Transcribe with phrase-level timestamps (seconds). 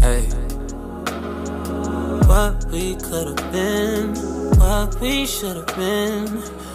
[0.00, 0.22] Hey.
[2.26, 4.14] What we could have been,
[4.58, 6.24] what we should have been.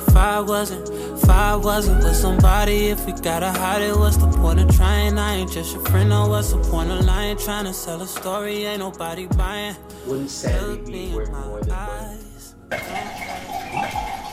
[0.07, 4.27] If I wasn't, if I wasn't with somebody, if we gotta hide it, what's the
[4.27, 5.17] point of trying?
[5.17, 7.37] I ain't just your friend, no, what's the point of lying?
[7.37, 9.75] Trying to sell a story, ain't nobody buying.
[10.07, 11.91] Wouldn't Sandy be worth more than money?
[11.91, 12.55] eyes.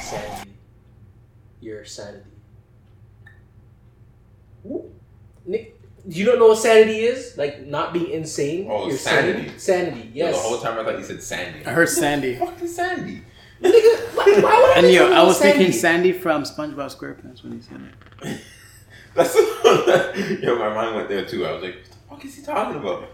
[0.03, 0.51] Sandy.
[1.61, 2.25] Your sanity.
[4.67, 4.91] Ooh.
[6.19, 7.37] Nick, you don't know what sanity is?
[7.37, 8.67] Like not being insane?
[8.71, 9.57] Oh, Your sanity.
[9.59, 10.35] Sanity, yes.
[10.35, 11.65] The whole time I thought you said Sandy.
[11.65, 12.37] I heard Sandy.
[12.37, 13.23] Fucking Sandy.
[13.63, 15.59] Nigga, why, why would I And think yo, I was Sandy?
[15.59, 17.81] thinking Sandy from SpongeBob SquarePants when he said
[18.23, 18.41] it.
[19.15, 19.35] That's
[20.43, 20.59] yo.
[20.59, 21.45] My mind went there too.
[21.47, 23.09] I was like, what the fuck is he talking about?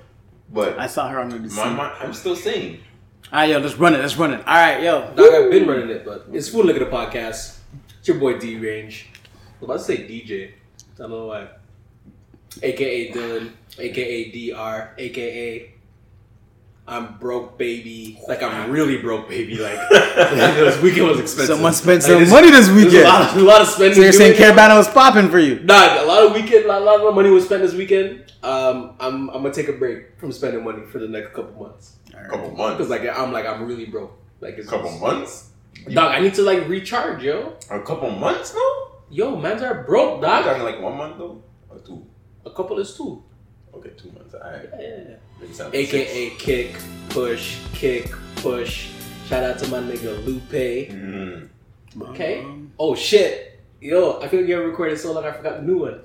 [0.53, 1.77] But I saw her on the my scene.
[1.77, 2.75] mind, I'm still saying.
[2.75, 3.99] All ah, right, yo, let's run it.
[4.01, 4.47] Let's run it.
[4.47, 5.15] All right, yo.
[5.15, 7.59] Dog, I've been running it, but it's Food Look at the podcast.
[7.99, 9.09] It's your boy D Range.
[9.15, 10.51] I was about to say DJ.
[10.51, 11.49] I don't know why.
[12.63, 15.71] AKA Dylan, AKA DR, AKA
[16.87, 18.21] I'm broke baby.
[18.29, 19.57] Like I'm really broke baby.
[19.57, 21.55] Like this weekend was expensive.
[21.57, 23.05] Someone spent Like, some this- money this there's A weekend.
[23.05, 23.95] lot, of, a lot of spending.
[23.95, 24.75] So you're saying doing it.
[24.77, 25.61] Was popping for you?
[25.61, 28.31] Nah, a lot of weekend, a lot of money was spent this weekend.
[28.43, 31.97] Um, I'm, I'm gonna take a break from spending money for the next couple months
[32.13, 32.91] A couple because months.
[32.91, 34.13] like I'm like I'm really broke.
[34.41, 35.53] Like it's A couple months.
[35.91, 37.57] Dog, I need to like recharge, yo.
[37.71, 38.91] A couple months though.
[39.11, 40.45] Yo, mans are broke, I'm dog.
[40.45, 42.05] talking like one month though, or two.
[42.47, 43.23] A couple is two.
[43.75, 44.35] Okay, two months.
[44.35, 44.69] Alright.
[44.79, 45.17] Yeah.
[45.41, 46.77] Make it sound like AKA kick,
[47.09, 48.91] push, kick, push.
[49.27, 50.51] Shout out to my nigga Lupe.
[50.51, 50.93] six.
[50.95, 51.49] Mm.
[52.11, 52.41] Okay.
[52.41, 53.61] Um, Oh shit.
[53.81, 56.01] Yo, I feel like you ever recorded so long I forgot the new one.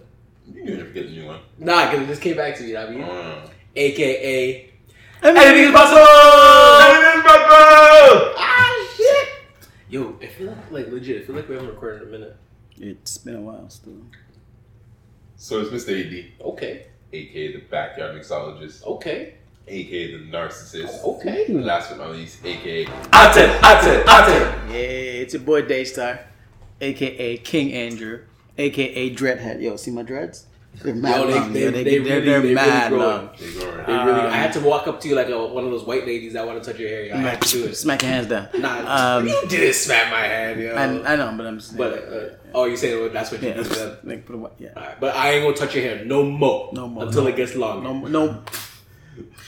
[0.53, 1.39] You need to forget the new one.
[1.57, 3.05] Nah, cause it just came back to me, you know what I mean?
[3.05, 3.49] Mm.
[3.75, 4.69] AKA
[5.21, 5.99] Anything is possible!
[8.37, 9.27] Ah shit!
[9.89, 12.37] Yo, I feel like, like legit, I feel like we haven't recorded in a minute.
[12.77, 13.93] It's been a while still.
[15.41, 15.95] So it's Mr.
[15.95, 19.35] AD, Okay, aka the backyard mixologist, okay,
[19.69, 21.01] aka the narcissist.
[21.01, 21.45] okay.
[21.45, 24.69] And last but not least, aka Aten, Aten, Aten.
[24.69, 26.19] Yeah, it's your boy Daystar,
[26.81, 28.19] aka King Andrew,
[28.57, 29.61] aka Dreadhead.
[29.61, 30.45] Yo, see my dreads?
[30.81, 31.53] They're mad Yo, they- long.
[31.53, 31.71] they- yo.
[31.71, 33.03] they They, really- are really mad growing.
[33.05, 33.29] long.
[33.37, 35.83] they They really, I had to walk up to you like a, one of those
[35.83, 37.03] white ladies that want to touch your hair.
[37.05, 37.15] Yo.
[37.15, 37.75] I I'm had to do it.
[37.75, 38.47] smack your hands down.
[38.57, 40.73] Nah, Um, you didn't smack my hand, yo.
[40.75, 43.49] I, I know, but I'm just but uh, oh, you saying well, that's what you
[43.49, 44.69] yeah, do to like, put a, yeah.
[44.77, 46.69] Alright, but I ain't gonna touch your hair no more.
[46.71, 47.29] No more, until no.
[47.29, 47.83] it gets long.
[47.83, 48.41] No, no.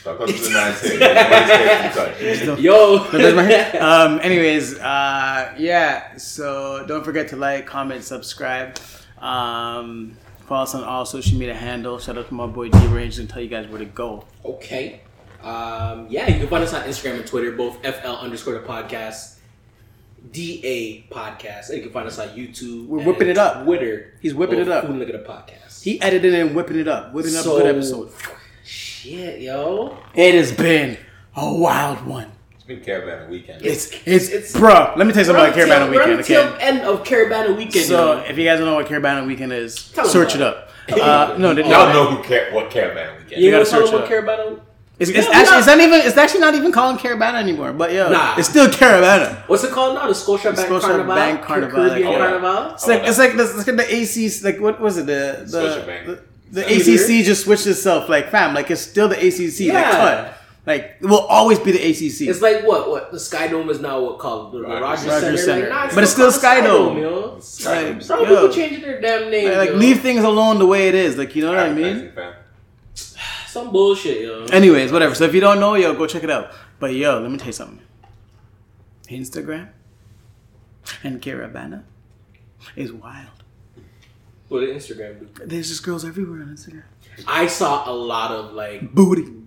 [0.00, 0.98] Stop touching the man's hair.
[0.98, 1.92] Nobody's hair
[2.38, 2.60] to touch.
[2.60, 3.82] Yo, No, that's my hair.
[3.82, 6.16] um, anyways, uh, yeah.
[6.18, 8.76] So don't forget to like, comment, subscribe.
[9.18, 10.16] Um,
[10.46, 12.04] follow us on all social media handles.
[12.04, 14.24] Shout out to my boy D Range and tell you guys where to go.
[14.44, 15.00] Okay.
[15.42, 19.38] Um, yeah, you can find us on Instagram and Twitter, both FL underscore the podcast,
[20.30, 21.68] DA podcast.
[21.70, 22.86] And you can find us on YouTube.
[22.86, 23.64] We're whipping it up.
[23.64, 24.14] Twitter.
[24.20, 24.86] He's whipping it up.
[24.86, 25.82] Food Look at the podcast.
[25.82, 28.12] He edited and whipping it up, whipping up a good episode.
[28.64, 29.98] Shit, yo.
[30.14, 30.96] It has been
[31.34, 32.30] a wild one.
[32.72, 33.62] It's been caravan weekend.
[33.64, 34.92] It's it's, It's- bro.
[34.96, 36.18] Let me tell you something about We're on the Caribana tail- we're on Weekend.
[36.18, 36.64] the tail Okay.
[36.66, 37.84] end of Caribana Weekend.
[37.86, 38.18] So yo.
[38.28, 40.70] if you guys don't know what Caribana Weekend is, Tell 'em search it up.
[40.90, 43.40] Uh, no, they, Y'all know who care what caravan weekend.
[43.40, 44.58] you you gotta search what it Caribana
[44.98, 45.58] It's, it's Yeah, actually yeah.
[45.58, 47.72] it's not even it's actually not even calling Caribana anymore.
[47.72, 48.34] But yo, Nah.
[48.36, 49.46] it's still Caribana.
[49.48, 50.08] What's it called now?
[50.08, 51.14] The Scotia Bank Scotia Carnival?
[51.14, 52.18] Bank Carnival, Caribbean like, yeah.
[52.18, 52.74] Carnival?
[52.74, 55.58] It's like it's like the, it's like the ACC like what was it the the
[55.58, 56.06] Scotiabank.
[56.06, 59.90] the, the ACC just switched itself like fam like it's still the ACC like Yeah.
[59.92, 62.28] cut like it will always be the ACC.
[62.28, 62.88] It's like what?
[62.88, 64.00] What the Sky Dome is now?
[64.00, 65.36] What called the, the Rogers Rogers, Center.
[65.36, 65.38] Center?
[65.38, 65.70] Center.
[65.70, 66.98] Like, nah, But it's still called Sky Dome.
[66.98, 67.40] yo.
[67.64, 69.58] like, Some people changing their damn name.
[69.58, 69.76] like yo.
[69.76, 71.16] leave things alone the way it is.
[71.18, 72.12] Like you know what I mean.
[72.94, 74.44] Some bullshit, yo.
[74.46, 75.14] Anyways, whatever.
[75.14, 76.52] So if you don't know, yo, go check it out.
[76.78, 77.80] But yo, let me tell you something.
[79.08, 79.68] Instagram
[81.02, 81.82] and Caribana
[82.76, 83.28] is wild.
[84.48, 85.46] What did Instagram do?
[85.46, 86.84] There's just girls everywhere on Instagram.
[87.26, 89.41] I saw a lot of like Booty.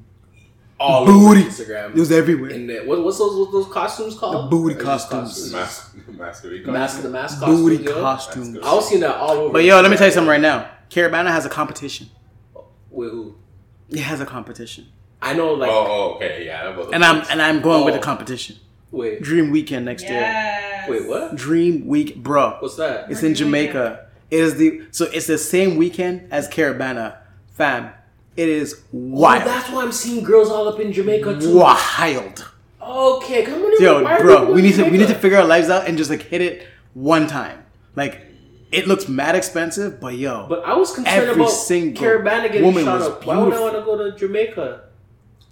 [0.79, 1.41] All Booty.
[1.41, 1.89] over Instagram.
[1.91, 2.49] It was everywhere.
[2.51, 4.45] And the, what, what's those what those costumes called?
[4.45, 5.53] The booty Or just costumes.
[5.53, 6.67] Mas- masquerade.
[6.67, 7.61] Mask the mask costumes.
[7.61, 8.01] Booty yo.
[8.01, 8.57] costumes.
[8.61, 9.53] I was seeing that all over.
[9.53, 10.69] But yo, let me tell you something right now.
[10.89, 12.07] Caribana has a competition.
[12.91, 13.35] With who?
[13.89, 14.87] It has a competition.
[15.21, 16.65] I know, like, Oh, oh, okay, yeah.
[16.65, 17.97] that was- And I'm and I'm going with Oh.
[17.97, 18.57] the competition.
[18.91, 20.85] wait, Dream Weekend next year.
[20.89, 21.35] Wait, what?
[21.35, 22.57] Dream Week, bro.
[22.59, 23.09] What's that?
[23.09, 24.07] It's in Jamaica.
[24.29, 27.17] It is the so it's the same weekend as Caribana,
[27.53, 27.91] fam.
[28.35, 31.57] It is Oh, wild, that's why I'm seeing girls all up in Jamaica too.
[31.57, 32.51] wild.
[32.81, 35.69] Okay, come on, Yo, why bro, we need to we need to figure our lives
[35.69, 37.63] out and just like hit it one time.
[37.95, 38.21] Like,
[38.71, 42.63] it looks mad expensive, but yo, But I was concerned Every about single Caribana getting
[42.63, 43.25] woman shot was up.
[43.25, 44.81] Why would I want to go to Jamaica?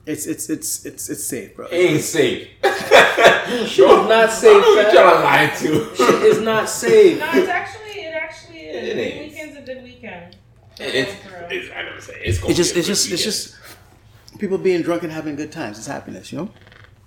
[0.06, 1.66] it's it's it's it's it's safe, bro.
[1.72, 2.50] ain't safe.
[2.64, 4.64] Shit is not safe.
[4.64, 4.94] Who you fam.
[4.94, 5.54] trying to lie
[5.88, 5.96] to?
[5.96, 7.20] Shit is not safe.
[7.20, 8.90] No, it's actually it actually is.
[8.90, 10.36] It Good weekend's a good weekend.
[10.80, 11.16] It's,
[11.52, 12.44] it's, I never say it's.
[12.44, 13.56] It's just it's just good it's just
[14.40, 15.78] people being drunk and having good times.
[15.78, 16.50] It's happiness, you know.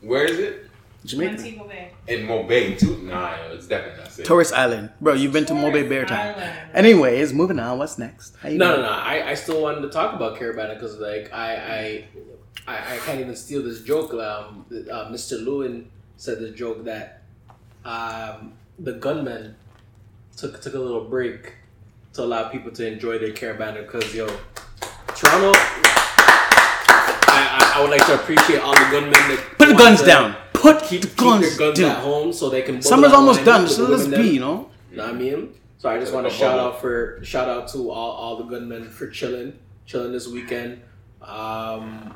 [0.00, 0.70] Where is it?
[1.04, 1.92] Jamaica, Montego Bay.
[2.08, 2.98] In Mobay too?
[3.02, 4.26] Nah, it's definitely not safe.
[4.26, 5.14] tourist island, bro.
[5.14, 6.34] You've been to Tourist Mobay Bear Town.
[6.34, 6.58] Island.
[6.74, 7.78] Anyways, moving on.
[7.78, 8.36] What's next?
[8.36, 8.88] How you No, no, no.
[8.88, 12.04] I, I still wanted to talk about Caribana because like I, I
[12.66, 14.12] I I can't even steal this joke.
[14.14, 15.42] Um, uh, Mr.
[15.44, 17.22] Lewin said the joke that
[17.84, 19.56] um, the gunman
[20.36, 21.54] took took a little break
[22.16, 24.26] to allow people to enjoy their Caribana because yo,
[25.14, 25.52] Toronto.
[27.28, 30.06] I, I, I would like to appreciate all the gunmen that Put the guns to
[30.06, 30.36] down.
[30.54, 31.90] Put Keep, the keep guns their guns down.
[31.96, 32.80] at home so they can.
[32.82, 34.26] Summer's bubble almost done, with so the let's be, them.
[34.26, 34.70] you know.
[34.92, 35.54] Know what I mean?
[35.78, 38.88] So I just want to shout out for shout out to all, all the gunmen
[38.88, 40.80] for chilling, chilling this weekend.
[41.20, 42.14] Um,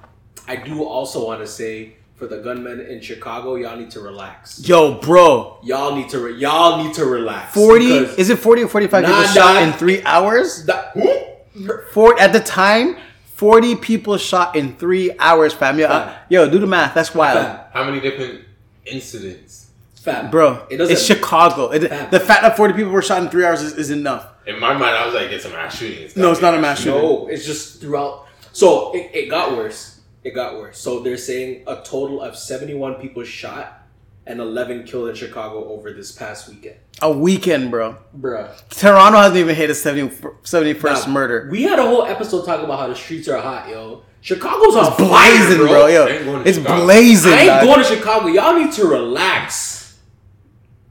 [0.49, 4.61] I do also want to say for the gunmen in Chicago, y'all need to relax.
[4.69, 5.59] Yo, bro.
[5.65, 7.55] Y'all need to re- y'all need to relax.
[7.55, 7.87] 40
[8.21, 10.67] is it 40 or 45 Nah, people shot in 3 hours?
[10.67, 10.93] that-
[11.93, 12.97] Four at the time,
[13.37, 15.79] 40 people shot in 3 hours, fam.
[15.79, 16.93] Yo, uh, yo do the math.
[16.95, 17.39] That's wild.
[17.39, 18.43] Fam, How many different
[18.85, 19.69] incidents?
[19.95, 20.93] fam, Bro, It doesn't.
[20.93, 21.71] it's Chicago.
[21.71, 24.27] It- the fact that 40 people were shot in 3 hours is, is enough.
[24.47, 26.03] In my mind, I was like, it's a mass shooting.
[26.05, 27.01] It's No, it's not a mass shooting.
[27.01, 28.27] No, it's just throughout.
[28.53, 29.90] So it, it got worse.
[30.23, 30.79] It got worse.
[30.79, 33.87] So they're saying a total of seventy-one people shot
[34.27, 36.77] and eleven killed in Chicago over this past weekend.
[37.03, 37.97] A weekend, bro.
[38.19, 38.51] Bruh.
[38.69, 41.49] Toronto hasn't even hit a 70, 71st Nah, murder.
[41.51, 44.03] We had a whole episode talking about how the streets are hot, yo.
[44.21, 45.67] Chicago's on It's fire, blazing, bro.
[45.69, 45.87] bro.
[45.87, 46.85] Yo, I ain't going to it's Chicago.
[46.85, 47.33] blazing.
[47.33, 47.65] I ain't dog.
[47.65, 48.27] going to Chicago.
[48.27, 49.80] Y'all need to relax.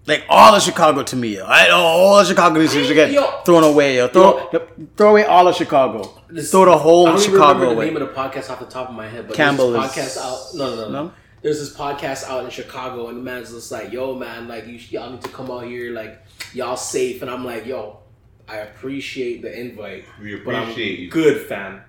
[0.10, 1.46] Like all of Chicago to me, yo.
[1.46, 3.42] I know all of Chicago needs to get Yo.
[3.46, 4.08] thrown away, yo.
[4.08, 6.20] Throw, yep, throw away all of Chicago.
[6.30, 7.86] This- throw the whole I don't even Chicago remember the away.
[7.86, 10.18] name of the podcast off the top of my head, but Campbell there's is- this
[10.18, 10.56] podcast out.
[10.56, 11.04] No, no, no, No?
[11.06, 11.12] no.
[11.42, 14.80] There's this podcast out in Chicago, and the man's just like, "Yo, man, like you,
[14.90, 16.22] y'all need to come out here, like
[16.54, 18.00] y'all safe." And I'm like, "Yo,
[18.48, 21.10] I appreciate the invite, We but I'm appreciate you.
[21.12, 21.82] good, fam.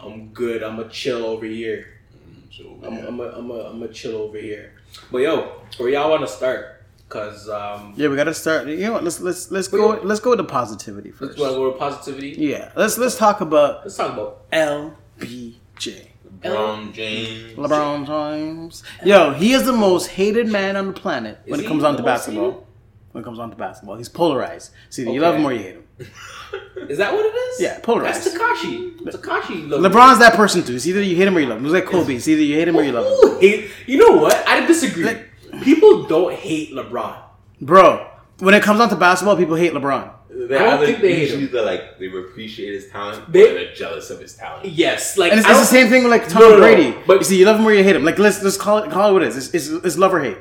[0.00, 0.62] I'm good.
[0.62, 1.86] I'm a chill over here.
[2.14, 4.74] Mm, so, I'm, I'm a, I'm a, I'm a chill over here."
[5.10, 6.73] But yo, where y'all want to start?
[7.08, 8.66] Cause um, Yeah, we gotta start.
[8.66, 9.04] You know what?
[9.04, 9.96] Let's let's let's go.
[9.96, 11.38] go- Let's go with the positivity first.
[11.38, 12.30] let's go with positivity.
[12.30, 16.06] Yeah, let's let's talk about Let's talk about LBJ.
[16.42, 17.52] LeBron James.
[17.56, 18.82] LeBron James.
[19.04, 21.86] Yo, he is the most hated man on the planet when Is it comes he
[21.86, 22.50] on to basketball.
[22.50, 22.64] hated?
[23.12, 24.72] When it comes on to basketball, he's polarized.
[24.90, 25.84] See, you love him or you hate him.
[26.88, 27.60] Is that what it is?
[27.60, 28.24] Yeah, polarized.
[28.26, 28.96] That's Tekashi.
[28.98, 29.68] Tekashi.
[29.68, 30.74] LeBron's that person too.
[30.74, 31.64] It's either you hate him or you love him.
[31.66, 32.16] It's like Kobe.
[32.16, 33.12] It's either you hate him or you love him.
[33.12, 34.34] Ooh, You know what?
[34.48, 35.04] I disagree.
[35.04, 35.30] Like-
[35.62, 37.16] People don't hate LeBron.
[37.60, 38.06] Bro,
[38.40, 40.10] when it comes on to basketball, people hate LeBron.
[40.36, 41.52] They I don't either- think they hate usually him.
[41.52, 44.66] they're like they appreciate his talent, They- but they're jealous of his talent.
[44.66, 46.60] Yes, like And it's, I it's the same thing with like Tom No, no, no,
[46.60, 46.94] Brady.
[47.06, 48.04] but- you see, you love him or you hate him.
[48.04, 49.36] Like let's let's call it call it what it is.
[49.54, 50.38] It's, it's, it's love or hate.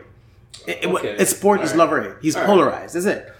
[0.67, 1.61] It, it- It's sport.
[1.61, 2.05] It's All love right.
[2.07, 2.17] or hate.
[2.23, 2.47] He's All right.
[2.47, 2.95] polarized.
[2.95, 3.31] Is it.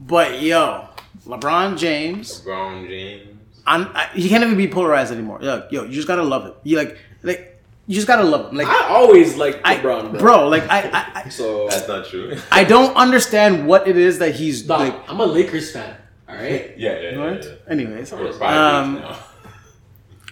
[0.00, 0.88] But yo,
[1.26, 3.28] LeBron James, LeBron James.
[3.66, 5.38] I'm, I, he can't even be polarized anymore.
[5.40, 6.52] Yo, yo, you just gotta love him.
[6.64, 7.51] You like like
[7.86, 8.58] you just gotta love him.
[8.58, 10.20] Like I always like I, LeBron, bro.
[10.20, 10.48] bro.
[10.48, 12.36] Like I, I I So That's not true.
[12.50, 15.10] I don't understand what it is that he's Dog, like.
[15.10, 15.96] I'm a Lakers fan.
[16.28, 16.74] All right.
[16.78, 17.18] yeah, yeah, yeah.
[17.18, 17.44] What?
[17.44, 17.50] yeah.
[17.68, 19.04] Anyways, um.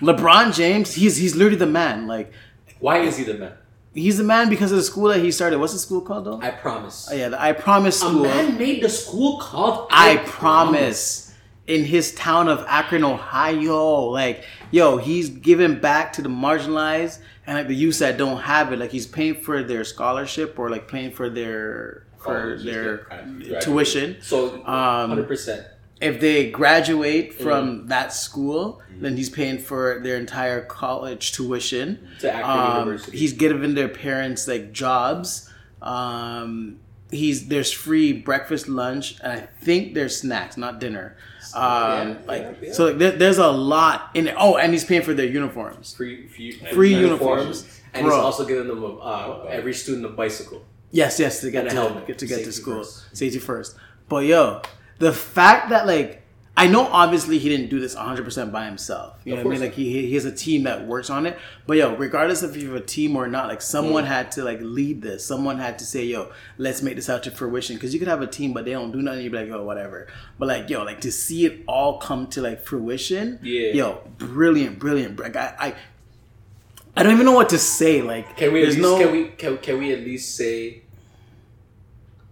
[0.01, 2.07] LeBron James, he's he's literally the man.
[2.07, 2.33] Like
[2.79, 3.53] Why is he the man?
[3.95, 5.59] he's the man because of the school that he started.
[5.59, 6.41] What's the school called though?
[6.41, 7.09] I promise.
[7.11, 11.35] Oh, yeah, the I Promise a man made the school called I Promise
[11.67, 14.01] in his town of Akron, Ohio.
[14.05, 17.19] Like, yo, he's giving back to the marginalized
[17.51, 18.79] and like the youth that don't have it.
[18.79, 23.61] Like, he's paying for their scholarship or like paying for their for College, their graduate.
[23.63, 24.17] tuition.
[24.21, 25.67] So, Um, hundred percent.
[26.01, 27.43] If they graduate Mm-hmm.
[27.43, 31.99] from that school, then he's paying for their entire college tuition.
[32.21, 33.19] To Akron Um, University.
[33.19, 35.51] he's giving their parents like jobs.
[35.83, 36.79] Um,
[37.11, 41.17] he's there's free breakfast, lunch, and I think there's snacks, not dinner.
[41.55, 42.73] Um, Yeah, like yeah, yeah.
[42.73, 44.35] so, like, there, there's a lot in it.
[44.39, 45.95] Oh, and he's paying for their uniforms.
[45.95, 47.81] Free, free, Free uniforms.
[47.95, 50.65] and he's also giving them a, uh, every student a bicycle.
[50.93, 52.07] Yes, yes, to get And a to helmet.
[52.07, 53.17] get to get to school, first.
[53.17, 53.77] safety first.
[54.09, 54.63] But yo,
[54.99, 56.20] the fact that like
[56.57, 59.19] I know obviously he didn't do this 100 percent by himself.
[59.25, 59.61] You know what I mean?
[59.61, 61.39] Like he he has a team that works on it.
[61.67, 64.09] But yo, regardless if you have a team or not, like someone Mm.
[64.09, 65.25] had to like lead this.
[65.25, 67.77] Someone had to say, yo, let's make this out to fruition.
[67.77, 69.23] Because you could have a team, but they don't do nothing.
[69.23, 70.09] You'd be like, oh, whatever.
[70.39, 73.39] But like yo, like to see it all come to like fruition.
[73.43, 73.73] Yeah.
[73.73, 75.19] Yo, brilliant, brilliant.
[75.19, 75.55] Like I.
[75.59, 75.75] I
[76.97, 78.03] I don't even know what to say.
[78.03, 80.83] Like, Can we at there's least no, can we can, can we at least say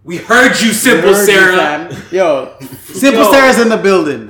[0.03, 1.57] we heard you, Simple Heard Sarah?
[1.57, 2.03] fam.
[2.11, 3.31] Yo, Simple Yo.
[3.31, 4.29] Sarah's in the building.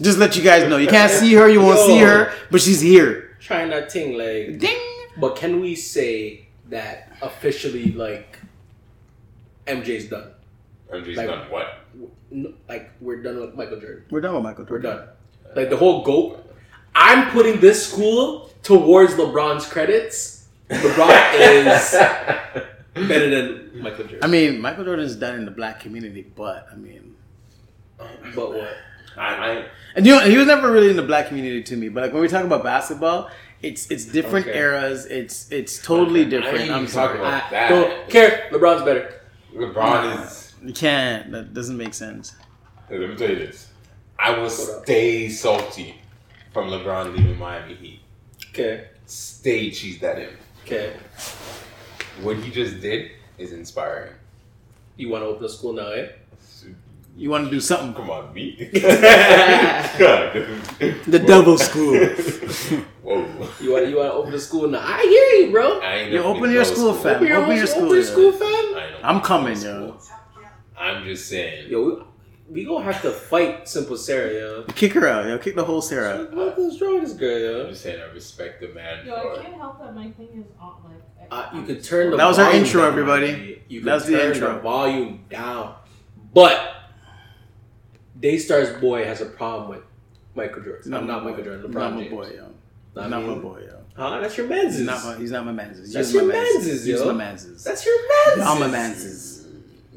[0.00, 0.76] Just let you guys know.
[0.76, 1.86] You can't see her, you won't Yo.
[1.86, 3.36] see her, but she's here.
[3.40, 4.58] Trying that thing like.
[4.58, 4.78] Ding.
[5.16, 8.38] But can we say that officially, like
[9.66, 10.30] MJ's done?
[10.92, 11.66] MJ's Like- done what?
[12.30, 14.04] N- Like we're done with Michael Jordan.
[14.10, 14.64] We're done with Michael.
[14.66, 14.90] Jordan.
[14.90, 15.08] We're done.
[15.56, 16.44] Like the whole goat.
[16.94, 21.94] I'm putting this school towards LeBron's credits, LeBron is
[23.06, 24.20] better than Michael Jordan.
[24.22, 27.14] I mean, Michael Jordan's done in the black community, but I mean,
[28.34, 28.76] but what?
[29.16, 29.64] I, I,
[29.96, 31.88] and you know, he was never really in the black community to me.
[31.88, 33.30] But like when we talk about basketball,
[33.62, 34.56] it's it's different Okay.
[34.58, 35.06] eras.
[35.06, 36.30] It's it's totally Okay.
[36.30, 36.60] Different.
[36.60, 37.68] ain't I'm talking about- I that.
[37.70, 38.48] don't care.
[38.52, 39.14] LeBron's better.
[39.54, 40.54] LeBron is.
[40.64, 41.32] You can't.
[41.32, 42.36] That doesn't make sense.
[42.88, 43.68] Hey, Let me tell you this.
[44.18, 45.96] I will stay salty
[46.52, 48.00] from LeBron leaving Miami Heat.
[48.50, 48.86] Okay.
[49.06, 50.30] Stay cheese that in.
[50.64, 50.92] Okay.
[52.22, 54.14] What he just did is inspiring.
[54.96, 56.08] You want to open a school now, eh?
[57.16, 57.94] You want to do something?
[57.94, 58.56] Come on, me.
[61.06, 61.94] The double school.
[63.02, 63.26] Whoa.
[63.60, 64.80] You want you want to open a school now?
[64.84, 65.80] I hear you, bro.
[65.80, 67.16] I ain't You open your to school, fam.
[67.16, 68.10] Open your, Open your open school, your yeah.
[68.10, 68.48] school, fam.
[68.48, 69.98] I ain't I'm coming, yo.
[70.78, 71.70] I'm just saying.
[71.70, 71.82] Yo,
[72.48, 74.62] we, we gonna have to fight Simple Sarah, yo.
[74.74, 75.38] Kick her out, yo.
[75.38, 76.22] Kick the whole Sarah.
[76.22, 76.32] out.
[76.34, 79.42] What is wrong with this girl, I'm just saying I respect the man Yo, I
[79.42, 80.97] can't help that my thing is on like.
[81.30, 83.32] Uh, you could turn the That was our volume intro, down, everybody.
[83.34, 83.62] G.
[83.68, 84.54] You That was the intro.
[84.54, 85.74] the volume down,
[86.32, 86.74] but
[88.18, 89.82] Daystar's boy has a problem with
[90.34, 90.94] Michael Jordan.
[90.94, 91.44] I'm not my Michael.
[91.44, 91.70] Jordan.
[91.70, 92.10] LeBron Not my James.
[92.14, 92.50] boy, yo.
[92.96, 93.74] I Not mean, my boy, yo.
[93.96, 94.20] Huh?
[94.20, 94.76] That's your man's.
[94.78, 95.92] He's not my, he's not my man's.
[95.92, 96.54] That's He's your my man's.
[96.54, 97.04] man's, He's yo.
[97.06, 97.64] my man's.
[97.64, 98.48] That's your man's.
[98.48, 99.46] All my man's.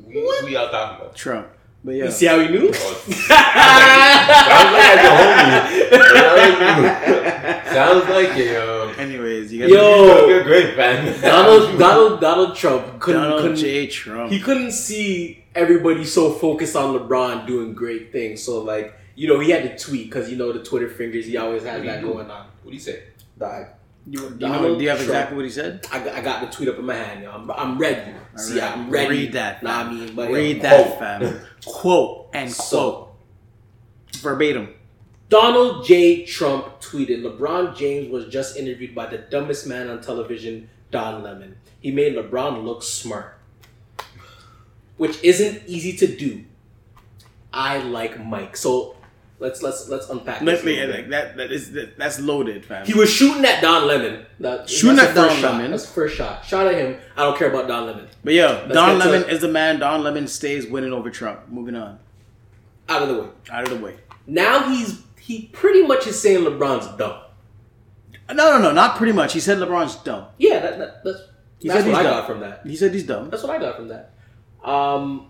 [0.08, 1.16] we, we all talking about.
[1.16, 1.48] Trump.
[1.84, 2.06] But yeah.
[2.06, 2.72] You see how he knew?
[7.72, 8.94] Sounds like it, yo.
[8.98, 10.28] Anyways, you got Yo.
[10.28, 11.20] You're a great fan.
[11.22, 13.88] Donald Donald Donald Trump couldn't, Donald couldn't J.
[13.88, 14.32] Trump.
[14.32, 18.44] he couldn't see everybody so focused on LeBron doing great things.
[18.44, 21.38] So like you know he had to tweet because you know the Twitter fingers he
[21.38, 22.14] always has What do you that do?
[22.14, 22.48] going on.
[22.64, 23.04] What do you say?
[23.38, 23.68] Dog.
[24.08, 25.10] You, do, you know, Donald do you have Trump.
[25.10, 25.86] exactly what he said?
[25.92, 27.24] I got, I got the tweet up in my hand.
[27.24, 27.32] Yo.
[27.32, 28.14] I'm, I'm ready.
[28.36, 28.78] See, Alright.
[28.78, 29.10] I'm ready.
[29.10, 29.62] Read that.
[29.62, 31.00] Nah, I mean, but yo, Read that, quote.
[31.00, 31.42] fam.
[31.66, 33.10] Quote and quote.
[34.18, 34.74] Verbatim.
[35.30, 36.26] Donald J.
[36.26, 41.56] Trump tweeted LeBron James was just interviewed by the dumbest man on television, Don Lemon.
[41.80, 43.38] He made LeBron look smart,
[44.98, 46.44] which isn't easy to do.
[47.54, 48.58] I like Mike.
[48.58, 48.96] So
[49.42, 50.42] let's let's let's unpack.
[50.42, 51.36] Let a me little like that.
[51.38, 52.86] That is that, that's loaded, fam.
[52.86, 54.26] He was shooting at Don Lemon.
[54.40, 55.52] That, Shooting that's at Don first shot.
[55.56, 55.72] Lemon.
[55.72, 56.46] That's the first shot.
[56.46, 56.98] Shot at him.
[57.18, 58.08] I don't care about Don Lemon.
[58.24, 59.34] but yo, Let's Don get to Lemon it.
[59.34, 59.80] is the man.
[59.80, 61.50] Don Lemon stays winning over Trump.
[61.50, 62.00] Moving on.
[62.88, 63.30] Out of the way.
[63.52, 63.98] Out of the way.
[64.28, 67.20] Now he's he pretty much is saying LeBron's dumb.
[68.30, 69.34] No, no, no, not pretty much.
[69.34, 70.26] He said LeBron's dumb.
[70.38, 71.20] Yeah, that, that, that's
[71.60, 72.14] He that's said what I dumb.
[72.14, 72.62] got from that.
[72.66, 73.30] He said he's dumb.
[73.30, 74.14] That's what I got from that.
[74.64, 75.28] Um,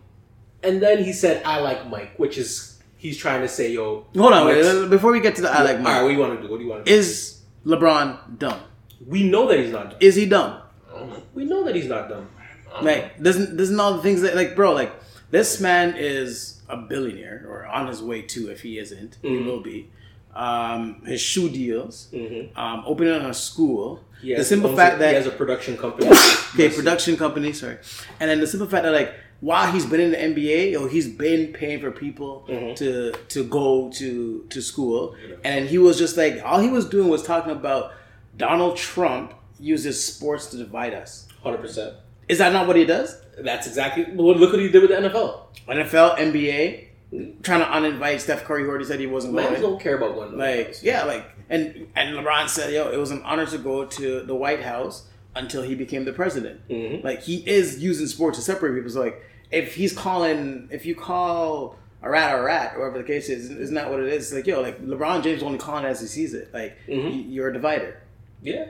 [0.63, 2.70] and then he said, "I like Mike," which is
[3.03, 5.77] he's trying to say, "Yo, Hold on, wait, before we get to the I like
[5.79, 6.51] All right, Mike, what do you want to do?
[6.51, 6.97] What do you want to do?
[6.97, 8.59] is LeBron dumb?
[9.07, 9.97] we know that he's not dumb.
[9.99, 10.61] Is he dumb?
[10.93, 11.23] I don't know.
[11.33, 12.27] We know that he's not dumb.
[12.37, 12.91] I don't know.
[12.91, 14.91] Like, doesn't doesn't all the things that like, bro, like
[15.31, 18.49] this man is a billionaire or on his way to.
[18.51, 19.45] If he isn't, he Mhm.
[19.45, 19.89] will be.
[20.33, 22.57] Um, his shoe deals, Mm-hmm.
[22.57, 24.01] um, opening a school.
[24.21, 26.07] He the simple fact a- that he has a production company.
[26.53, 27.77] okay, production company, sorry,
[28.19, 31.07] and then the simple fact that like while he's been in the NBA, yo, he's
[31.09, 32.75] been paying for people Mhm.
[32.77, 37.09] to to go to to school, and he was just like all he was doing
[37.09, 37.91] was talking about
[38.37, 41.27] Donald Trump uses sports to divide us.
[41.43, 41.93] Hundred percent.
[42.29, 43.17] Is that not what he does?
[43.39, 44.05] That's exactly.
[44.13, 45.47] Well, look what he did with the NFL.
[45.67, 46.87] NFL, NBA,
[47.43, 49.61] trying to uninvite Steph Curry, who already said he wasn't Man going.
[49.61, 50.37] don't care about one.
[50.37, 54.21] Like, yeah, like, and and LeBron said, yo, it was an honor to go to
[54.21, 56.67] the White House until he became the president.
[56.69, 57.03] Mhm.
[57.03, 58.89] Like, he is using sports to separate people.
[58.91, 59.21] So, like,
[59.51, 63.49] if he's calling, if you call a rat a rat, or whatever the case is,
[63.51, 64.25] isn't that what it is?
[64.27, 66.49] It's like, yo, like, LeBron James only calling it as he sees it.
[66.53, 67.03] Like, Mhm.
[67.11, 67.97] y- you're a divider.
[68.41, 68.65] Yeah.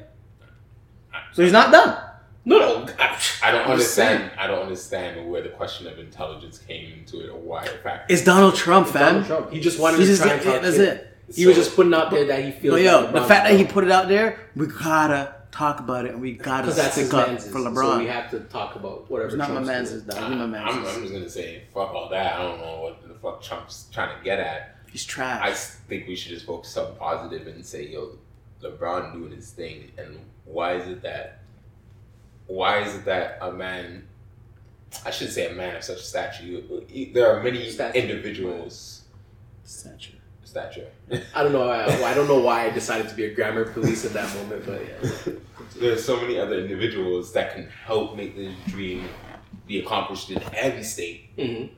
[1.33, 1.97] So he's not done.
[2.43, 2.87] No, no.
[2.99, 4.09] I, I don't I'm just saying.
[4.15, 4.39] understand.
[4.39, 7.63] I don't understand where the question of intelligence came into it, or why.
[7.65, 9.01] In fact, It's Donald Trump, fam.
[9.21, 9.51] Donald Trump.
[9.51, 10.87] He just wanted He to just, try and talk that's shit.
[10.87, 11.07] it.
[11.35, 12.73] He was just putting out there that he feels.
[12.75, 16.05] But yo, that the fact that he put it out there, we gotta talk about
[16.05, 17.45] it, and we gotta because that's his stick up man's.
[17.45, 17.99] for So LeBron.
[17.99, 19.29] we have to talk about whatever.
[19.29, 20.05] It's not my man's doing.
[20.05, 20.17] dog.
[20.17, 20.87] I, He's my am man's.
[20.87, 22.35] I'm just gonna say fuck all that.
[22.35, 24.77] I don't know what the fuck Trump's trying to get at.
[24.91, 25.41] He's trash.
[25.43, 28.17] I think we should just focus on positive and say, yo,
[28.61, 31.39] LeBron doing his thing, and why is it that?
[32.47, 34.07] Why is it that a man?
[35.05, 36.43] I should say a man of such stature.
[36.43, 37.97] you- There are many Stature.
[37.97, 39.03] individuals.
[39.63, 40.17] Stature.
[40.51, 40.87] Stature.
[41.33, 41.69] I don't know.
[41.69, 44.65] I, I don't know why I decided to be a grammar police at that moment,
[44.65, 45.33] but yeah.
[45.79, 49.07] There's so many other individuals that can help make this dream
[49.65, 51.35] be accomplished in every state.
[51.37, 51.69] Mhm.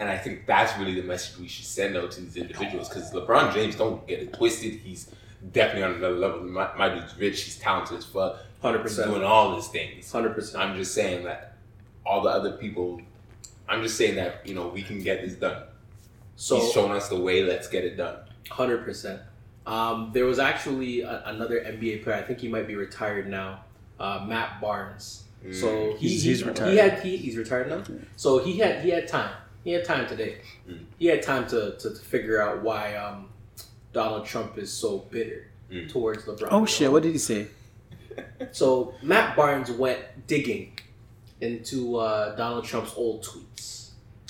[0.00, 3.12] And I think that's really the message we should send out to these individuals because
[3.12, 4.72] LeBron James, don't get it twisted.
[4.74, 5.12] He's
[5.52, 6.40] definitely on another level.
[6.42, 7.42] My, my dude's rich.
[7.42, 8.38] He's talented as fuck.
[8.60, 9.10] Hundred He's percent.
[9.10, 10.10] doing all these things.
[10.10, 10.64] Hundred percent.
[10.64, 11.56] I'm just saying that
[12.04, 13.00] all the other people,
[13.68, 15.62] I'm just saying that, you know, we can get this done.
[16.40, 17.42] So He's shown us the way.
[17.42, 18.16] Let's get it done.
[18.48, 19.20] hundred percent.
[19.66, 22.16] Um, there was actually a, another NBA player.
[22.16, 23.64] I think he might be retired now.
[24.00, 25.24] Uh, Matt Barnes.
[25.52, 26.78] So he, He's- he, he's he retired.
[26.78, 27.82] had he, he's retired now.
[28.16, 29.34] So he had he had time.
[29.64, 30.38] He had time today.
[30.68, 30.84] Mm.
[30.98, 33.28] He had time to, to, to figure out why um,
[33.92, 35.90] Donald Trump is so bitter Mm.
[35.90, 36.48] towards LeBron.
[36.50, 36.90] Oh shit!
[36.90, 37.48] What did he say?
[38.52, 40.78] So Matt Barnes went digging
[41.42, 43.77] into uh, Donald Trump's old tweets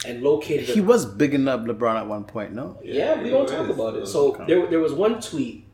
[0.07, 0.67] and located.
[0.69, 2.53] He was bigging up LeBron at one point.
[2.53, 2.79] No.
[2.85, 3.51] yeah, we don't was.
[3.51, 4.03] talk about it.
[4.05, 4.47] It So was.
[4.47, 5.65] there, there was one tweet.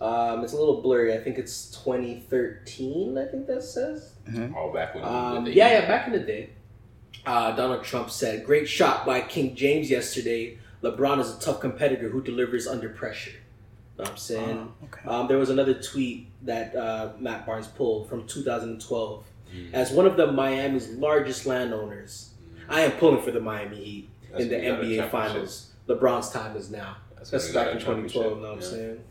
[0.00, 1.14] Um, it's a little blurry.
[1.14, 3.16] I think it's 2013.
[3.18, 4.12] I think that says.
[4.54, 5.86] All back when Um, the yeah, yeah.
[5.86, 6.50] Back in the day,
[7.24, 10.58] uh, Donald Trump said, "Great shot by King James yesterday.
[10.82, 13.32] LeBron is a tough competitor who delivers under pressure."
[13.98, 14.72] Know what I'm saying.
[14.82, 15.08] Oh, okay.
[15.08, 19.24] Um, there was another tweet that uh, Matt Barnes pulled from 2012.
[19.54, 19.72] Mm.
[19.72, 22.25] As one of the Miami's largest landowners,
[22.68, 25.10] I am pulling for the Miami Heat That's in the when we got a NBA.
[25.10, 25.72] Finals.
[25.88, 26.96] LeBron's time is now.
[27.16, 28.38] That's, That's when we got back in 2012.
[28.38, 28.70] Know what I'm championship.
[28.70, 29.04] saying?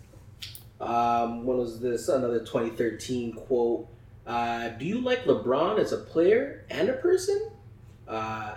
[0.82, 2.10] Um, when was this?
[2.10, 3.88] Another 2013 quote.
[4.28, 7.50] Uh, do you like LeBron as a player and a person?
[8.08, 8.56] Uh,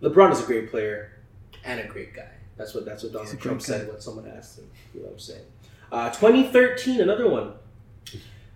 [0.00, 1.18] LeBron is a great player
[1.64, 2.28] and a great guy.
[2.56, 3.64] That's what that's what Donald Trump guy.
[3.64, 4.70] said when someone asked him.
[4.94, 5.44] You know what I'm saying?
[5.92, 7.52] Uh, 2013, another one.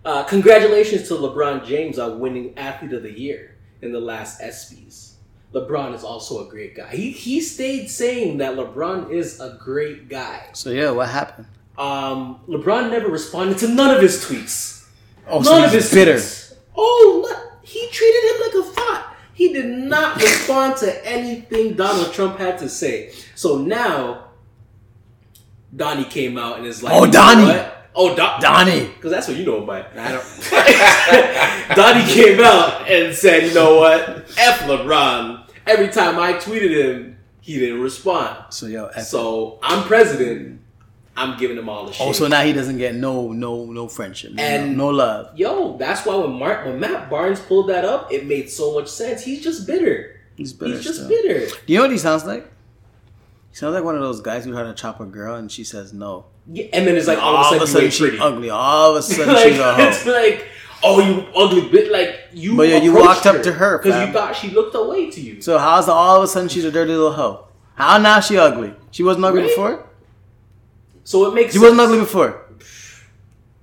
[0.05, 5.08] Uh, congratulations to LeBron James on winning Athlete of the Year in the last ESPYS.
[5.53, 6.89] LeBron is also a great guy.
[6.95, 10.47] He he stayed saying that LeBron is a great guy.
[10.53, 11.47] So yeah, what happened?
[11.77, 14.85] Um, LeBron never responded to none of his tweets.
[15.27, 16.15] Oh, so none of his bitter.
[16.15, 16.53] tweets.
[16.75, 19.15] Oh, no- he treated him like a thought.
[19.33, 23.13] He did not respond to anything Donald Trump had to say.
[23.35, 24.25] So now,
[25.75, 27.45] Donnie came out and is like, Oh, "You Donnie.
[27.45, 27.78] what?
[28.01, 28.85] Oh, Don- Donnie.
[28.85, 29.87] because that's what you know about.
[29.97, 31.75] I don't.
[31.75, 34.09] Donnie came out and said, "You know what?
[34.37, 38.45] F LeBron." Every time I tweeted him, he didn't respond.
[38.53, 40.61] So yo, F- So I'm president.
[41.17, 42.07] I'm giving him all the shit.
[42.07, 45.37] oh, so now he doesn't get no, no, no friendship, no, And- no love.
[45.37, 48.87] Yo, that's why when Mark, when Matt Barnes pulled that up, it made so much
[48.87, 49.21] sense.
[49.21, 50.17] He's just bitter.
[50.37, 50.75] He's bitter.
[50.75, 51.09] He's just still.
[51.09, 51.45] bitter.
[51.67, 52.49] Do you know what he sounds like?
[53.49, 55.65] He sounds like one of those guys who try to chop a girl and she
[55.65, 56.25] says no.
[56.51, 58.19] Yeah, and then it's like all, all of a sudden, you ain't she's pretty.
[58.19, 58.49] ugly.
[58.49, 60.47] All of a sudden like, she's a it's like,
[60.83, 61.91] oh, you ugly bit.
[61.91, 62.55] Like you.
[62.57, 65.21] But yeah, you approached walked up to her, because you thought she looked away to
[65.21, 65.41] you.
[65.41, 67.47] So how's the, all of a sudden she's a dirty little hoe?
[67.75, 68.73] How now she ugly?
[68.91, 69.49] She wasn't ugly Right?
[69.49, 69.87] before.
[71.03, 71.63] So it makes She sense.
[71.63, 72.45] wasn't ugly before.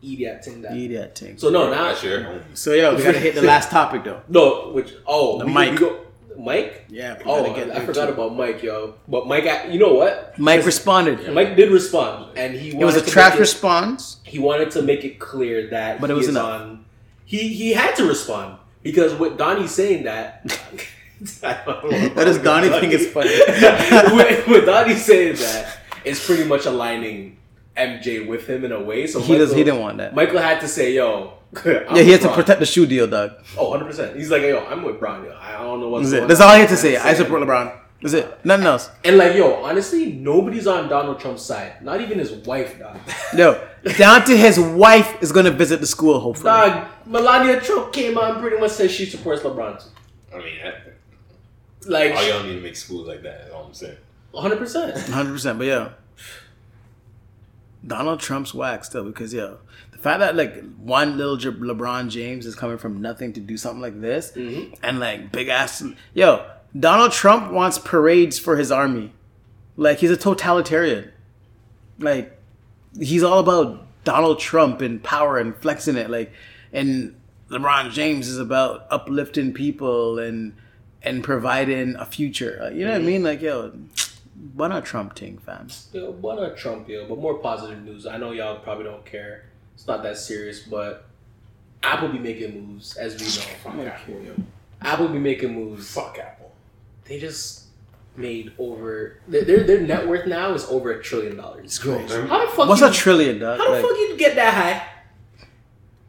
[0.02, 0.76] Idiot thing that.
[0.76, 1.36] Eat that thing.
[1.38, 2.40] So no, now sure.
[2.54, 4.22] So yo, we gotta hit the last topic though.
[4.28, 5.72] no, which oh, The we, mic.
[5.72, 6.05] we go,
[6.38, 6.84] Mike.
[6.88, 7.18] Yeah.
[7.24, 8.12] Oh, gotta get I forgot too.
[8.12, 8.94] about Mike, yo.
[9.08, 10.38] But Mike, you know what?
[10.38, 11.32] Mike responded.
[11.32, 14.18] Mike did respond, and he It was a wanted to trash response.
[14.24, 16.60] he wanted to make it clear that But it was is enough.
[16.62, 16.84] on.
[17.24, 20.42] He he had to respond because with Donnie saying that.
[21.42, 21.54] I
[22.14, 23.30] What does Donnie think is funny?
[24.16, 27.38] with, with Donnie saying that, it's pretty much aligning
[27.74, 29.06] MJ with him in a way.
[29.06, 29.52] So He does.
[29.52, 30.14] He didn't want that.
[30.14, 31.32] Michael had to say, "Yo."
[31.64, 33.32] Yeah, he had to protect the shoe deal, dog.
[33.56, 34.16] Oh, 100 percent.
[34.16, 35.24] He's like, "Yo, I'm with Brown.
[35.24, 35.34] Yo.
[35.40, 36.28] I don't know what's That's it.
[36.28, 36.96] That's all I had to say.
[36.96, 37.72] I support LeBron.
[38.02, 38.44] That's it.
[38.44, 38.90] Nothing else.
[39.04, 41.82] And like, yo, honestly, nobody's on Donald Trump's side.
[41.82, 42.98] Not even his wife, dog.
[43.34, 46.20] Yo, down to his wife is gonna visit the school.
[46.20, 46.50] Hopefully.
[46.50, 49.82] Dog, Melania Trump came out and pretty much said she supports LeBron.
[49.82, 49.88] too.
[50.34, 50.94] I mean, that,
[51.88, 53.42] Like, all y'all need to make schools like that.
[53.42, 53.96] That's all I'm saying.
[54.32, 54.58] 100.
[54.58, 55.90] percent Hundred percent, but yeah,
[57.86, 62.46] Donald Trump's whack still because yo, the fact that like one little J- LeBron James
[62.46, 64.74] is coming from nothing to do something like this, Mm-hmm.
[64.82, 65.82] and like big ass,
[66.14, 66.46] yo,
[66.78, 69.12] Donald Trump wants parades for his army,
[69.76, 71.10] like he's a totalitarian,
[71.98, 72.38] like
[72.98, 76.32] he's all about Donald Trump and power and flexing it, like,
[76.72, 77.14] and
[77.50, 80.54] LeBron James is about uplifting people and
[81.02, 82.58] and providing a future.
[82.60, 83.22] Like, you know what I mean?
[83.22, 83.72] Like, yo,
[84.54, 85.68] why not Trump thing, fam?
[85.92, 87.06] Yo, why not Trump, yo?
[87.08, 88.06] But more positive news.
[88.06, 89.44] I know y'all probably don't care.
[89.76, 91.06] It's not that serious, but
[91.82, 93.56] Apple be making moves, as we know.
[93.62, 94.34] Fuck Apple, yo.
[94.82, 95.92] Apple be making moves.
[95.92, 96.50] Fuck Apple.
[97.04, 97.66] They just
[98.16, 101.64] made over their their, their net worth now is over a trillion dollars.
[101.66, 102.14] It's crazy.
[102.26, 102.68] How the fuck?
[102.68, 103.58] What's you, a trillion, dog?
[103.58, 104.88] How the Like, fuck you get that high?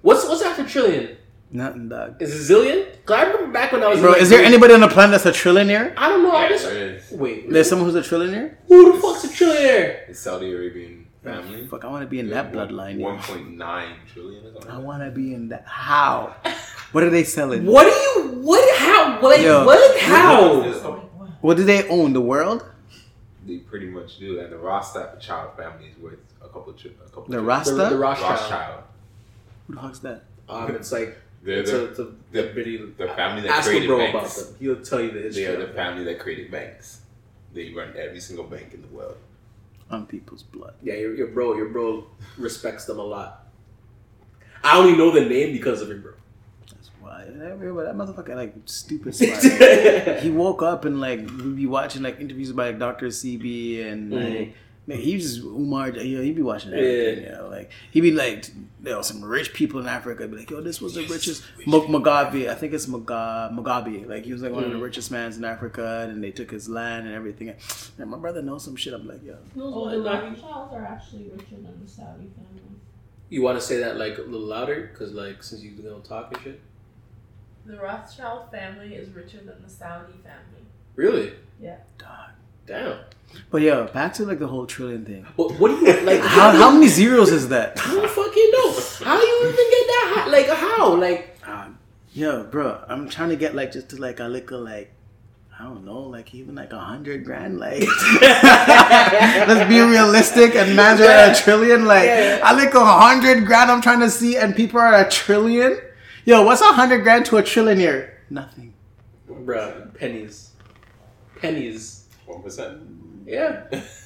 [0.02, 1.18] What's what's after trillion?
[1.52, 2.22] nothing, dog.
[2.22, 2.86] Is it zillion?
[3.06, 3.98] Cause I remember back when I was.
[3.98, 5.94] in, Bro, like, is there anybody on the planet that's a trillionaire?
[5.98, 6.32] I don't know.
[6.32, 7.12] I Yeah, just there is.
[7.12, 7.50] wait.
[7.50, 8.56] There's someone who's a trillionaire?
[8.68, 10.10] Who the fuck's a trillionaire?
[10.10, 10.97] It's Saudi Arabian
[11.28, 11.68] family.
[11.68, 13.00] Fuck, I want to be in that bloodline.
[13.00, 13.22] One yo.
[13.22, 14.72] point nine trillion or something.
[14.72, 15.66] I want to be in that.
[15.66, 16.36] How?
[16.92, 17.66] What are they selling?
[17.66, 18.40] What do you?
[18.42, 18.78] What?
[18.80, 19.20] How?
[19.22, 19.66] Like Yo.
[19.66, 20.00] what?
[20.02, 20.62] How?
[21.42, 22.14] What do they own?
[22.14, 22.66] The world?
[23.46, 26.74] They pretty much do, and the Rothschild family is worth a couple.
[26.74, 27.24] Tri- a couple.
[27.24, 27.46] The trillion.
[27.46, 27.72] Rasta?
[27.76, 28.32] The, the Rothschild.
[28.32, 28.84] Rothschild.
[29.68, 30.24] Who the fuck's that?
[30.50, 32.78] Um, it's like They're it's the, a, it's a, the- a pretty.
[32.78, 34.38] the family that Ask created bro banks.
[34.42, 34.56] about them.
[34.60, 35.44] He'll tell you the history.
[35.44, 35.64] They history.
[35.64, 37.02] are the family that created banks.
[37.54, 39.18] They run every single bank in the world.
[39.90, 40.74] On people's blood.
[40.82, 43.48] Yeah, your, your bro, your bro respects them a lot.
[44.64, 46.14] I only know the name because of your bro.
[46.70, 49.16] That's why that, that motherfucker like stupid
[50.22, 53.08] he woke up and like we'd be watching like interviews by like Dr.
[53.08, 54.52] CB and like mm-hmm.
[54.88, 55.90] Man, he was just Umar.
[55.90, 57.24] You know, he'd be watching everything.
[57.24, 57.30] Yeah.
[57.30, 60.28] You know, like he'd be like, there was some rich people in Africa.
[60.28, 62.50] Be like, yo, this was the richest Mug- Mugabe.
[62.50, 64.08] I think it's Muga- Mugabe.
[64.08, 64.82] Like he was like one of the mm.
[64.82, 67.54] richest mans in Africa, and they took his land and everything.
[68.00, 68.94] And my brother knows some shit.
[68.94, 72.64] I'm like, yo, Oh, the Rothschilds are actually richer than the Saudi family.
[73.30, 76.34] You want to say that like a little louder, cause like since you don't talk
[76.34, 76.62] and shit.
[77.66, 80.64] The Rothschild family is richer than the Saudi family.
[80.96, 81.34] Really?
[81.60, 81.76] Yeah.
[81.98, 82.37] Dog.
[82.68, 83.00] Damn.
[83.50, 85.26] But yeah, back to like the whole trillion thing.
[85.38, 86.22] But what do you like?
[86.38, 87.80] How, how many zeros is that?
[87.86, 88.72] I don't fucking know.
[89.06, 90.28] How you even get that high?
[90.30, 90.94] Like how?
[90.96, 91.78] Like Um,
[92.14, 94.94] yo, bro, I'm trying to get like just to like a little like
[95.60, 97.58] I don't know, like even like a hundred grand.
[97.60, 97.82] Like
[98.22, 101.86] let's be realistic and man's are at a trillion.
[101.86, 102.40] Like Yeah.
[102.44, 103.72] I like a hundred grand.
[103.72, 105.80] I'm trying to see, and people are at a trillion.
[106.26, 108.12] Yo, what's a hundred grand to a trillionaire?
[108.30, 108.74] Nothing.
[109.30, 110.52] bruh, pennies.
[111.40, 111.97] Pennies.
[112.28, 112.82] One percent.
[113.26, 113.64] Yeah.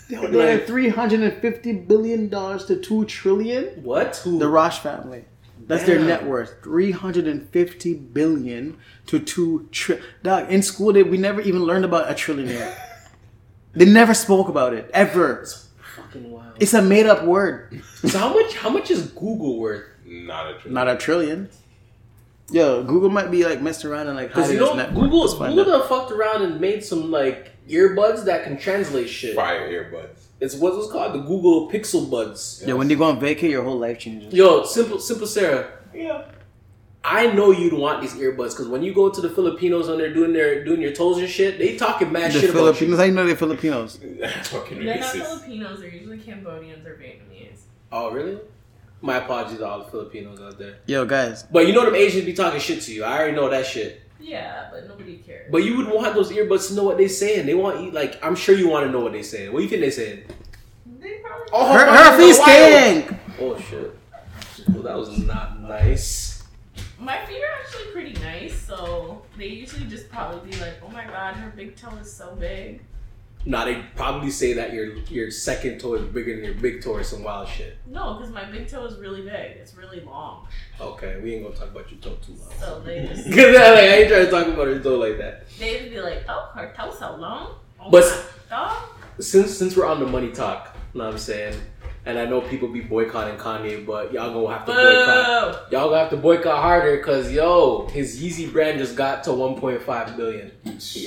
[0.09, 3.65] Yo, They're at three hundred and fifty billion dollars to two trillion.
[3.83, 4.17] What?
[4.23, 4.39] Who?
[4.39, 5.25] The Rosh family.
[5.67, 6.63] That's their net worth.
[6.63, 12.13] 350 billion to 2 tri- Dog, in school they, we never even learned about a
[12.13, 12.75] trillionaire.
[13.73, 15.45] they never spoke about it ever.
[15.95, 16.53] fucking wild.
[16.59, 17.81] It's a made up word.
[18.03, 18.55] So how much?
[18.55, 19.85] How much is Google worth?
[20.05, 20.71] Not a true.
[20.71, 21.49] Not a trillion.
[22.51, 24.93] Yo, Google might be like messed around and like Because hiding you its know, net
[24.93, 25.29] Google worth.
[25.29, 29.35] Let's find Google done fucked around and made some like earbuds that can translate shit.
[29.35, 30.25] fire earbuds.
[30.39, 32.63] It's what's it's called the Google Pixel Buds.
[32.65, 34.33] Yo, when you go on vacay, your whole life changes.
[34.33, 35.71] Yo, simple, simple, Sarah.
[35.93, 36.23] Yeah.
[37.03, 40.13] I know you'd want these earbuds because when you go to the Filipinos and they're
[40.13, 43.05] doing their doing your toes and shit, they talking mad The shit about Filipinos, how
[43.05, 43.99] you know they're Filipinos?
[44.43, 45.11] Fucking They're not.
[45.11, 47.61] Filipinos, they're usually Cambodians or Vietnamese.
[47.91, 48.39] Oh, really?
[49.01, 50.75] My apologies to all the Filipinos out there.
[50.85, 53.03] Yo, guys, But you know them Asians be talking shit to you.
[53.03, 54.01] I already know that shit.
[54.21, 55.49] Yeah, but nobody cares.
[55.51, 57.45] But you would want those earbuds to know what they're saying.
[57.45, 59.51] They want you like I'm sure you want to know what they're saying.
[59.51, 60.23] What do you think they saying?
[60.99, 63.19] they probably Oh, her, my her God, feet stink.
[63.39, 63.97] Oh shit.
[64.69, 66.43] Well, that was not nice.
[66.99, 71.03] My feet are actually pretty nice, so they usually just probably be like, "Oh my
[71.05, 72.81] god, her big toe is so big."
[73.45, 76.91] Nah, they probably say that your your second toe is bigger than your big toe
[76.93, 77.77] or some wild shit.
[77.87, 79.57] No, because my big toe is really big.
[79.57, 80.47] It's really long,
[80.79, 82.51] Okay, we ain't gonna talk about your toe too long.
[82.59, 85.49] so they just Cause like, I ain't trying to talk about her toe like that.
[85.59, 88.77] they just be like, "Oh, her toe's so long." Oh But- dog.
[89.19, 91.55] Since since we're on the money talk, you know what I'm saying,
[92.05, 95.69] and I know people be boycotting Kanye, but y'all gonna have to boycott.
[95.69, 95.75] Boo!
[95.77, 100.17] Y'all gonna have to boycott harder because yo, his Yeezy brand just got to 1.5
[100.17, 100.51] billion.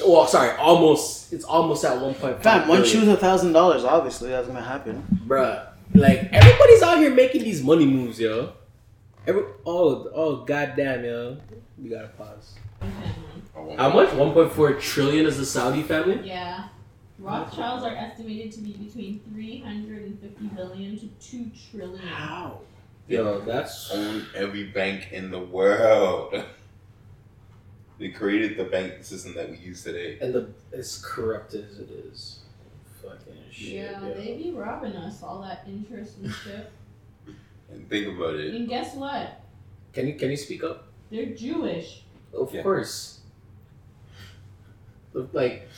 [0.07, 1.33] Well, sorry, almost.
[1.33, 2.43] It's almost at 1.5.
[2.43, 2.85] Fam, one billion.
[2.85, 3.85] shoe's a thousand dollars.
[3.85, 5.05] Obviously, that's gonna happen.
[5.27, 5.67] bruh.
[5.95, 8.53] Like everybody's out here making these money moves, yo.
[9.27, 11.37] Every oh oh goddamn, yo.
[11.81, 12.55] We gotta pause.
[13.77, 14.11] How much?
[14.11, 16.21] 1.4 trillion is the Saudi family?
[16.25, 16.69] Yeah.
[17.25, 21.99] Rothschilds are estimated to be between 350 billion to 2 trillion.
[22.07, 22.61] How?
[23.09, 26.35] Yo, that's Own every bank in the world.
[27.97, 30.19] They created the bank system that we use today.
[30.21, 32.41] and the as corrupt as it is.
[33.01, 33.69] Fucking shit.
[33.75, 34.15] Yeah, yo.
[34.15, 36.73] they be robbing us, all that interest and shit.
[37.71, 38.53] And think about it.
[38.53, 39.41] And guess what?
[39.93, 40.89] Can you can you speak up?
[41.09, 42.03] They're Jewish.
[42.37, 42.63] Of Yeah.
[42.65, 43.21] course.
[45.13, 45.69] Look, Like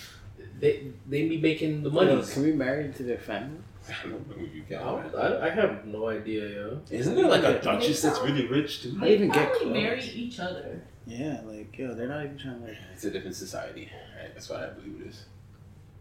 [0.58, 2.22] they they be making the money.
[2.32, 3.58] Can we marry into their family?
[3.88, 4.78] I don't know if you can.
[4.78, 5.14] I, man.
[5.16, 6.80] I, I have no idea, yo.
[6.90, 8.96] Isn't there like a duchess that's really rich too?
[8.96, 9.72] How do you even get probably close?
[9.72, 10.82] marry each other.
[11.06, 12.76] Yeah, like yo, they're not even trying to like.
[12.92, 13.90] It's a different society,
[14.20, 14.34] right?
[14.34, 15.24] That's why I believe it is.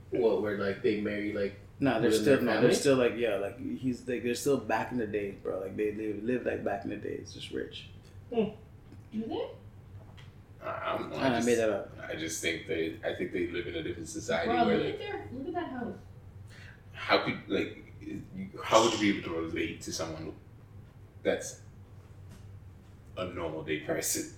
[0.10, 3.14] What where like they marry like No, they're Within still their no, they're still like
[3.18, 5.60] yeah, like he's like they're still back in the days, bro.
[5.60, 7.90] Like they they live like back in the days, just rich.
[8.32, 8.52] Do
[9.14, 9.48] they?
[10.68, 11.98] I, I'm, I, I, just, made that up.
[12.12, 14.86] I just think they, I think they live in a different society Bro, where look
[14.86, 15.94] like, at their, look at that house.
[16.94, 18.22] how could like, you-
[18.64, 20.34] how would you be able to relate to someone
[21.24, 21.60] that's
[23.18, 24.32] a normal day person?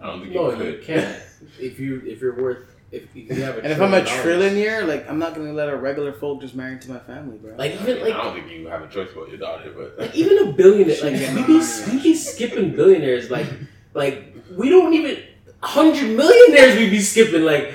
[0.00, 0.84] I don't think No, you you could.
[0.84, 1.22] can't.
[1.58, 4.86] if you if you're worth if, if you have a And if I'm a trillionaire,
[4.86, 7.54] like I'm not gonna let a regular folk just marry into my family, bro.
[7.56, 9.72] like I, even mean, like I don't think you have a choice about your daughter,
[9.76, 13.46] but Like even a billionaire, like we be, we be skipping billionaires, like
[13.94, 15.22] like we don't even
[15.62, 17.42] hundred millionaires we'd be skipping.
[17.42, 17.74] Like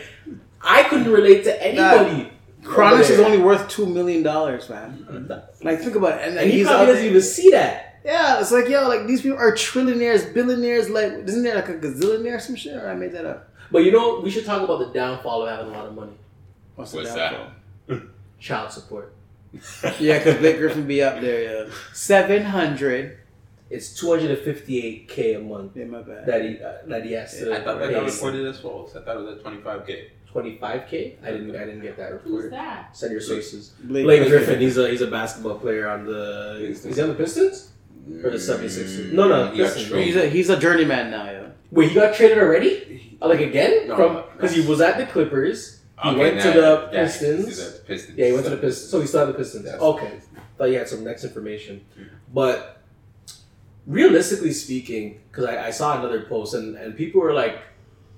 [0.61, 2.31] I couldn't relate to anybody.
[2.63, 5.27] Cronus is only worth two million dollars, man.
[5.61, 7.99] Like think about it, and, and he he's probably out doesn't even see that.
[8.05, 10.89] Yeah, it's like yo, like these people are trillionaires, billionaires.
[10.89, 12.75] Like isn't there like a gazillionaire or some shit?
[12.75, 13.49] Or I made that up.
[13.71, 16.13] But you know, we should talk about the downfall of having a lot of money.
[16.75, 17.47] What's, the What's downfall?
[17.87, 18.01] that?
[18.39, 19.13] Child support.
[19.99, 21.73] Yeah, because Blake Griffin be up there, yeah.
[21.93, 23.19] 700.
[23.73, 26.25] It's 258k a month Yeah, my bad.
[26.27, 27.95] that he uh, that he has to I thought that pay.
[27.95, 28.95] got reported as false.
[28.95, 30.09] I thought it was at 25k.
[30.33, 31.23] 25k.
[31.23, 32.51] I didn't I didn't get that Who's reported.
[32.53, 32.95] that?
[32.95, 33.69] Send your sources.
[33.83, 34.59] Blake, Blake Griffin.
[34.59, 36.57] He's a he's a basketball player on the.
[36.69, 37.71] Is he on the Pistons?
[38.23, 39.13] Or the 76ers?
[39.13, 40.05] No, no, He got listen, traded.
[40.07, 41.47] He's a, he's a journeyman now, yeah.
[41.71, 43.17] Wait, he got traded already?
[43.21, 43.87] Like again?
[43.87, 44.25] No, From no.
[44.35, 45.79] because he was at the Clippers.
[46.03, 47.45] He Okay, went to the yeah, Pistons.
[47.47, 48.17] he's the Pistons.
[48.17, 48.89] Yeah, he went to the Pistons.
[48.91, 49.63] So he still had the Pistons.
[49.65, 50.19] That's Okay.
[50.57, 51.85] Thought you had some next information,
[52.33, 52.82] but
[53.87, 57.59] realistically speaking, because I, I saw another post and, and people were like,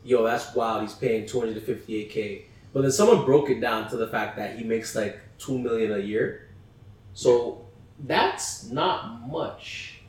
[0.04, 0.82] "Yo, that's wild.
[0.84, 3.98] He's paying two hundred to fifty eight k." But then someone broke it down to
[3.98, 6.50] the fact that he makes like two million a year,
[7.14, 7.66] so
[8.06, 10.02] that's not much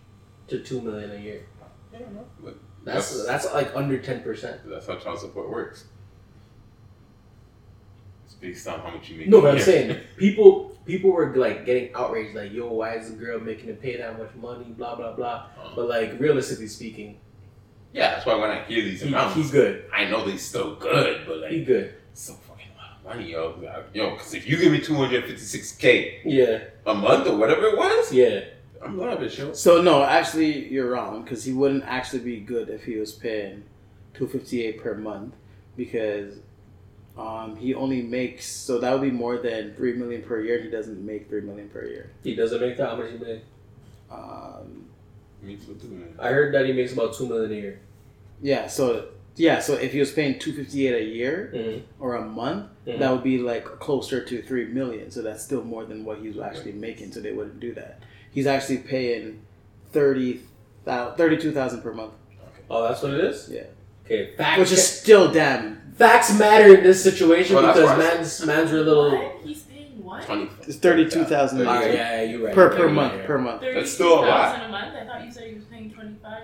[0.48, 1.46] to two million a year.
[1.92, 4.60] Yeah, no, but That's that's like under ten percent.
[4.68, 5.84] that's how child support works.
[8.24, 9.28] It's based on how much you make.
[9.28, 13.10] No, a but I'm saying people people were like getting outraged, like, "Yo, why is
[13.10, 15.46] the girl making him pay that much money?" Blah blah blah.
[15.62, 17.18] Um, But like realistically speaking,
[17.92, 19.84] yeah, that's why when I hear these he, amounts, he's good.
[19.92, 21.94] I know they still good, but like He good.
[22.14, 23.54] so fucking a lot of money, yo.
[23.92, 28.40] Yo, because if you give me 256k Yeah, a month or whatever it was, yeah.
[28.82, 29.52] I'm lavish, yo.
[29.54, 33.64] So, no, actually, you're wrong because he wouldn't actually be good if he was paying
[34.14, 35.34] 258 per month
[35.76, 36.34] because
[37.18, 40.60] um, he only makes, so that would be more than 3 million per year.
[40.62, 42.10] He doesn't make 3 million per year.
[42.22, 42.90] He doesn't make that.
[42.90, 43.42] How much he make?
[44.10, 44.86] Um,
[45.42, 46.14] Me too, too.
[46.18, 47.80] I heard that he makes about two million a year.
[48.42, 49.08] yeah, so.
[49.38, 52.02] Yeah, so if he was paying 258 a year Mm-hmm.
[52.02, 55.10] or a month, that would be like closer to 3 million.
[55.10, 57.12] So that's still more than what he's actually making.
[57.12, 58.00] So they wouldn't do that.
[58.32, 59.42] He's actually paying
[59.92, 60.40] 30,
[60.86, 62.14] 32,000 per month.
[62.70, 63.48] Oh, that's what it is.
[63.52, 63.64] Yeah.
[64.06, 64.58] Okay, facts.
[64.58, 65.85] Which is still damn.
[65.96, 69.10] Facts matter in this situation Well, because why I man's man's are a little.
[69.10, 69.40] What?
[69.42, 70.22] He's paying what?
[70.22, 70.50] 20.
[70.62, 71.92] It's 32,000 a year.
[71.92, 72.54] yeah, yeah, you're right.
[72.54, 73.26] Per, per month, yeah.
[73.26, 73.62] per month.
[73.62, 74.56] That's still a lot.
[74.56, 74.96] 32,000 a month?
[74.96, 76.42] I thought you said he was paying 25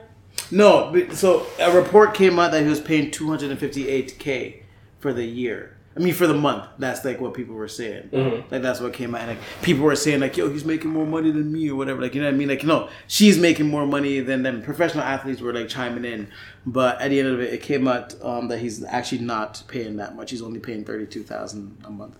[0.51, 4.62] No, so a report came out that he was paying 258k
[4.99, 5.77] for the year.
[5.94, 6.64] I mean, for the month.
[6.78, 8.09] That's like what people were saying.
[8.12, 8.50] Mhm.
[8.50, 9.28] Like that's what came out.
[9.28, 12.00] Like people were saying like, "Yo, he's making more money than me" or whatever.
[12.00, 12.48] Like you know what I mean?
[12.48, 14.62] Like no, she's making more money than them.
[14.62, 16.28] Professional athletes were like chiming in,
[16.64, 19.96] but at the end of it, it came out um, that he's actually not paying
[19.96, 20.31] that much.
[20.31, 22.18] He's only paying thirty two thousand a month,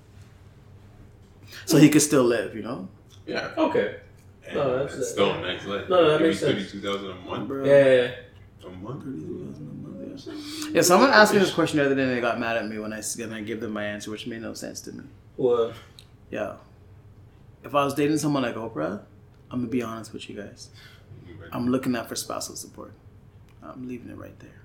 [1.65, 2.55] so he could still live.
[2.55, 2.89] You know,
[3.27, 3.51] Yeah.
[3.57, 3.97] Okay.
[4.47, 5.89] And No, that's- it's still a nice life.
[5.89, 6.71] No, that makes sense.
[6.73, 7.49] 32000 a month.
[7.49, 7.65] bro.
[7.65, 8.67] Yeah, yeah, yeah.
[8.67, 9.05] A month?
[10.73, 12.79] Yeah, someone asked me this question the other day and they got mad at me
[12.79, 15.05] when I s- when I gave them my answer, which made no sense to me.
[15.37, 15.73] Well,
[16.31, 16.57] Yeah.
[17.65, 19.03] If I was dating someone like Oprah,
[19.51, 20.71] I'm gonna be honest with you guys.
[21.53, 22.93] I'm looking out for spousal support.
[23.63, 24.61] I'm leaving it right there.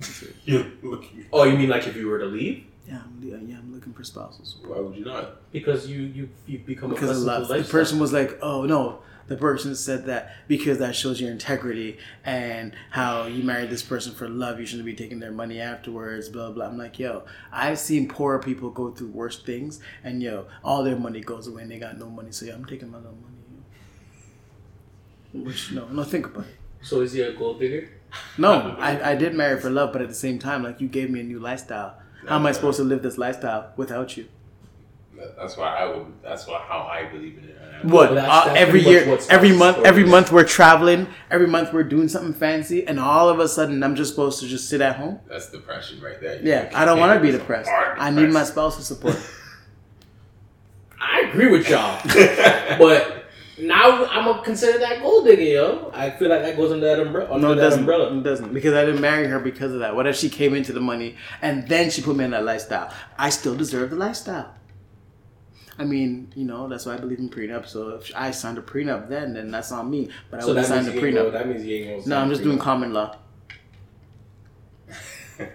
[0.00, 0.34] That's it.
[0.44, 1.26] Yeah, looking.
[1.32, 3.92] oh, you mean like if you were to leave Yeah, I'm, yeah, yeah, I'm looking
[3.92, 4.76] for spousal support.
[4.76, 5.50] Why would you not?
[5.52, 8.64] because you you you become Because a accustomed lot, to the person was like, "Oh
[8.64, 13.82] no," the person said that because that shows your integrity and how you married this
[13.82, 14.58] person for love.
[14.58, 16.28] You shouldn't be taking their money afterwards.
[16.28, 16.66] Blah blah.
[16.66, 20.96] I'm like, yo, I've seen poor people go through worse things, and yo, all their
[20.96, 22.32] money goes away and they got no money.
[22.32, 23.34] So yeah, I'm taking my little money.
[25.44, 26.56] Which no, no, think about it.
[26.80, 27.90] So is he a gold digger?
[28.38, 31.10] No, I, I did marry for love, but at the same time, like you gave
[31.10, 31.98] me a new lifestyle.
[32.26, 34.26] How am I supposed to live this lifestyle without you?
[35.18, 36.06] That- That's why I would.
[36.22, 37.56] That's why how I believe in it.
[37.60, 40.10] I- What Well, that's- uh, that's every year, every month, every is.
[40.10, 41.06] month we're traveling.
[41.30, 44.46] Every month we're doing something fancy, and all of a sudden I'm just supposed to
[44.48, 45.20] just sit at home.
[45.28, 46.40] That's depression right there.
[46.42, 47.70] Yeah, I don't want to be It's depressed.
[47.70, 48.52] I need my depressed.
[48.52, 49.16] spousal support.
[51.00, 52.00] I agree with y'all,
[52.78, 53.24] but
[53.60, 55.90] now I'm gonna consider that gold digger, yo.
[55.94, 57.32] I feel like that goes under that umbrella.
[57.34, 57.80] Under No, it doesn't.
[57.80, 58.16] umbrella.
[58.18, 59.94] It doesn't because I didn't marry her because of that.
[59.94, 62.92] What if she came into the money and then she put me in that lifestyle?
[63.16, 64.52] I still deserve the lifestyle.
[65.78, 67.66] I mean, you know, that's why I believe in prenup.
[67.66, 70.10] So if I signed a prenup then, then that's on me.
[70.30, 71.32] But I So would that sign means, the you ain't prenup.
[71.32, 72.06] that means you ain't.
[72.06, 73.16] No, I'm the just doing common law.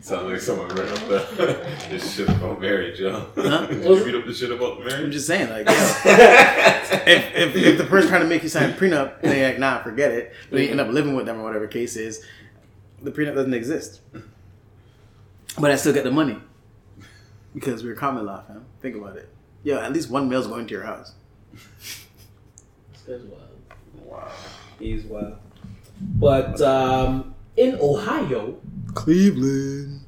[0.00, 3.26] Sounds like someone read up the this shit about marriage, yo.
[3.36, 3.66] Huh?
[3.66, 5.04] Did you read up the shit about marriage?
[5.04, 7.02] I'm just saying, like, yeah.
[7.06, 9.58] if, if, if the person trying to make you sign a prenup and they're like,
[9.58, 12.24] nah, forget it, but you end up living with them or whatever case is,
[13.02, 14.00] the prenup doesn't exist.
[15.58, 16.38] But I still get the money
[17.54, 18.64] because we're common law, fam.
[18.80, 19.28] Think about it.
[19.62, 21.12] Yo, at least one male's going to your house.
[21.52, 22.06] This
[23.06, 23.48] guy's wild.
[24.04, 24.30] Wow.
[24.78, 25.36] He's wild.
[26.00, 28.56] But um, in Ohio,
[28.94, 30.00] Cleveland.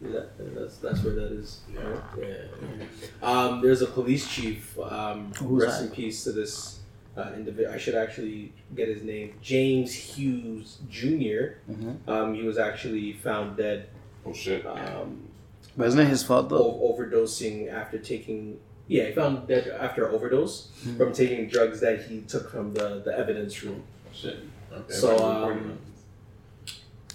[0.00, 1.60] that, that's that's where that is.
[1.74, 2.00] right?
[2.20, 2.86] Yeah.
[3.22, 4.78] Um, there's a police chief.
[4.78, 5.86] Um, Who's rest that?
[5.88, 6.80] in peace to this
[7.16, 7.72] uh, individual.
[7.72, 9.34] I should actually get his name.
[9.40, 12.06] James Hughes junior Mhm.
[12.08, 13.88] Um, he was actually found dead.
[14.26, 14.66] Oh shit.
[14.66, 15.28] Um,
[15.76, 16.58] But isn't it his fault, though?
[16.58, 20.96] o- overdosing after taking Yeah, he found dead after overdose Hmm.
[20.96, 23.82] from taking drugs that he took from the, the evidence room.
[24.12, 24.36] Shit.
[24.72, 24.92] Okay.
[24.92, 25.78] So, well, um, recording.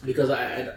[0.05, 0.69] Because I, I,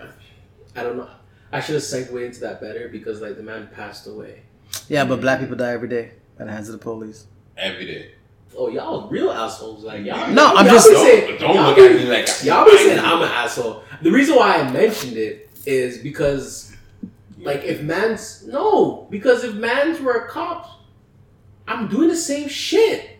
[0.77, 1.09] I don't know.
[1.53, 4.43] I should have segued into that better because like the man passed away.
[4.89, 7.27] Yeah, but black people die every day by the hands of the police.
[7.57, 8.11] every day.
[8.57, 9.85] Oh, y'all real assholes.
[9.85, 10.31] Like y'all.
[10.31, 12.65] No, I'm y'all just- be Don't, saying- don't y'all look be- at me like Y'all
[12.67, 13.83] be saying I'm an asshole.
[14.03, 16.73] The reason why I mentioned it is because,
[17.43, 20.69] like, if man's no, because if man's were a cop,
[21.67, 23.19] I'm doing the same shit.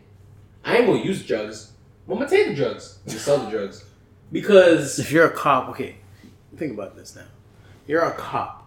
[0.65, 1.73] I ain't gonna use drugs.
[2.09, 3.85] I'm gonna take the drugs and sell the drugs
[4.31, 5.97] because If you're a cop, okay,
[6.57, 7.23] think about this now.
[7.87, 8.59] You're a cop.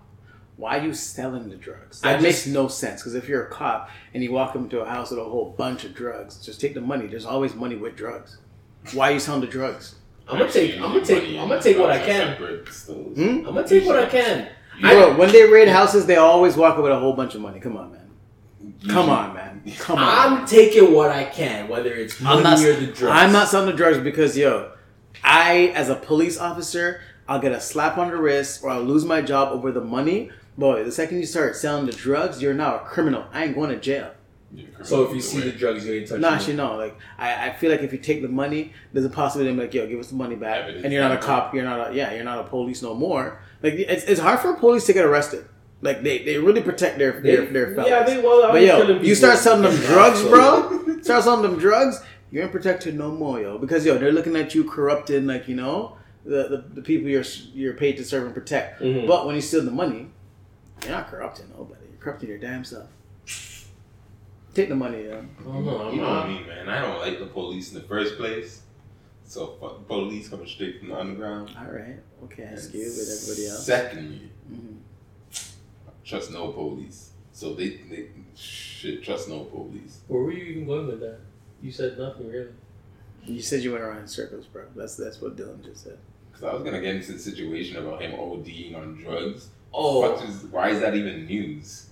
[0.57, 2.01] Why are you selling the drugs?
[2.03, 3.01] I That just- makes no sense.
[3.01, 5.83] Because if you're a cop and you walk into a house with a whole bunch
[5.83, 7.07] of drugs, just take the money.
[7.07, 8.37] There's always money with drugs.
[8.93, 9.95] Why are you selling the drugs?
[10.27, 10.75] I'm gonna take.
[10.75, 11.37] I'm gonna take.
[11.37, 12.35] I'm gonna take what I can.
[12.35, 13.21] Hmm?
[13.21, 14.47] I'm gonna take what I can.
[14.81, 17.59] Bro, when they raid houses, they always walk away with a whole bunch of money.
[17.59, 18.05] Come on, man.
[18.87, 19.61] Come on, man.
[19.77, 20.39] Come on.
[20.39, 23.01] I'm taking what I can, whether it's money I'm not, or the drugs.
[23.03, 24.71] I'm not selling the drugs because, yo,
[25.23, 29.05] I, as a police officer, I'll get a slap on the wrist or I'll lose
[29.05, 30.29] my job over the money.
[30.57, 33.25] Boy, the second you start selling the drugs, you're now a criminal.
[33.33, 34.11] I ain't going to jail.
[34.83, 36.21] So if you see the drugs, you ain't touching.
[36.21, 36.37] No, them.
[36.37, 36.75] actually, no.
[36.77, 39.73] Like, I, I feel like if you take the money, there's a possibility I'm like,
[39.73, 40.61] yo, give us the money back.
[40.61, 41.53] Evidence And you're not a cop.
[41.53, 43.41] You're not a, yeah, you're not a police no more.
[43.63, 45.45] Like, it's, it's hard for police to get arrested.
[45.81, 47.89] Like, they, they really protect their, their, their fellas.
[47.89, 48.51] Yeah, they well.
[48.51, 50.81] But yo, you start selling them drugs, so- bro.
[51.01, 52.01] Start selling them drugs.
[52.31, 53.57] You ain't protected no more, yo.
[53.59, 57.23] Because yo, they're looking at you corrupting, like you know, the the, the people you're
[57.53, 58.81] you're paid to serve and protect.
[58.81, 59.05] Mhm.
[59.07, 60.07] But when you steal the money,
[60.81, 61.81] you're not corrupting nobody.
[61.91, 62.87] You're corrupting your damn self.
[64.55, 65.23] Take the money, yo.
[65.45, 66.27] Oh, no, You know not.
[66.29, 66.69] me, man.
[66.69, 68.61] I don't like the police in the first place.
[69.25, 71.51] So fuck police coming straight from the underground.
[71.59, 73.65] All right, okay, ask you with everybody else.
[73.65, 74.75] Secondly, Mhm.
[76.03, 77.11] trust no police.
[77.31, 79.99] So they, they shit trust no police.
[80.07, 81.19] Where were you even going with that?
[81.61, 82.51] You said nothing really.
[83.25, 84.63] You said you went around in circles, bro.
[84.75, 85.97] That's that's what Dylan just said.
[86.31, 89.49] Because I was gonna get into the situation about him ODing on drugs.
[89.73, 91.87] Oh, What is, why is that even news?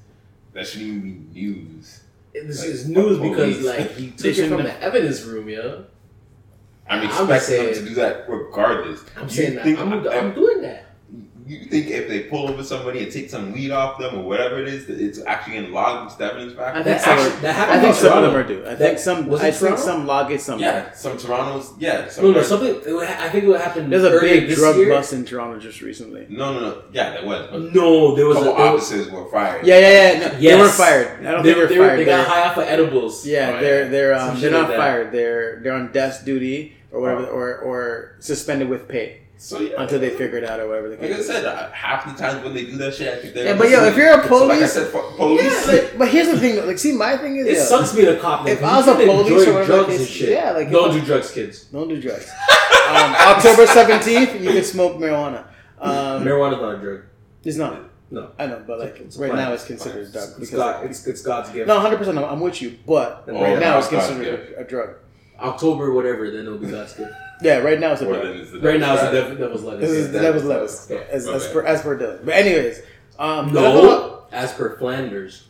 [0.54, 1.02] That shouldn't even
[1.34, 2.02] be news.
[2.34, 5.86] this Like, is news because like he They took it from the evidence room, yo.
[7.02, 9.04] I'm I'm expecting them to do that regardless.
[9.18, 9.64] I'm You saying that.
[9.66, 10.80] think- I'm, I'm doing that.
[11.46, 14.62] You think if they pull over somebody and take some weed off them or whatever
[14.62, 16.74] it is, that it's actually in log with the evidence back?
[16.74, 17.20] I think That some.
[17.20, 18.60] actually- that I think in some of them are due.
[18.62, 19.28] I That- think some.
[19.28, 20.60] was it I think some log it, some.
[20.60, 21.74] Yeah, some Toronto's.
[21.78, 22.70] Yeah, some No, no, something.
[22.88, 23.90] it would ha- I think it would happen.
[23.90, 24.88] There's a big this drug year.
[24.90, 26.28] bust in Toronto just recently.
[26.30, 26.78] No, no, no.
[26.94, 27.74] Yeah, there was.
[27.74, 28.40] No, there was a.
[28.40, 29.66] couple There was, officers were fired.
[29.68, 30.20] Yeah, yeah, yeah.
[30.20, 31.28] No, They were fired.
[31.28, 32.00] I don't they, think they're they, fired.
[32.00, 33.28] they got high off of edibles.
[33.28, 35.12] Yeah, Oh, they're they're um, they're not like fired.
[35.12, 40.00] They're they're on desk duty or whatever, or or suspended with pay So yeah, until
[40.00, 41.28] they figure it out or whatever the Like I case.
[41.28, 43.46] said, uh, half the times when they do that shit, I think they're.
[43.48, 45.44] Yeah, but yo, if you're a So like I police- said, police.
[45.44, 46.56] Yeah, but, but here's the thing.
[46.56, 48.48] though, Like, see, my thing is, It yo, sucks being a cop.
[48.48, 50.30] If I was 'cause a police or enjoy whatever drugs the and shit.
[50.30, 51.66] yeah, like, don't do drugs, kids.
[51.66, 52.30] don't do drugs.
[52.90, 55.44] um, October seventeenth, you can smoke marijuana.
[55.82, 57.02] Um, Marijuana's not a drug.
[57.44, 57.80] it's not.
[58.12, 58.30] No.
[58.38, 59.48] I know, but like It's right plant.
[59.50, 61.68] now it's considered a drug It's, because God, it's, it's God's gift.
[61.68, 62.18] no, hundred percent.
[62.20, 64.90] I'm with you, but Oh, right right now it's considered a, a drug.
[65.40, 67.12] October, whatever, then it'll be God's gift.
[67.42, 68.24] Yeah, right now it's a Or drug.
[68.28, 69.82] then it's the Right now, it's the devil's dev- devil's lettuce.
[69.82, 70.98] This is the that- devil's lettuce, Yeah.
[71.10, 72.24] as, as per as per Dylan.
[72.26, 72.82] But anyways,
[73.20, 75.48] um, No, as per Flanders.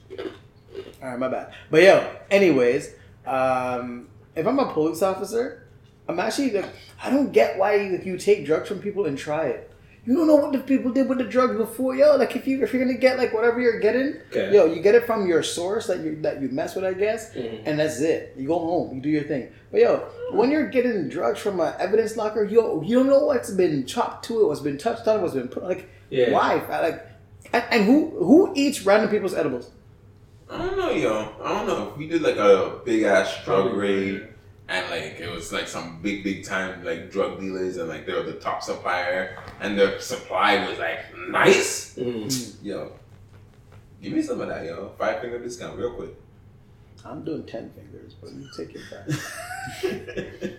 [1.01, 1.53] All right, my bad.
[1.69, 2.93] But yo, anyways,
[3.27, 5.67] um, if I'm a police officer,
[6.07, 6.69] I'm actually like,
[7.03, 9.69] I don't get why you, you take drugs from people and try it.
[10.05, 12.17] You don't know what the people did with the drugs before, yo.
[12.17, 14.53] Like if you if you're gonna get like whatever you're getting, Okay.
[14.53, 17.33] yo, you get it from your source that you that you mess with, I guess,
[17.33, 17.61] Mhm.
[17.65, 18.33] and that's it.
[18.37, 19.47] You go home, you do your thing.
[19.71, 19.97] But yo,
[20.31, 24.25] when you're getting drugs from an evidence locker, yo, you don't know what's been chopped
[24.25, 26.31] to it, what's been touched on, what's been put like Yeah.
[26.31, 26.61] why?
[26.69, 27.07] Like,
[27.53, 29.71] and, and who who eats random people's edibles?
[30.49, 31.29] I don't know, yo.
[31.41, 31.91] I don't know.
[31.93, 34.27] If we did like a big ass drug raid
[34.69, 38.13] and like it was like some big, big time like drug dealers and like they
[38.13, 40.99] were the top supplier and their supply was like
[41.29, 41.95] nice.
[41.95, 42.55] Mm.
[42.63, 42.93] Yo,
[44.01, 44.93] give me some of that, yo.
[44.97, 46.15] Five finger discount, real quick.
[47.05, 50.57] I'm doing ten fingers, but you take your time.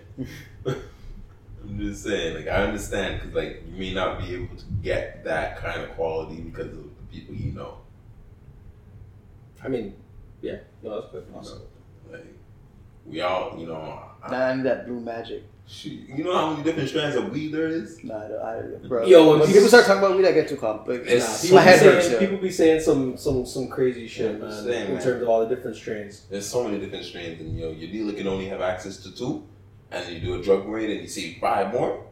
[1.64, 5.24] I'm just saying, like I understand because like you may not be able to get
[5.24, 7.78] that kind of quality because of the people you know.
[9.62, 9.94] I mean,
[10.42, 11.24] yeah, no, that's good.
[11.26, 11.62] You know, like
[13.06, 14.00] we all, you know,
[14.30, 15.42] Nah, I need that blue magic.
[15.66, 18.02] shit, you know how many different strands of weed there is.
[18.04, 19.04] Nah, I, don't- I, bro.
[19.06, 21.06] Yo, when when people- people start talking about weed, I get too complicated.
[21.08, 24.06] It's- Nah, My people, be head saying, hurts, people be saying some some some crazy
[24.06, 25.02] shit, Yeah, man, saying, in man.
[25.02, 26.22] terms of all the different strains.
[26.30, 29.14] There's so many different strains, and you know, your dealer can only have access to
[29.14, 29.42] two,
[29.90, 32.04] and you do a drug raid and you see five more.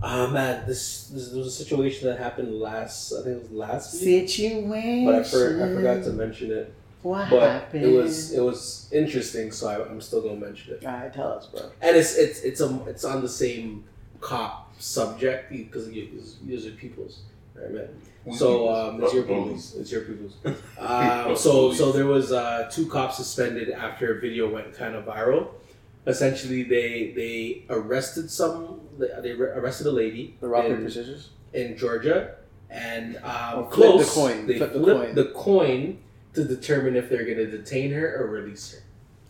[0.00, 3.12] Ah man, this, this there was a situation that happened last.
[3.12, 5.04] I think it was last week, Situation.
[5.06, 6.72] but I, for, I forgot to mention it.
[7.02, 7.84] What but happened?
[7.84, 9.52] it was it was interesting.
[9.52, 10.84] So I, I'm still gonna mention it.
[10.86, 11.70] All right, tell us, bro.
[11.80, 13.84] And it's it's it's a it's on the same
[14.20, 17.20] cop subject because these are people's
[17.54, 17.88] right man.
[18.36, 19.74] So um, it's your people's.
[19.76, 20.34] It's your people's.
[20.78, 25.04] Um, so so there was uh, two cops suspended after a video went kind of
[25.06, 25.48] viral.
[26.06, 28.80] Essentially, they they arrested some.
[28.98, 31.30] They arrested a lady The rock in, paper scissors.
[31.52, 32.34] in Georgia,
[32.70, 33.22] and um,
[33.54, 34.46] Oh, flip the coin.
[34.46, 35.14] They Flip the flipped coin.
[35.14, 35.98] the coin
[36.34, 38.82] to determine if they're going to detain her or release her.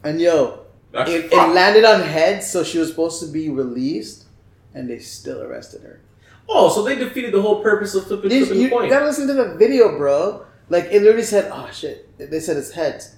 [0.09, 4.26] And yo, That's it, it landed on heads, so she was supposed to be released,
[4.74, 6.01] and they still arrested her.
[6.49, 8.88] Oh, so they defeated the whole purpose of flipping, You, flipping you the coin.
[8.88, 10.44] gotta listen to the video, bro.
[10.70, 13.16] Like it literally said, "Oh shit!" They said it's heads.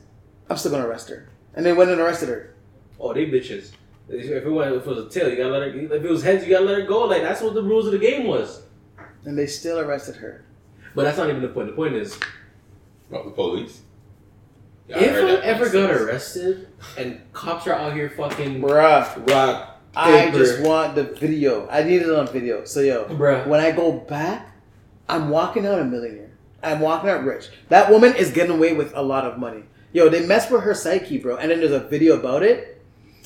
[0.49, 2.55] I'm still gonna arrest her, and they went and arrested her.
[2.99, 3.70] Oh, they bitches.
[4.09, 5.68] If it, went, if it was a tail, you gotta let her.
[5.68, 7.05] If it was heads, you gotta let her go.
[7.05, 8.62] Like that's what the rules of the game was.
[9.24, 10.45] And they still arrested her.
[10.95, 11.68] But that's not even the point.
[11.68, 12.18] The point is,
[13.11, 13.83] What, the police?
[14.89, 15.89] Yeah, if heard I that ever nonsense.
[15.89, 21.69] got arrested and cops are out here fucking Bruh, rock, I just want the video.
[21.69, 22.65] I need it on video.
[22.65, 23.47] So yo, bruh.
[23.47, 24.57] when I go back,
[25.09, 26.31] I'm walking out a millionaire.
[26.63, 27.49] I'm walking out rich.
[27.69, 29.65] That woman is getting away with a lot of money.
[29.93, 31.37] Yo, they mess with her psyche, bro.
[31.37, 32.83] And then there's a video about it.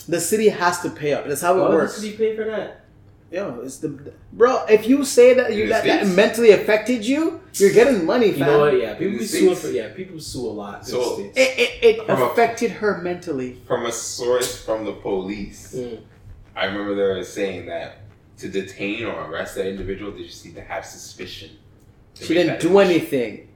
[0.08, 1.26] The city has to pay up.
[1.26, 2.83] That's how it Why would the city pay for that?
[3.30, 3.88] Yo, it's the
[4.32, 4.64] bro.
[4.66, 8.46] If you say that you that, that mentally affected you, you're getting money, You fam.
[8.46, 8.78] know what?
[8.80, 9.60] Yeah, people the be suing States?
[9.62, 9.68] for.
[9.72, 10.86] Yeah, people sue a lot.
[10.86, 13.58] So- It it, it From a- affected her mentally.
[13.66, 16.00] From a source from the police, Mm.
[16.54, 17.96] I remember they were saying that
[18.38, 21.50] to detain or arrest that individual, they just need to have suspicion.
[22.14, 22.90] to She didn't do decision.
[22.90, 23.48] anything.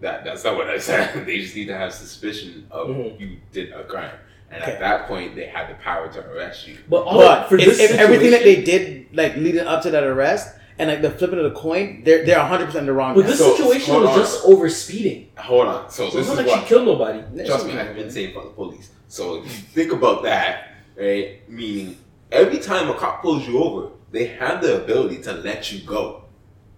[0.00, 1.26] That that's not what I said.
[1.26, 3.20] they just need to have suspicion of Mhm.
[3.20, 4.16] you did a crime,
[4.50, 4.72] and Okay.
[4.72, 6.76] at that point, they had the power to arrest you.
[6.88, 9.90] But all But for if, this if everything that they did, like leading up to
[9.90, 13.14] that arrest, and like the flipping of the coin, they're they're 100 percent the wrong.
[13.14, 13.26] But guy.
[13.28, 14.16] this So, situation was on.
[14.18, 15.28] just over speeding.
[15.36, 15.90] Hold on.
[15.90, 17.44] So, So this it's is not like what she killed nobody.
[17.46, 18.90] Trust me, I've been saying by the police.
[19.08, 21.48] So if you think about that, right?
[21.48, 21.96] Meaning
[22.30, 26.24] every time a cop pulls you over, they have the ability to let you go.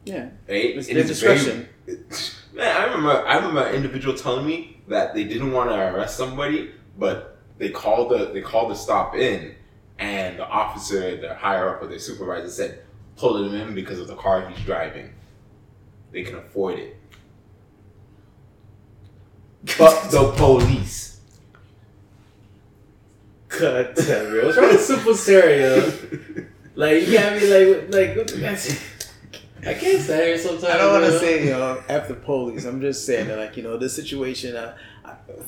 [0.07, 0.31] Yeah.
[0.49, 0.77] Right?
[0.77, 1.69] It's It their discretion.
[1.87, 1.99] very-
[2.55, 6.17] man, I remember I remember an individual telling me that they didn't want to arrest
[6.17, 7.30] somebody, but
[7.61, 9.55] they called the they called the stop in
[9.99, 12.83] and the officer, the higher up or their supervisor said,
[13.17, 15.13] pull him in because of the car he's driving.
[16.11, 16.97] They can afford it.
[19.79, 21.21] But the police.
[23.49, 24.47] God damn, bro.
[24.47, 25.93] What's wrong with simple stereo?
[26.75, 28.87] Like you can't be like like what the- that's-
[29.67, 30.65] I can't stand here sometimes.
[30.65, 32.65] I don't want to say you know f the police.
[32.65, 34.57] I'm just saying that like you know this situation.
[34.57, 34.81] Uh, I-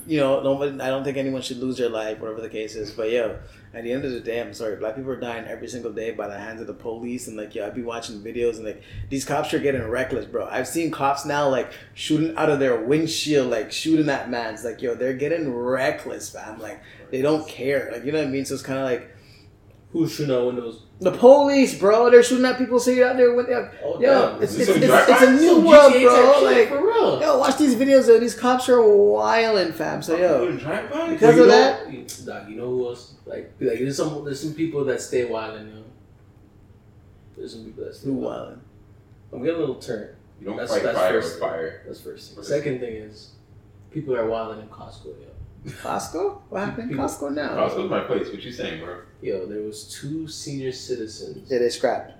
[0.06, 0.80] you know, nobody.
[0.80, 2.90] I don't think anyone should lose their life, whatever the case is.
[2.90, 3.38] But yo,
[3.74, 4.76] at the end of the day, I'm sorry.
[4.76, 7.54] Black people are dying every single day by the hands of the police, and like
[7.54, 10.46] yo, I'd be watching videos and like these cops are getting reckless, bro.
[10.46, 14.64] I've seen cops now like shooting out of their windshield, like shooting at mans.
[14.64, 16.58] Like yo, they're getting reckless, fam.
[16.58, 16.80] Like
[17.10, 17.90] they don't care.
[17.92, 18.44] Like you know what I mean.
[18.44, 19.08] So it's kind of like
[19.92, 20.82] Who's shooting out windows?
[21.00, 22.08] the police, bro.
[22.10, 23.72] They're shooting at people sitting out there with their.
[23.84, 24.42] Oh, Yo, damn.
[24.42, 26.42] it's, it's, it's, it's, a new Some world, bro.
[26.44, 27.20] Like, for real.
[27.20, 28.06] yo, watch these videos.
[28.06, 30.00] Yo, these cops are wilding, fam.
[30.00, 30.52] So yo.
[30.52, 31.92] Because you of know, that?
[31.92, 33.14] you- Doc, you know who else?
[33.26, 35.84] Like, like there's some there's some people that stay wild and you know.
[37.36, 38.22] There's some people that stay wild.
[38.22, 38.60] wilding?
[39.32, 40.14] I'm getting a little turn.
[40.40, 41.48] You don't That's- fight that's fire first with thing.
[41.50, 41.82] fire.
[41.86, 42.44] That's first thing.
[42.44, 43.30] Second thing is,
[43.90, 45.06] people are wilding in Costco.
[45.06, 46.40] Yo, Costco?
[46.48, 46.84] What happened?
[46.84, 47.56] in People- Costco now?
[47.56, 48.28] Costco's my place.
[48.28, 48.98] What you saying, bro?
[49.22, 52.12] Yo, there was two senior citizens Yeah, they scrapped.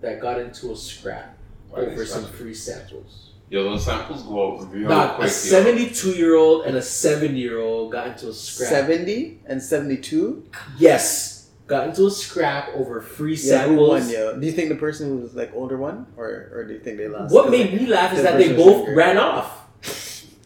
[0.00, 1.36] that got into a scrap
[1.70, 2.38] Why over some scrapping?
[2.38, 3.24] free samples.
[3.50, 5.28] Yo, those samples go up real Doc, quick.
[5.28, 8.68] a 72 year old and a 7 year old got into a scrap.
[8.68, 10.44] Seventy and seventy-two.
[10.78, 13.88] Yes, got into a scrap over free Yeah, who samples.
[13.88, 14.10] won?
[14.10, 16.80] Yo, do you think the person who was like older won, or or do you
[16.80, 17.32] think they lost?
[17.32, 18.94] What made like, me laugh is that they both younger.
[18.94, 19.66] ran off,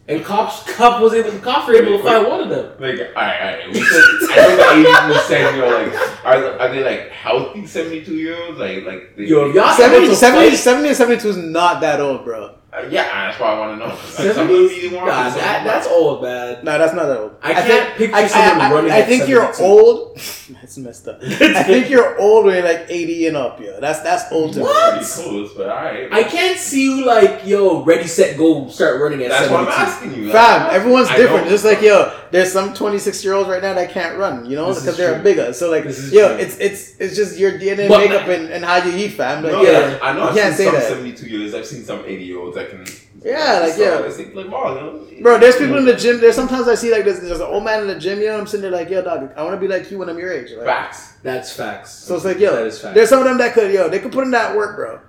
[0.08, 2.72] and cops cop was able cops were able to find one of them.
[2.80, 3.68] Like, alright, alright.
[3.68, 7.66] We said, I know the Asians was saying, yo, like, are, are they like healthy
[7.66, 8.58] 72 year olds?
[8.58, 12.56] Like, like, they, Yo, y'all 70, 70, 70 and 72 is not that old, bro.
[12.74, 13.92] Uh, yeah, that's why I want to know.
[13.94, 14.48] Like, some of them 70s?
[14.48, 16.64] really want Nah, some that, that's old, man.
[16.64, 17.36] No, that's not that old.
[17.42, 20.18] I can't think, picture I, someone I, I, running I at think you're old.
[20.60, 21.18] That's messed up.
[21.22, 23.80] I think you're old when you're like 80 and up, yo.
[23.80, 24.64] That's that's old to me.
[24.64, 24.92] What?
[24.98, 26.12] Pretty close, but alright.
[26.12, 29.64] I can't see you like yo, ready, set, go, start running at That's why I'm
[29.72, 29.82] 72.
[30.12, 30.30] asking you.
[30.32, 31.48] Fam, everyone's I different.
[31.48, 34.68] Just like yo, there's some 26 year olds right now that can't run, you know,
[34.74, 35.22] This because they're true.
[35.22, 35.52] bigger.
[35.54, 36.36] So like, yo, true.
[36.44, 39.42] it's it's it's just your DNA But- makeup and, and how you eat, fam.
[39.42, 40.24] Like, No, yeah, yeah, I know.
[40.24, 40.88] you I've can't seen say some that.
[40.88, 41.54] 72 years.
[41.54, 42.86] I've seen some 80 year olds that can.
[43.24, 44.00] Yeah, like, yeah.
[44.00, 45.22] They think like, wow, you know.
[45.22, 46.20] Bro, there's people in the gym.
[46.20, 48.18] There's sometimes I see like there's, there's an old man in the gym.
[48.18, 50.08] You know, I'm sitting there like, yo, dog, I want to be like you when
[50.08, 50.50] I'm your age.
[50.52, 51.12] Like, Facts.
[51.22, 51.92] That's facts.
[51.92, 52.94] So it's like, yo, That is fact.
[52.96, 55.00] there's some of them that could, yo, they could put in that work, bro.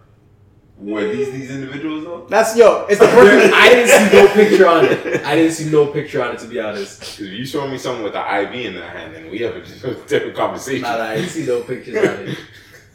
[0.77, 2.25] Were these these individuals though?
[2.29, 2.85] That's yo.
[2.89, 3.51] It's the There- person.
[3.53, 5.23] I didn't see no picture on it.
[5.25, 6.99] I didn't see no picture on it to be honest.
[6.99, 9.61] Because you show me someone with an IV in their hand, then we have a
[9.61, 10.81] different conversation.
[10.81, 12.37] Nah, nah, I didn't see no pictures on it.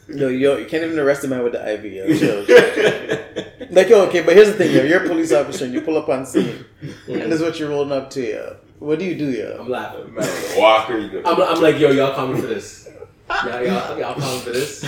[0.08, 1.84] Yo, yo, you can't even arrest a man with the IV.
[1.84, 2.06] Yo.
[2.18, 3.68] Chill, chill.
[3.70, 4.82] Like, yo, okay, but here's the thing, yo.
[4.82, 7.68] You're a police officer and you pull up on scene, and this is what you're
[7.68, 8.56] rolling up to, yo.
[8.78, 9.58] What do you do, yo?
[9.60, 10.14] I'm laughing.
[10.14, 10.26] Man,
[10.58, 11.22] walker, you go.
[11.26, 12.88] I'm, I'm like, yo, y'all coming for this?
[13.28, 14.80] Y'all, y'all, y'all coming for this?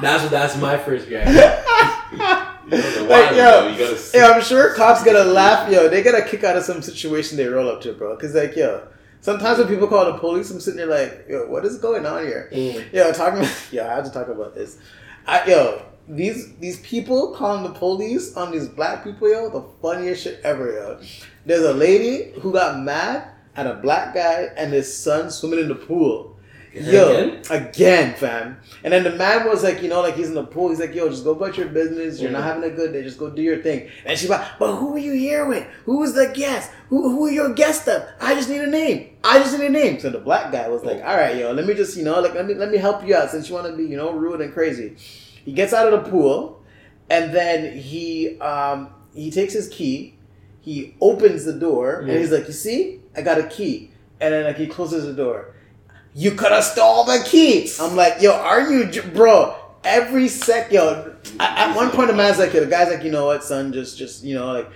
[0.00, 0.28] That's.
[0.28, 1.34] That's my first reaction.
[2.64, 4.16] You know, the Like, wild, yo, though, you gotta see.
[4.18, 5.88] Yeah, I'm sure cops gonna laugh, yo.
[5.88, 8.16] They get a kick out of some situation they roll up to, bro.
[8.16, 8.88] Cause like, yo,
[9.24, 12.22] sometimes when people call the police, I'm sitting there like, yo, what is going on
[12.22, 12.50] here?
[12.52, 12.92] Mm.
[12.92, 13.48] Yo, talking.
[13.72, 14.78] Yo, I have to talk about this.
[15.26, 20.24] I, yo, these these people calling the police on these black people, yo, the funniest
[20.24, 21.00] shit ever, yo.
[21.46, 25.68] There's a lady who got mad at a black guy and his son swimming in
[25.68, 26.33] the pool.
[26.74, 27.42] Yo, Again?
[27.50, 28.14] again?
[28.16, 28.58] fam.
[28.82, 30.70] And then the man was like, you know, like he's in the pool.
[30.70, 32.20] He's like, yo, just go about your business.
[32.20, 33.02] You're not having a good day.
[33.04, 33.88] Just go do your thing.
[34.04, 35.64] And she's like, but who are you here with?
[35.84, 36.72] Who is the guest?
[36.88, 38.04] Who, who are your guests of?
[38.20, 39.16] I just need a name.
[39.22, 40.00] I just need a name.
[40.00, 42.34] So the black guy was like, all right, yo, let me just, you know, like
[42.34, 44.40] let me let me help you out since you want to be, you know, rude
[44.40, 44.96] and crazy.
[45.44, 46.60] He gets out of the pool,
[47.08, 50.18] and then he um he takes his key.
[50.60, 53.92] He opens the door, and he's like, you see, I got a key.
[54.20, 55.53] And then like he closes the door
[56.14, 57.70] you could have stole the key.
[57.80, 59.56] I'm like, yo, are you, j- bro?
[59.82, 61.14] Every sec, yo.
[61.40, 63.72] At, at one point, the man's like, yo, the guy's like, you know what, son,
[63.72, 64.70] just, just, you know, like,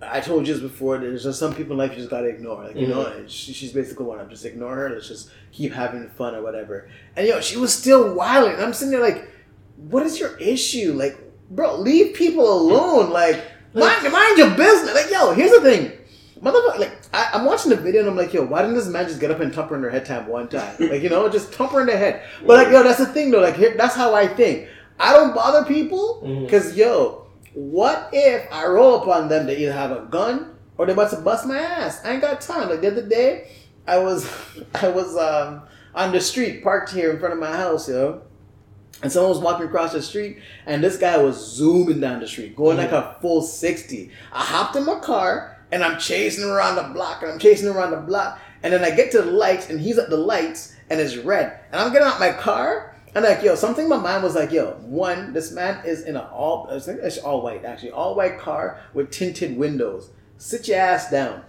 [0.00, 0.98] I told you this before.
[0.98, 2.64] There's just some people in life you just gotta ignore.
[2.64, 3.26] Like, you know, mm-hmm.
[3.26, 4.20] she, she's basically one.
[4.20, 4.90] I'm just ignore her.
[4.90, 6.88] Let's just keep having fun or whatever.
[7.16, 8.60] And yo, she was still wilding.
[8.60, 9.28] I'm sitting there like,
[9.76, 10.92] what is your issue?
[10.92, 11.18] Like,
[11.50, 13.10] bro, leave people alone.
[13.10, 13.42] Like,
[13.74, 14.94] mind, mind your business.
[14.94, 15.92] Like, yo, here's the thing.
[16.40, 19.06] Motherfucker, like I, I'm watching the video and I'm like, yo, why didn't this man
[19.06, 20.74] just get up and thump her in her head time one time?
[20.78, 22.22] Like, you know, just thump her in the head.
[22.46, 23.40] But like, yo, that's the thing though.
[23.40, 24.68] Like, here, that's how I think.
[25.00, 29.46] I don't bother people because, yo, what if I roll up on them?
[29.46, 32.04] They either have a gun or they're about to bust my ass.
[32.04, 32.68] I ain't got time.
[32.68, 33.50] Like the other day,
[33.86, 34.30] I was,
[34.74, 35.62] I was um
[35.94, 38.22] on the street parked here in front of my house, yo.
[39.02, 42.56] And someone was walking across the street, and this guy was zooming down the street,
[42.56, 44.10] going like a full 60.
[44.32, 47.68] I hopped in my car, and I'm chasing him around the block, and I'm chasing
[47.68, 48.38] him around the block.
[48.62, 51.60] And then I get to the lights, and he's at the lights, and it's red.
[51.70, 54.50] And I'm getting out my car, and like, yo, something in my mind was like,
[54.50, 58.14] yo, one, this man is in an all, I think it's all white, actually, all
[58.14, 60.10] white car with tinted windows.
[60.38, 61.42] Sit your ass down.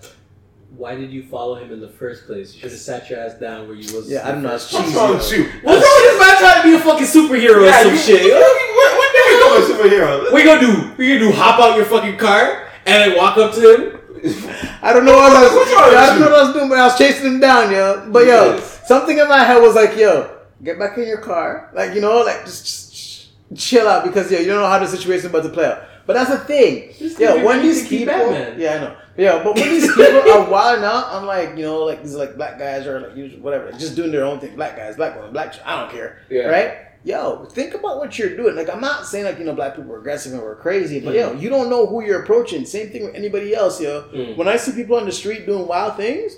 [0.77, 2.53] Why did you follow him in the first place?
[2.53, 4.07] You should have sat your ass down where you was.
[4.09, 4.97] Yeah, I don't know, it's What's cheesy.
[4.97, 5.43] wrong with you?
[5.63, 8.21] What's wrong with this man trying to be a fucking superhero or some you- shit?
[8.21, 10.31] When, when did we become a superhero?
[10.31, 10.93] What you gonna do?
[10.97, 13.61] We gonna do hop out your fucking car and walk up to
[13.93, 13.98] him?
[14.81, 15.51] I don't know what I was.
[15.51, 18.09] I don't know what I was doing, but I was chasing him down, yo.
[18.11, 18.87] But yo, Yes.
[18.87, 20.29] something in my head was like, yo,
[20.63, 24.39] get back in your car, like you know, like just, just, chill out because yo,
[24.39, 25.83] you don't know how the situation about to play out.
[26.05, 27.45] But that's the thing, Just yo.
[27.45, 28.59] When these people, Batman.
[28.59, 31.83] yeah, I know, yeah, but when these people are wilding out, I'm like, you know,
[31.85, 34.55] like these like black guys or like whatever, just doing their own thing.
[34.55, 35.53] Black guys, black women, black.
[35.65, 36.47] I don't care, Yeah.
[36.47, 36.77] right?
[37.05, 38.55] Yo, think about what you're doing.
[38.55, 41.13] Like, I'm not saying like you know black people are aggressive and we're crazy, but
[41.15, 42.65] yo, you don't know who you're approaching.
[42.65, 44.03] Same thing with anybody else, yo.
[44.13, 44.35] Mm.
[44.35, 46.33] When I see people on the street doing wild things,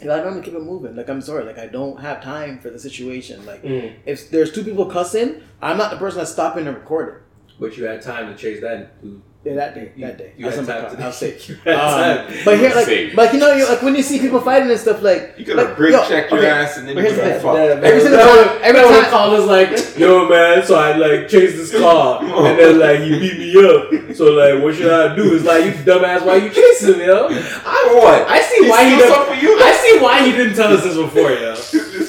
[0.00, 0.94] you know, I don't keep it moving.
[0.96, 3.46] Like I'm sorry, like I don't have time for the situation.
[3.46, 3.94] Like Mm.
[4.04, 7.22] if there's two people cussing, I'm not the person that's stopping and recording.
[7.58, 9.22] But you had time to chase that dude.
[9.44, 10.32] Yeah, that day, You, that day.
[10.38, 11.48] You I was had time I was.
[11.48, 12.34] You had Um, time.
[12.46, 15.02] but here, like, like you know, you like when you see people fighting and stuff,
[15.02, 17.24] like You could like, break yo, checked your okay, ass and then you here's could
[17.24, 17.52] the have thing.
[17.52, 17.84] fucked.
[17.84, 21.28] Every single time- every that one time- call was like, yo man, so I like
[21.28, 24.16] chased this car and then like he beat me up.
[24.16, 25.34] So like what should I do?
[25.36, 27.28] It's like you dumbass, why you chasing him, yo?
[27.30, 28.26] I, What?
[28.26, 29.58] I see He why he for you?
[29.60, 31.54] I see why he didn't tell us this before, yo.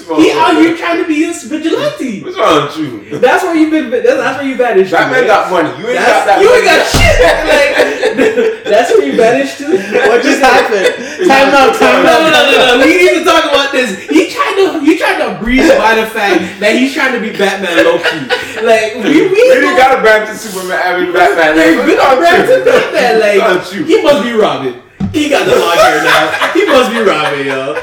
[0.06, 0.62] He out motherfucker.
[0.62, 2.22] here trying to be a vigilante.
[2.24, 3.18] What's wrong with you?
[3.20, 3.90] That's where you've been.
[3.90, 4.92] That's, that's where you vanished.
[4.92, 5.28] That to, man man.
[5.28, 5.70] got money.
[5.82, 7.25] You ain't got that you ain't got shit.
[7.26, 7.74] Like
[8.66, 9.68] that's where you vanished to.
[10.10, 10.96] What just happened?
[11.30, 12.22] Time out, time out.
[12.22, 12.86] no, no, no, no.
[12.86, 13.98] We need to talk about this.
[14.10, 17.32] He tried to, he tried to breeze by the fact that he's trying to be
[17.36, 18.28] Batman low key.
[18.62, 20.82] Like we, we, We didn't got a Brampton Superman.
[20.84, 21.56] I mean, Batman.
[21.56, 23.20] Like, Like, we got Brampton Batman.
[23.20, 23.86] Like you.
[23.86, 24.82] he must be Robin.
[25.14, 26.52] He got the long hair now.
[26.54, 27.80] He must be Robin, yo.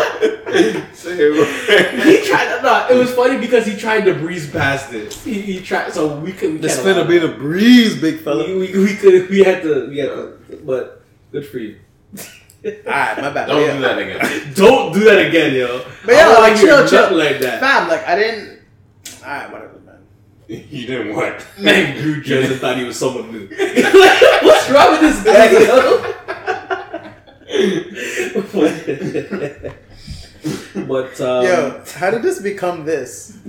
[0.20, 2.22] He, Say it.
[2.22, 2.62] he tried to.
[2.62, 5.12] No, it was funny because he tried to breeze past it.
[5.12, 6.52] He, he tried, so we could.
[6.54, 7.38] We This can't allow finna be that.
[7.38, 8.46] breeze, big fella.
[8.46, 11.02] We, we, we could we had to we had to but
[11.32, 11.78] good for you.
[12.62, 13.46] Alright, my bad.
[13.46, 13.72] Don't yeah.
[13.74, 14.52] do that again.
[14.54, 15.82] Don't do that again, yo.
[16.04, 17.16] But yeah, I don't like, chill, chill.
[17.16, 17.60] like that.
[17.60, 18.60] Fam, like I didn't.
[19.22, 20.00] Alright, whatever, man.
[20.48, 21.46] You didn't what?
[21.58, 23.46] Man grew dreads and thought he was someone new.
[24.42, 26.04] What's wrong with this guy, yo?
[30.74, 33.36] But um, Yo, how did this become this?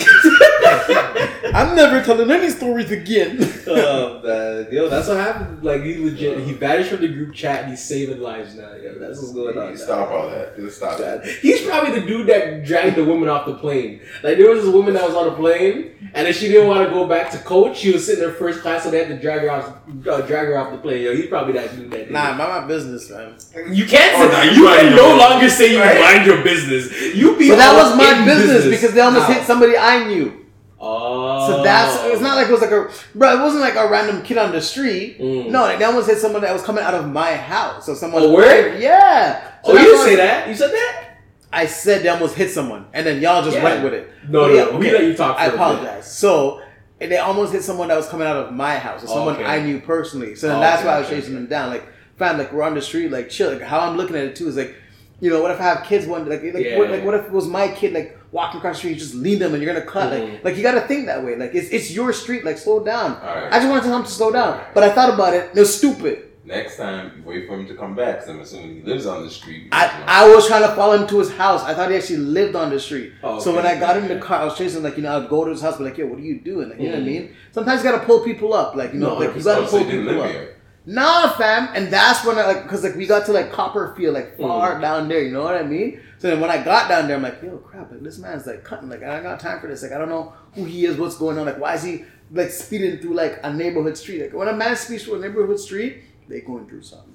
[1.53, 3.37] I'm never telling any stories again.
[3.67, 4.67] oh, man.
[4.71, 5.63] yo, that's what happened.
[5.63, 7.61] Like he legit, he vanished from the group chat.
[7.63, 8.73] and He's saving lives now.
[8.73, 9.71] Yo, that's what's going on.
[9.71, 9.75] now.
[9.75, 10.55] Stop all that.
[10.55, 11.25] Just stop that.
[11.25, 14.01] He's probably the dude that dragged the woman off the plane.
[14.23, 16.87] Like there was this woman that was on the plane, and then she didn't want
[16.87, 17.77] to go back to coach.
[17.79, 19.65] She was sitting there first class, so they had to drag her off,
[20.07, 21.03] uh, drag her off the plane.
[21.03, 21.91] Yo, he's probably that dude.
[21.91, 23.35] That did Nah, mind my business, man.
[23.73, 24.13] you can't.
[24.17, 25.19] Oh, say, nah, you you can no business.
[25.29, 25.99] longer say you Right?
[26.15, 27.10] mind your business.
[27.15, 29.33] You be But that was my in business, because they almost How?
[29.33, 30.37] hit somebody I knew.
[30.83, 33.37] Oh, So that's it's not like it was like a bro.
[33.39, 35.19] It wasn't like a random kid on the street.
[35.19, 35.49] Mm.
[35.51, 37.85] No, they almost hit someone that was coming out of my house.
[37.85, 38.23] So someone.
[38.23, 38.79] Oh, word?
[38.81, 39.43] Yeah.
[39.63, 40.47] So Oh, you didn't say that.
[40.49, 41.07] You said that.
[41.53, 43.63] I said they almost hit someone, and then y'all just Yeah.
[43.63, 44.09] went with it.
[44.27, 44.77] No, But no, yeah, no.
[44.77, 44.91] We okay.
[44.97, 45.37] let you talk.
[45.37, 45.55] I for a bit.
[45.61, 46.11] apologize.
[46.17, 46.61] So
[46.99, 49.43] and they almost hit someone that was coming out of my house, or someone Okay.
[49.45, 50.33] I knew personally.
[50.35, 51.69] So then Oh, that's okay, why I was chasing them down.
[51.69, 51.83] Like,
[52.17, 53.51] fam, like we're on the street, like chill.
[53.51, 54.75] Like how I'm looking at it too is like,
[55.21, 56.77] you know, what if I have kids one like like, Yeah.
[56.77, 59.13] what, like what if it was my kid like walking across the street, you just
[59.15, 60.33] lean them and you're gonna cut Mhm.
[60.33, 61.35] like like you got to think that way.
[61.37, 62.43] Like it's it's your street.
[62.43, 63.13] Like slow down.
[63.21, 63.53] Alright.
[63.53, 65.51] I just wanted to tell him to slow down, but I thought about it.
[65.55, 66.27] It was stupid.
[66.43, 68.19] Next time, you wait for him to come back.
[68.21, 69.67] Cause I'm assuming he lives on the street.
[69.71, 71.61] I, I was trying to follow him to his house.
[71.63, 73.13] I thought he actually lived on the street.
[73.23, 75.29] Oh, So when I got in the car, I was chasing like you know I'd
[75.29, 76.69] go to his house, be like, yo, what are you doing?
[76.69, 77.13] Like you know what I Mhm.
[77.13, 77.35] mean?
[77.51, 79.85] Sometimes you gotta pull people up, like you know, No, like you gotta Oh, pull
[79.85, 80.31] people up.
[80.31, 80.55] here.
[80.85, 84.35] Nah, fam, and that's when I like because like we got to like Copperfield, like
[84.37, 84.81] far Mm.
[84.81, 85.21] down there.
[85.21, 85.99] You know what I mean?
[86.17, 88.63] So then when I got down there, I'm like, yo, crap, like this man's like
[88.63, 88.89] cutting.
[88.89, 89.83] Like I don't got time for this.
[89.83, 91.45] Like I don't know who he is, what's going on.
[91.45, 94.21] Like why is he like speeding through like a neighborhood street?
[94.23, 97.13] Like when a man speeds through a neighborhood street, they going through something.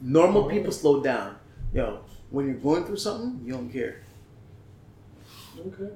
[0.00, 1.36] Normal people slow down.
[1.72, 4.02] Yo, when you're going through something, you don't care.
[5.58, 5.92] Okay.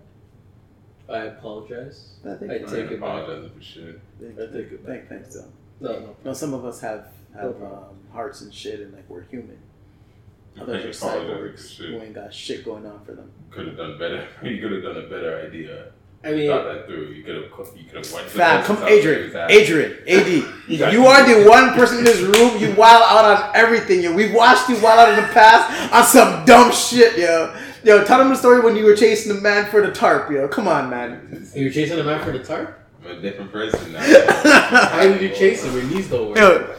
[1.09, 2.15] I apologize.
[2.25, 2.53] I think.
[2.53, 3.09] I I take ain't it back.
[3.25, 4.01] apologizing for shit.
[4.23, 5.09] I take it back.
[5.09, 5.45] Thank, thanks, though.
[5.81, 6.17] No, no.
[6.25, 9.59] No, some of us have have No um, hearts and shit, and like we're human.
[10.57, 13.31] I Others ain't are cyborgs who ain't got shit going on for them.
[13.51, 14.27] Could have done better.
[14.43, 15.93] You could have done a better idea.
[16.25, 17.13] I mean, Thought that through.
[17.13, 17.45] You could have.
[17.77, 18.27] You could have went.
[18.27, 20.03] to the Fam, person's come, house where he Adrian.
[20.09, 20.55] Adrian, AD.
[20.69, 22.61] You You are the one person in this room.
[22.61, 24.13] You wild out on everything, yo.
[24.13, 27.55] We've watched you wild out in the past on some dumb shit, yo.
[27.85, 30.49] Yo, tell them the story when you were chasing the man for the tarp, yo.
[30.49, 31.49] Come on, man.
[31.55, 32.78] you were chasing a man for the tarp.
[33.05, 34.01] I'm a different person now.
[34.91, 35.75] How did you chase him?
[35.75, 36.39] Your knees don't work.
[36.39, 36.77] Yo,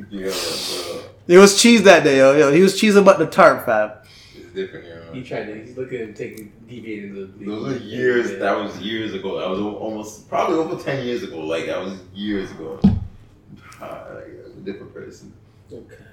[0.10, 2.36] yeah, so it was cheese that day, yo.
[2.36, 3.92] Yo, he was cheese about the tarp, fam.
[4.34, 5.12] it's different, yo.
[5.12, 5.54] He tried to.
[5.54, 7.44] He's looking at taking deviating the.
[7.44, 8.38] Those are years.
[8.38, 9.38] That was years ago.
[9.38, 11.40] That was almost probably over ten years ago.
[11.40, 12.80] Like that was years ago.
[12.82, 15.32] Uh, like, I'm a different person.
[15.72, 16.04] Okay.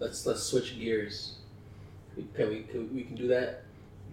[0.00, 1.36] Let's let's switch gears.
[2.34, 3.64] Can we can, we can do that?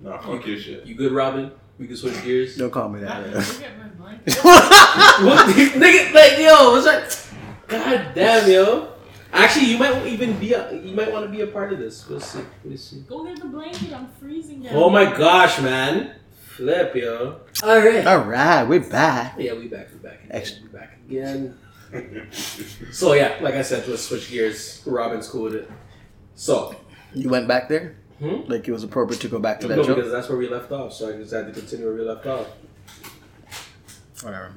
[0.01, 0.86] Nah, fuck your shit.
[0.86, 1.51] You good, Robin?
[1.78, 2.55] We can switch gears.
[2.55, 3.23] Don't call me that.
[3.23, 4.36] can look at my blanket.
[4.43, 6.13] what, nigga?
[6.13, 7.28] Like yo, what's that?
[7.67, 8.91] God damn, yo.
[9.34, 10.53] Actually, you might even be.
[10.53, 12.07] A, you might want to be a part of this.
[12.07, 12.39] We'll see.
[12.63, 13.01] We'll see.
[13.01, 13.91] Go get the blanket.
[13.91, 14.76] I'm freezing down.
[14.76, 16.15] Oh my gosh, man!
[16.55, 17.41] Flip, yo.
[17.63, 18.07] All right.
[18.07, 19.36] All right, we're back.
[19.38, 19.89] Yeah, we back.
[19.91, 20.23] We back.
[20.23, 20.32] Again.
[20.32, 20.63] Excellent.
[20.63, 21.57] We back again.
[22.91, 24.82] So yeah, like I said, let's switch gears.
[24.86, 25.71] Robin's cool with it.
[26.36, 26.76] So
[27.13, 27.97] You went back there?
[28.20, 28.41] Hmm?
[28.47, 29.97] Like it was appropriate to go back to that no, joke?
[29.97, 30.93] because that's where we left off.
[30.93, 32.47] So I just had to continue where we left off.
[34.22, 34.53] Whatever.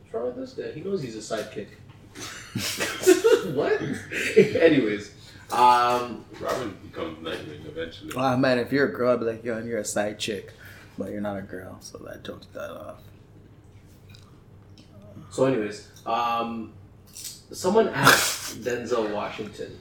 [0.00, 0.72] What's wrong with this guy?
[0.72, 1.68] He knows he's a sidekick.
[3.54, 3.80] what?
[4.36, 5.12] Anyways,
[5.52, 8.12] um, Robin becomes Nightwing eventually.
[8.16, 10.52] Well, man, if you're a girl, I'd be like, yo, and you're a side chick.
[10.96, 13.00] But you're not a girl, so that took that off.
[15.30, 16.72] so anyways, um,
[17.14, 19.78] someone asked Denzel Washington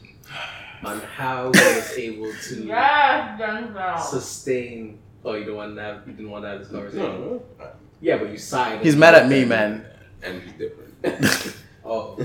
[0.83, 4.99] on how he was able to Yeah, sustain.
[5.25, 6.07] Oh, you don't want to have.
[6.07, 7.05] You didn't want to have this conversation.
[7.05, 7.43] No,
[8.01, 8.81] Yeah, but you sighed.
[8.81, 9.85] He's mad at me, man.
[10.23, 11.55] and he's different.
[11.85, 12.19] Oh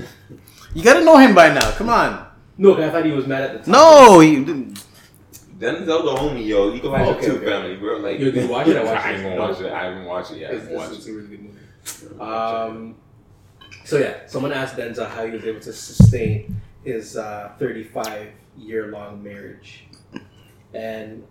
[0.73, 1.71] You gotta know him by now.
[1.71, 2.27] Come on.
[2.57, 3.71] No, I thought he was mad at the time.
[3.71, 4.83] No, you didn't.
[5.57, 6.73] Denzel the homie, yo.
[6.73, 7.45] You can watch Oh, it okay, too, okay.
[7.45, 7.97] family, bro.
[7.97, 8.75] Like, Yo, did you watch it?
[8.81, 9.15] I watched I it.
[9.21, 9.71] haven't watched it.
[9.71, 10.51] I haven't watched it yet.
[10.51, 11.13] I It's, haven't it's, watched it's a it.
[11.15, 12.19] really good movie.
[12.19, 12.95] Um,
[13.85, 18.87] so yeah, someone asked Denzel how he was able to sustain his uh, 35 year
[18.87, 19.87] long marriage,
[20.73, 21.25] and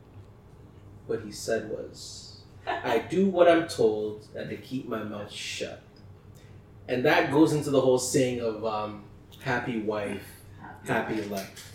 [1.07, 5.81] what he said was, "I do what I'm told, and I keep my mouth shut."
[6.87, 9.05] And that goes into the whole saying of um,
[9.41, 10.43] "happy wife,
[10.85, 11.71] happy life."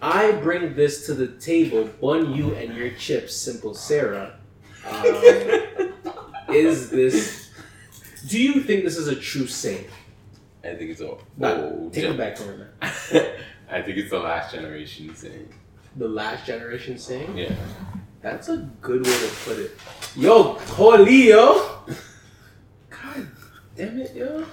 [0.00, 4.38] I bring this to the table, bun you and your chips, simple Sarah.
[4.86, 5.04] Um,
[6.50, 7.50] is this?
[8.28, 9.86] Do you think this is a true saying?
[10.70, 11.16] I think it's a
[11.92, 12.70] take gen- it back over.
[13.70, 15.48] I think it's the last generation saying.
[15.96, 17.36] The last generation saying?
[17.36, 17.54] Yeah.
[18.22, 19.78] That's a good way to put it.
[20.14, 21.78] Yo, holy yo.
[22.90, 23.28] God
[23.76, 24.44] damn it, yo.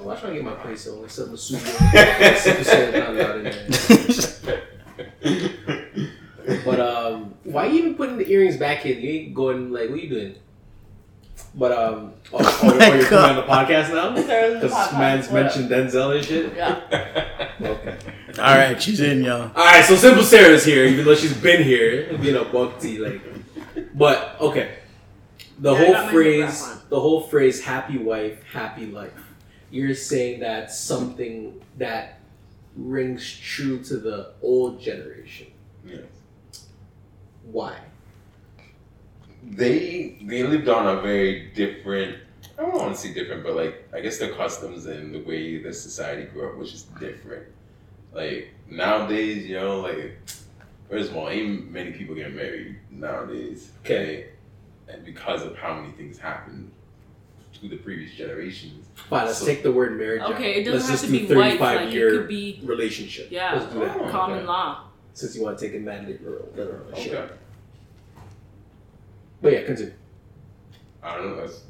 [0.00, 1.08] I'm trying to get my place on.
[1.08, 1.70] Something super.
[6.64, 9.00] But um, why are you even putting the earrings back in?
[9.00, 10.34] You ain't going like what are you doing?
[11.54, 14.92] But um, oh, oh, Oh oh, you're coming on the podcast now Sorry, this because
[14.92, 15.56] man's What up?
[15.56, 16.54] mentioned Denzel and shit.
[16.54, 16.80] Yeah.
[17.60, 17.98] Okay.
[18.38, 19.50] All right, she's in, yo.
[19.54, 23.20] All right, so Simple Sarah's here, even though she's been here, being a bumpty like.
[23.94, 24.78] But okay,
[25.58, 29.12] the Yeah, whole phrase, the whole phrase, "happy wife, happy life."
[29.70, 32.20] You're saying that something that
[32.76, 35.48] rings true to the old generation.
[35.84, 36.00] Yes.
[37.44, 37.76] Why?
[39.42, 42.16] They they lived on a very different
[42.58, 45.62] I don't want to say different, but like I guess their customs and the way
[45.62, 47.46] the society grew up was just different.
[48.12, 50.18] Like nowadays, you know, like
[50.90, 53.70] first of all, ain't many people getting married nowadays.
[53.84, 54.26] Okay.
[54.88, 56.70] And because of how many things happened
[57.60, 58.86] to the previous generations.
[58.94, 60.22] Fine, let's So- take the word marriage.
[60.22, 60.58] Okay, out.
[60.58, 61.52] it doesn't let's have just to do be wife.
[61.58, 63.28] 35 Like it year could be relationship.
[63.30, 63.54] Yeah.
[63.54, 63.96] Let's do that.
[63.96, 64.08] Oh.
[64.10, 64.46] common okay.
[64.46, 64.84] law.
[65.14, 66.48] Since you want to take a mandate role.
[66.92, 67.28] Okay.
[69.42, 69.94] But yeah, continue.
[71.02, 71.36] I don't know.
[71.36, 71.62] That's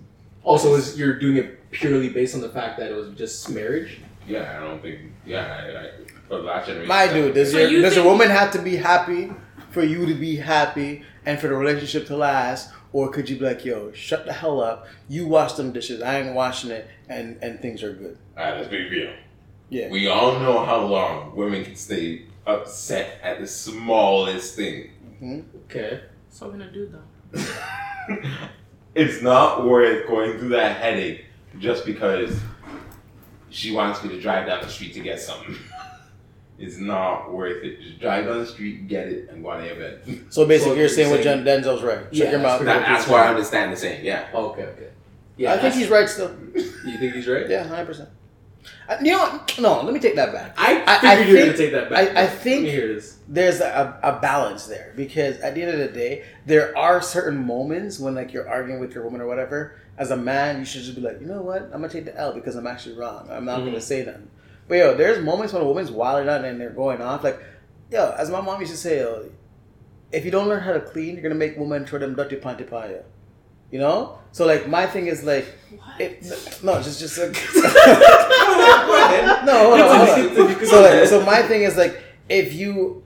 [0.45, 3.49] oh, Also, is you're doing it purely based on the fact that it was just
[3.51, 4.01] marriage?
[4.27, 4.57] yeah.
[4.59, 5.47] I don't think yeah.
[5.47, 5.91] I, I,
[6.29, 6.89] for that generation.
[6.89, 9.33] My dude, does So your you does a think- woman have to be happy
[9.71, 13.45] for you to be happy and for the relationship to last, or could you be
[13.45, 17.39] like, yo, shut the hell up, you wash them dishes, I ain't washing it, and
[17.43, 18.18] and things are good.
[18.37, 19.12] All right, let's be real.
[19.68, 19.89] Yeah.
[19.91, 24.91] We all know how long women can stay upset at the smallest thing.
[25.23, 25.41] Mm-hmm.
[25.66, 26.01] Okay.
[26.31, 26.99] So I'm gonna do though.
[28.95, 31.26] it's not worth going through that headache
[31.59, 32.39] just because
[33.51, 35.57] she wants me to drive down the street to get something.
[36.62, 37.81] It's not worth it.
[37.81, 40.26] Just drive down the street, get it, and go on your bed.
[40.28, 42.01] So basically, So you're saying what saying- Jen Denzel's right.
[42.01, 42.62] Shut Yeah, your mouth.
[42.62, 44.05] that's That- that's why I understand the saying.
[44.05, 44.28] Yeah.
[44.35, 44.89] Okay, okay.
[45.39, 45.55] Yeah.
[45.55, 46.31] I think he's right still.
[46.55, 47.49] You think he's right?
[47.49, 48.11] Yeah, hundred percent.
[49.03, 49.59] You know, what?
[49.61, 49.82] no.
[49.82, 50.55] Let me take that back.
[50.59, 52.16] I I- I you were gonna think- take that back.
[52.16, 53.16] I- I think- Let me hear this.
[53.28, 57.38] There's a, a balance there because at the end of the day, there are certain
[57.47, 59.76] moments when like you're arguing with your woman or whatever.
[59.99, 61.62] As a man, you should just be like, you know what?
[61.64, 63.28] I'm gonna take the L because I'm actually wrong.
[63.30, 63.66] I'm not Mhm.
[63.66, 64.28] gonna say nothing.
[64.66, 67.22] But yo, there's moments when a woman's wilding out and they're going off.
[67.22, 67.38] Like,
[67.93, 69.26] yo, as my mom used to say, yo,
[70.11, 72.68] if you don't learn how to clean, you're gonna make women throw them dirty panty
[72.68, 72.86] pa
[73.71, 73.79] you.
[73.79, 74.18] You know?
[74.33, 75.47] So like my thing is like
[75.99, 76.23] it,
[76.62, 77.33] no, just just like
[79.45, 80.66] no, hold on, hold on.
[80.66, 83.03] So like, so my thing is like if you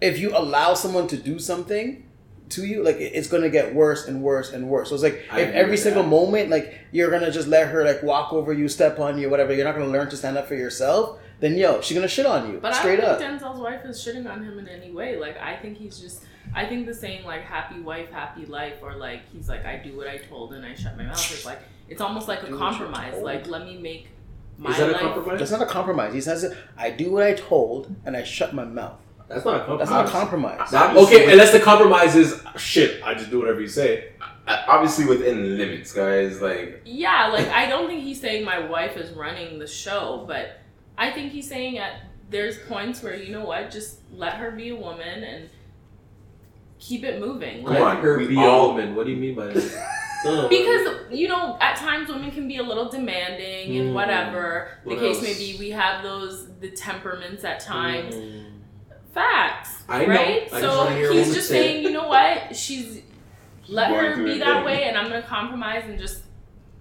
[0.00, 2.08] if you allow someone to do something
[2.50, 4.88] to you, like it's gonna get worse and worse and worse.
[4.88, 6.08] So it's like I if every with single that.
[6.08, 9.52] moment like you're gonna just let her like walk over you, step on you, whatever,
[9.54, 11.18] you're not gonna learn to stand up for yourself.
[11.40, 13.18] Then yo, she's gonna shit on you But straight I up.
[13.18, 15.16] don't think Denzel's wife is shitting on him in any way.
[15.18, 16.24] Like I think he's just.
[16.54, 19.96] I think the saying like "happy wife, happy life" or like he's like I do
[19.96, 22.58] what I told and I shut my mouth is like it's almost like a Do
[22.58, 23.20] compromise.
[23.22, 24.08] Like let me make
[24.58, 25.38] my Is that a compromise?
[25.38, 26.14] That's not a compromise.
[26.14, 28.98] He says, "I do what I told, and I shut my mouth."
[29.28, 29.78] That's not a compromise.
[29.78, 30.70] That's not a compromise.
[30.70, 33.02] That- okay, unless the compromise is shit.
[33.02, 34.10] I just do whatever you say.
[34.46, 36.42] Uh, Obviously within limits, guys.
[36.42, 40.58] Like Yeah, like I don't think he's saying my wife is running the show, but
[40.98, 44.70] I think he's saying at there's points where you know what, just let her be
[44.70, 45.48] a woman and
[46.82, 47.64] keep it moving.
[47.64, 48.94] Come Like, on, her be all- a woman.
[48.96, 49.88] What do you mean by that?
[50.24, 53.92] No, no, Because you know, at times women can be a little demanding and Mm.
[53.92, 55.56] whatever the What case may be.
[55.58, 58.14] We have those the temperaments at times.
[58.14, 58.44] Mm.
[59.12, 60.48] Facts, I right?
[60.52, 62.54] I so wanna hear a he's just say saying, you know what?
[62.54, 63.02] She's
[63.68, 64.64] let Going her be that thing.
[64.64, 66.22] way, and I'm gonna compromise and just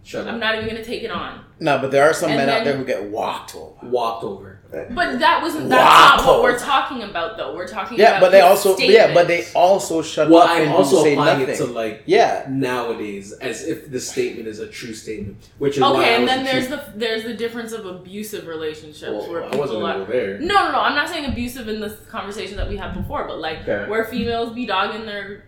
[0.04, 0.40] Shut I'm up.
[0.40, 1.44] not even gonna take it on.
[1.60, 3.74] No, but there are some And men out there who get walked over.
[3.88, 4.51] Walked over.
[4.72, 5.68] But that wasn't.
[5.70, 6.16] That's Wow.
[6.18, 7.54] not what we're talking about, though.
[7.54, 8.22] We're talking Yeah, about.
[8.22, 11.16] but they his also yeah, but they also shut Well, up I'm and also say
[11.16, 11.50] nothing.
[11.50, 15.82] it to like yeah, nowadays, as if the statement is a true statement, which is
[15.82, 19.30] why Okay, and was then there's accused- the there's the difference of abusive relationships Well,
[19.30, 20.06] where I people wasn't are.
[20.06, 20.40] there.
[20.40, 20.80] No, no, no.
[20.80, 23.90] I'm not saying abusive in this conversation that we had before, but like Okay.
[23.90, 25.44] where females be dogging their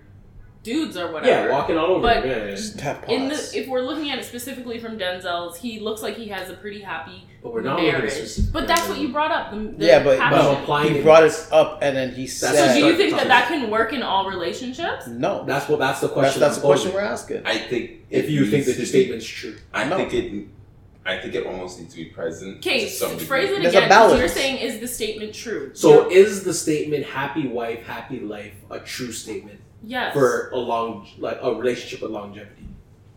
[0.64, 1.28] dudes or whatever.
[1.48, 2.02] Yeah, walking all over.
[2.02, 2.52] But- him, yeah, yeah.
[2.52, 6.16] just tap in the if we're looking at it specifically from Denzel's, he looks like
[6.16, 8.12] he has a pretty happy But we're not marriage.
[8.12, 9.52] specific- But that's what you brought up.
[9.52, 10.40] The, the yeah, but, passion.
[10.40, 13.12] But applying he it- brought us up and then he said, so do you think
[13.18, 15.08] that that can work in all relationships?
[15.08, 15.80] "No." That's what.
[15.80, 16.40] That's the question.
[16.40, 17.42] that's the question we're asking.
[17.46, 19.98] I think If you think that needs the statement's true, I No.
[19.98, 20.46] think it.
[21.06, 22.60] I think it almost needs to be present.
[22.60, 23.90] Okay, some phrase it There's a again.
[23.90, 25.72] 'cause You're saying is the statement true?
[25.74, 30.58] so You're- is the statement "happy wife, happy life" a true statement yes, for a
[30.58, 32.68] long, like a relationship with longevity?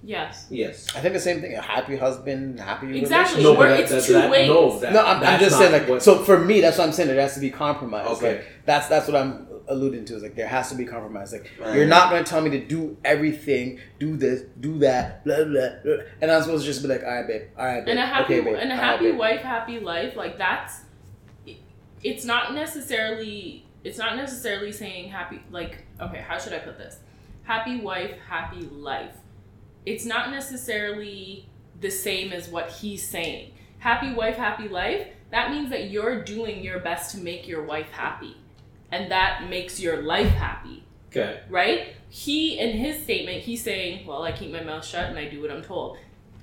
[0.02, 0.86] yes, Yes.
[0.94, 1.54] I think the same thing.
[1.54, 3.42] A happy husband, happy Exactly.
[3.42, 4.48] No, but it's that, two that, ways.
[4.48, 6.92] No, that, No, I'm, I'm just saying like what- so for me that's what I'm
[6.92, 7.08] saying.
[7.08, 8.06] There has to be compromise.
[8.18, 8.36] Okay.
[8.36, 10.14] Like, that's that's what I'm alluding to.
[10.14, 11.32] Is like there has to be compromise.
[11.32, 11.74] Like Right.
[11.74, 15.70] you're not going to tell me to do everything, do this, do that, blah blah.
[15.82, 15.94] blah.
[16.20, 18.06] And I'm supposed to just be like, all right, babe, all right, babe, and a
[18.06, 20.14] happy okay, babe, and a happy babe." wife, happy life.
[20.14, 20.82] Like that's,
[22.04, 26.98] it's not necessarily it's not necessarily saying happy like okay how should i put this
[27.44, 29.14] happy wife happy life
[29.84, 31.48] it's not necessarily
[31.80, 36.62] the same as what he's saying happy wife happy life that means that you're doing
[36.62, 38.36] your best to make your wife happy
[38.90, 41.40] and that makes your life happy Okay.
[41.48, 41.94] right?
[42.08, 45.40] He, in his statement, he's saying, "Well, I keep my mouth shut and I do
[45.40, 45.96] what I'm told."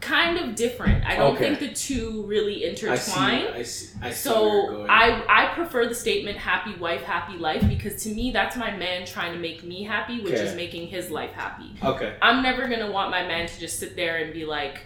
[0.03, 1.05] Kind of different.
[1.05, 1.55] I don't Okay.
[1.55, 2.85] think the two really I see.
[2.85, 3.47] intertwine.
[3.55, 3.89] I see.
[4.01, 4.89] I see where you're So going.
[4.89, 9.05] I I prefer the statement "happy wife, happy life" because to me that's my man
[9.05, 10.43] trying to make me happy, which Okay.
[10.43, 11.71] is making his life happy.
[11.81, 12.13] Okay.
[12.21, 14.81] I'm never gonna want my man to just sit there and be like,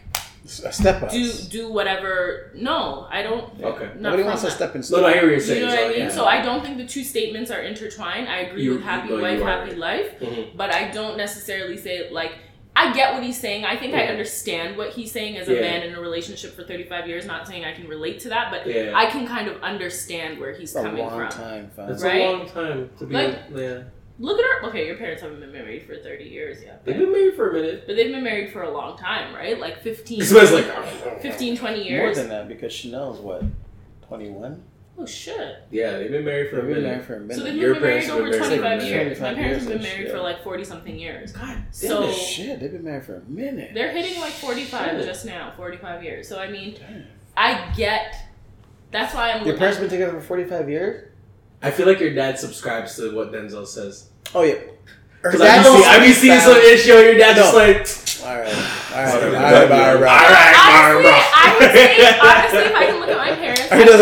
[0.64, 1.10] A step up.
[1.12, 2.52] do do whatever.
[2.54, 3.46] No, I don't.
[3.62, 3.86] Okay.
[3.96, 4.52] Not Nobody from wants a that.
[4.54, 6.00] stepping No, no, I hear what you're You know what I mean?
[6.00, 6.10] yeah.
[6.10, 8.30] So I don't think the two statements are intertwined.
[8.30, 9.78] I agree You- with happy you- no, wife, happy right.
[9.80, 10.56] life, Mhm.
[10.56, 12.34] but I don't necessarily say like
[12.80, 13.66] I get what he's saying.
[13.66, 15.62] I think I understand what he's saying as a Yeah.
[15.62, 17.26] man in a relationship for 35 years.
[17.26, 18.92] Not saying I can relate to that, but Yeah.
[18.94, 21.00] I can kind of understand where he's coming from.
[21.00, 21.42] It's a coming long from.
[21.42, 21.88] time, fam.
[21.88, 22.22] That's Right?
[22.22, 23.14] a long time to be.
[23.16, 23.80] Like- yeah.
[24.20, 24.70] Look at her.
[24.70, 27.54] Okay, your parents haven't been married for 30 years yet, They've been married for a
[27.54, 27.84] minute.
[27.86, 29.60] but they've been married for a long time, right?
[29.60, 31.22] Like 15, This man's like.
[31.22, 33.44] 15 20 More than that because Chanel's what,
[34.08, 34.64] twenty one?
[35.00, 35.64] Oh shit!
[35.70, 36.90] Yeah, they've been married for They've a been minute.
[36.90, 37.38] married for a minute.
[37.38, 39.20] So they've Your been married parents have been over 25 years.
[39.20, 39.22] minute.
[39.22, 40.12] My 25 parents have been married shit.
[40.12, 41.32] for like 40 something years.
[41.34, 43.72] God damn So- shit, they've been married for a minute.
[43.76, 46.28] They're hitting like 45 just now, 45 years.
[46.28, 47.04] So I mean, Damn.
[47.38, 48.16] I get.
[48.92, 49.46] That's why I'm.
[49.46, 51.10] Your parents have been together for forty five years?
[51.62, 54.10] I feel like your dad subscribes to what Denzel says.
[54.34, 54.56] Oh yeah.
[55.22, 58.28] Because I've been see- I've been seeing some issue, and your dad's just like.
[58.28, 60.08] all right, all right, all right, all right, all right.
[60.08, 61.12] Alright, honestly.
[61.36, 64.00] I would say, honestly, if I can look at my parents, He does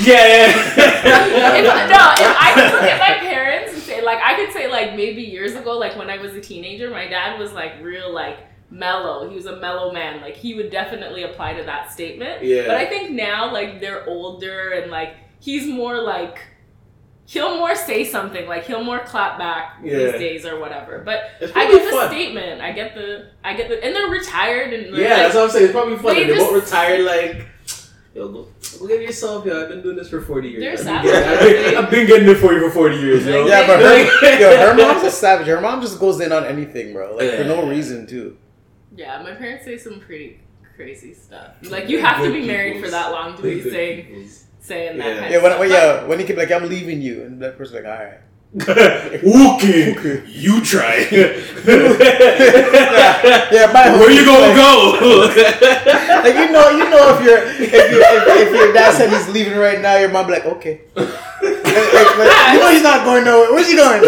[0.00, 0.04] a.
[0.04, 4.52] Yeah, if, no, if I could look at my parents and say, like, I could
[4.52, 7.82] say, like, maybe years ago, like, when I was a teenager, my dad was, like,
[7.82, 8.38] real, like,
[8.70, 9.28] mellow.
[9.28, 10.20] He was a mellow man.
[10.20, 12.42] Like, he would definitely apply to that statement.
[12.42, 12.66] Yeah.
[12.66, 16.38] But I think now, like, they're older and, like, he's more, like,
[17.26, 18.48] he'll more say something.
[18.48, 19.98] Like, he'll more clap back Yeah.
[19.98, 21.02] these days or whatever.
[21.04, 21.20] But
[21.54, 22.08] I get the fun.
[22.08, 22.60] statement.
[22.60, 25.44] I get the, I get the, and they're retired and, they're, Yeah, like, that's what
[25.44, 25.64] I'm saying.
[25.66, 26.24] It's probably funny.
[26.24, 27.46] They They, won't just- retire like.
[28.14, 28.46] Yo, go,
[28.78, 29.62] go get yourself, yo.
[29.62, 30.84] I've been doing this for 40 years.
[30.84, 31.40] They're I've been, savage.
[31.40, 33.46] getting, I've, been, getting it for you for 40 years, yo.
[33.48, 35.46] Yeah, but her, yo, her mom's a savage.
[35.46, 37.16] Her mom just goes in on anything, bro.
[37.16, 38.36] Like for no reason, too.
[38.94, 40.40] Yeah, my parents say some pretty
[40.76, 41.52] crazy stuff.
[41.62, 44.28] Like you have to be married for that long to be saying
[44.60, 45.20] saying that Yeah.
[45.20, 45.60] kind Yeah, of when, stuff.
[45.60, 48.04] when yeah, when he can be like, I'm leaving you, and that person's like, all
[48.04, 48.20] right.
[49.22, 51.08] Wookie, you try.
[53.52, 53.90] Yeah, bye.
[53.96, 55.28] Where you gonna go?
[56.22, 59.28] Like you know, you know if your if your if, if your dad said he's
[59.28, 60.82] leaving right now, your mom be like, okay.
[60.94, 61.08] Like,
[61.42, 63.50] like, like, you know he's not going nowhere.
[63.52, 64.02] Where's he going?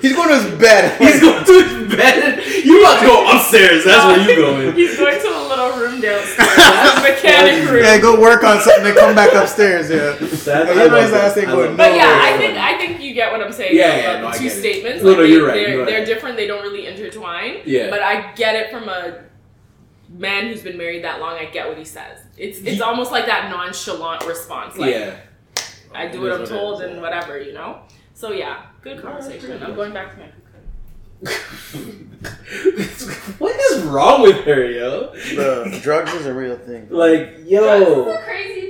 [0.00, 0.96] he's going to his bed.
[1.00, 2.44] He's going to his bed.
[2.64, 3.84] You about to go upstairs.
[3.84, 4.74] That's where you going.
[4.76, 7.02] He's going to a little room downstairs.
[7.02, 7.82] Mechanic room.
[7.82, 9.90] Yeah, go work on something and come back upstairs.
[9.90, 10.14] Yeah.
[10.20, 11.24] That's, You I know love his that.
[11.32, 12.56] ass ain't I going But yeah, I think.
[12.58, 13.69] I think you get what I'm saying.
[13.72, 14.60] Yeah, about yeah, no, two get it.
[14.60, 15.02] statements.
[15.04, 16.36] No, no, they, you're right, They're, you're they're different.
[16.36, 17.62] They don't really intertwine.
[17.64, 17.90] Yeah.
[17.90, 19.24] But I get it from a
[20.08, 21.36] man who's been married that long.
[21.36, 22.20] I get what he says.
[22.36, 24.76] It's it's almost like that nonchalant response.
[24.76, 25.16] Like yeah.
[25.94, 27.82] I do what I'm told and whatever, you know.
[28.14, 29.62] So yeah, good conversation.
[29.62, 30.26] I'm going back to my
[33.38, 35.12] what is wrong with her, yo?
[35.34, 36.88] Bro, drugs is a real thing.
[36.88, 38.08] Like, Drugs is yo.
[38.08, 38.69] a crazy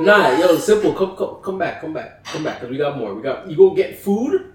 [0.00, 0.92] Nah, yo, simple.
[0.92, 2.60] Come, come, come back, come back, come back.
[2.60, 3.14] Cause we got more.
[3.14, 3.48] We got.
[3.48, 4.52] You go get food.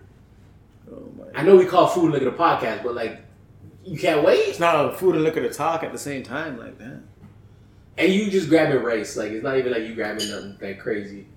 [0.91, 1.39] Oh my.
[1.39, 3.21] I know we call food look at a podcast, but like,
[3.85, 6.57] you can't wait, It's not a food and liquor to talk at the same time
[6.59, 7.01] like that.
[7.97, 9.15] and you just grabbing rice.
[9.15, 11.27] Like, it's not even like you grabbing nothing like crazy.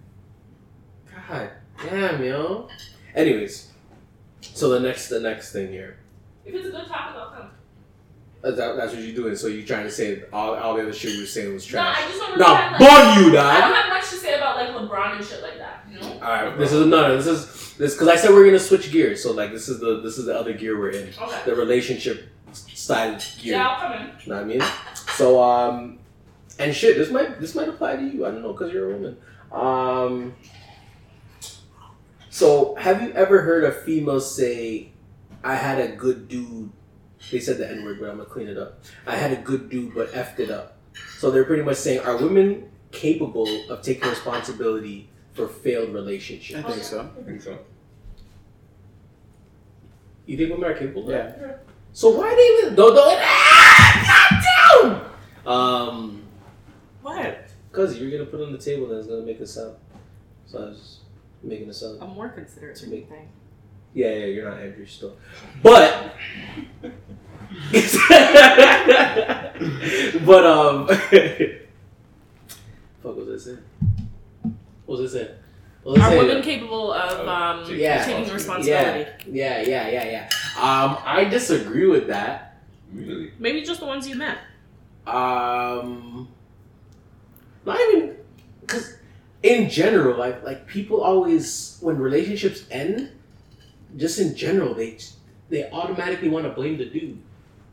[1.29, 1.51] God
[1.89, 2.69] damn, yo.
[3.15, 3.71] Anyways,
[4.41, 5.99] so the next, the next thing here.
[6.45, 7.51] If it's a good topic, I'll come.
[8.43, 9.37] That's, that, that's what you're doing.
[9.37, 11.81] So you're trying to say all, all the other shit we were saying was No,
[11.81, 12.03] I trash.
[12.09, 14.57] just don't really Nah, have, like, bug you, I don't have much to say about
[14.57, 15.85] like LeBron and shit like that.
[15.91, 16.13] You know.
[16.15, 18.91] All right, this is no, no, this is this because I said we're gonna switch
[18.91, 19.23] gears.
[19.23, 21.41] So like, this is the this is the other gear we're in, Okay.
[21.47, 23.53] the relationship style gear.
[23.55, 24.07] Yeah, I'll come in.
[24.25, 24.63] You know what I mean?
[25.17, 25.99] So um,
[26.59, 28.27] and shit, this might this might apply to you.
[28.27, 29.17] I don't know because you're a woman.
[29.53, 30.35] Um,
[32.31, 34.91] so have you ever heard a female say,
[35.45, 36.71] "I had a good dude"?
[37.31, 38.81] They said the N word, but I'm gonna clean it up.
[39.07, 40.77] I had a good dude, but effed it up.
[41.19, 46.59] So they're pretty much saying, are women capable of taking responsibility for failed relationships?
[46.65, 47.11] I think so.
[47.19, 47.59] I think so.
[50.27, 51.03] You think women are capable?
[51.05, 51.09] of?
[51.11, 51.53] Yeah.
[51.93, 54.41] So why they even don't don't ah,
[54.83, 55.03] God
[55.45, 55.53] damn!
[55.53, 56.23] Um,
[57.03, 57.49] What?
[57.71, 59.77] cause you're gonna put on the table and it's gonna make a sound.
[60.47, 60.99] So I was just
[61.43, 62.03] making a sound.
[62.03, 62.99] I'm more considerate To than me.
[62.99, 63.17] you.
[63.95, 65.17] Yeah, yeah, you're not Andrew still,
[65.63, 66.15] but
[70.25, 70.87] but um,
[73.03, 73.59] fuck was I saying?
[74.87, 75.35] What was I saying?
[75.85, 78.05] Let's Are say women capable of um, Yeah.
[78.05, 79.11] taking responsibility?
[79.27, 80.29] Yeah, yeah, yeah, yeah, yeah.
[80.57, 82.61] Um, I disagree with that.
[82.93, 83.33] Really?
[83.39, 84.39] Maybe just the ones you met.
[85.07, 86.29] Um,
[87.67, 88.17] not even
[88.61, 88.97] because
[89.43, 93.11] in general, like like people always when relationships end,
[93.97, 94.99] just in general, they
[95.49, 97.21] they automatically want to blame the dude.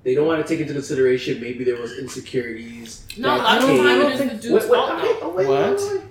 [0.09, 3.05] They don't want to take into consideration maybe there was insecurities.
[3.15, 5.03] No, a that lot of came- time it is the dude's Wait, wait, fault.
[5.03, 5.29] wait, though.
[5.29, 5.75] wait, What?
[5.77, 6.01] wait, wait.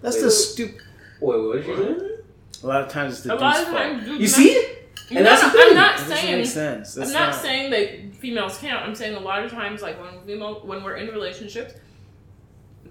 [0.00, 0.80] That's Wait, the stupid.
[1.20, 2.62] Wait, what did you say?
[2.62, 3.78] A lot of times it's the A lot dude's of fault.
[3.78, 4.68] times, dudes You not- see?
[5.10, 5.74] No, And that's the I'm thing.
[5.74, 6.36] not That saying.
[6.38, 6.94] make sense.
[6.94, 8.82] That's I'm not, saying that females can't.
[8.82, 11.74] I'm saying a lot of times, like when female, when we're in relationships,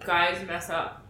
[0.06, 1.02] guys mess up.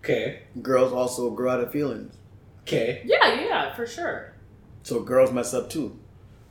[0.00, 2.14] Okay, girls also grow out of feelings,
[2.62, 3.02] okay.
[3.04, 4.34] Yeah, yeah, yeah, for sure.
[4.82, 5.98] so girls mess up too.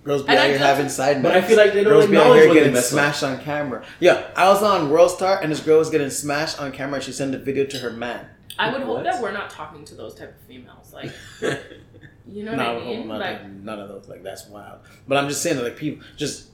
[0.06, 1.92] Girls be And out I here just- having side But I feel like they don't
[1.94, 2.92] girls be out here getting mess up.
[2.92, 3.84] smashed on camera.
[4.00, 6.96] Yeah, I was on World Star and this girl was getting smashed on camera.
[6.96, 8.28] and She sent a video to her man.
[8.58, 10.94] I would hope that we're not talking to those type of females.
[10.94, 11.12] Like,
[12.32, 13.08] you know what I mean?
[13.08, 14.08] none, Like, none of those.
[14.08, 14.80] Like that's wild.
[15.08, 16.50] But I'm just saying that like people just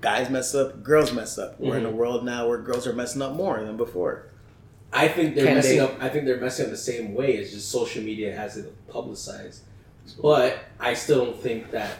[0.00, 1.58] guys mess up, girls mess up.
[1.60, 1.94] We're in a Mhm.
[1.94, 4.26] world now where girls are messing up more than before.
[4.92, 5.94] I think they're Can messing they- up.
[6.02, 7.34] I think they're messing up the same way.
[7.36, 9.62] It's just social media has it publicized.
[10.20, 11.90] But I still don't think that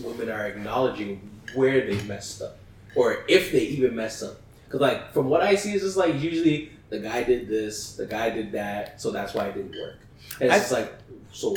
[0.00, 1.20] women are acknowledging
[1.54, 2.58] where they messed up,
[2.94, 4.40] or if they even messed up.
[4.64, 8.06] Because like from what I see, it's just like usually the guy did this, the
[8.06, 9.98] guy did that, so that's why it didn't work.
[10.40, 10.92] And it's I- just like
[11.32, 11.56] so.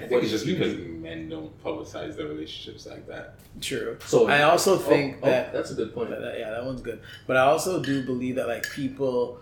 [0.00, 0.84] I think it's just because do?
[1.02, 3.34] men don't publicize their relationships like that.
[3.60, 3.96] True.
[4.06, 6.10] So I also oh, think oh, oh, that that's a good point.
[6.10, 7.00] That- that- yeah, that one's good.
[7.26, 9.40] But I also do believe that like people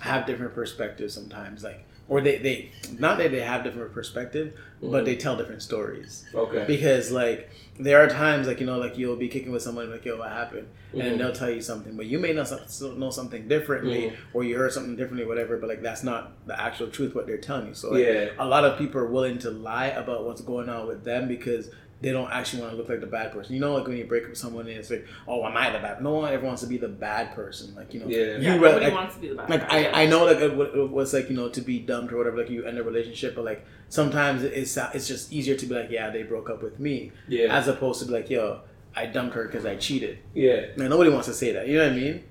[0.00, 4.88] have different perspectives sometimes, like or they they not that they have different perspective, but
[4.88, 5.04] mm-hmm.
[5.04, 6.24] they tell different stories.
[6.34, 6.64] okay.
[6.66, 10.04] Because like there are times like you know like you'll be kicking with someone like
[10.04, 12.50] yo what happened, and they'll tell you something, but you may not
[12.96, 14.12] know something differently, Mhm.
[14.32, 15.56] or you heard something differently, whatever.
[15.58, 17.74] But like that's not the actual truth what they're telling you.
[17.74, 18.28] So like, Yeah.
[18.38, 21.70] a lot of people are willing to lie about what's going on with them because
[22.02, 23.54] they don't actually want to look like the bad person.
[23.54, 25.70] You know, like when you break up with someone and it's like, oh, am I
[25.70, 26.02] the bad?
[26.02, 27.74] No one ever wants to be the bad person.
[27.74, 28.18] Like you know, Yeah.
[28.18, 29.82] yeah, you nobody like, wants to be the bad like guy.
[29.84, 32.18] I, I know like it, wa- it was like you know to be dumped or
[32.18, 32.36] whatever.
[32.36, 35.90] Like you end a relationship, but like sometimes it's it's just easier to be like,
[35.90, 37.56] yeah, they broke up with me, Yeah.
[37.56, 38.60] as opposed to be like, yo,
[38.94, 40.18] I dumped her because I cheated.
[40.34, 40.66] yeah.
[40.76, 41.66] Man, nobody wants to say that.
[41.68, 42.24] You know what I mean?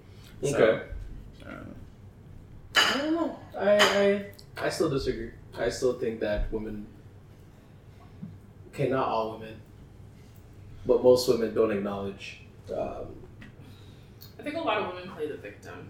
[0.44, 0.84] So, Okay.
[1.48, 1.76] um,
[2.76, 3.40] I don't know.
[3.58, 5.32] I, I I still disagree.
[5.58, 6.86] I still think that women,
[8.76, 9.56] okay, not all women,
[10.86, 12.42] but most women don't acknowledge,
[12.76, 13.08] um,
[14.40, 15.90] I think a lot of women play the victim.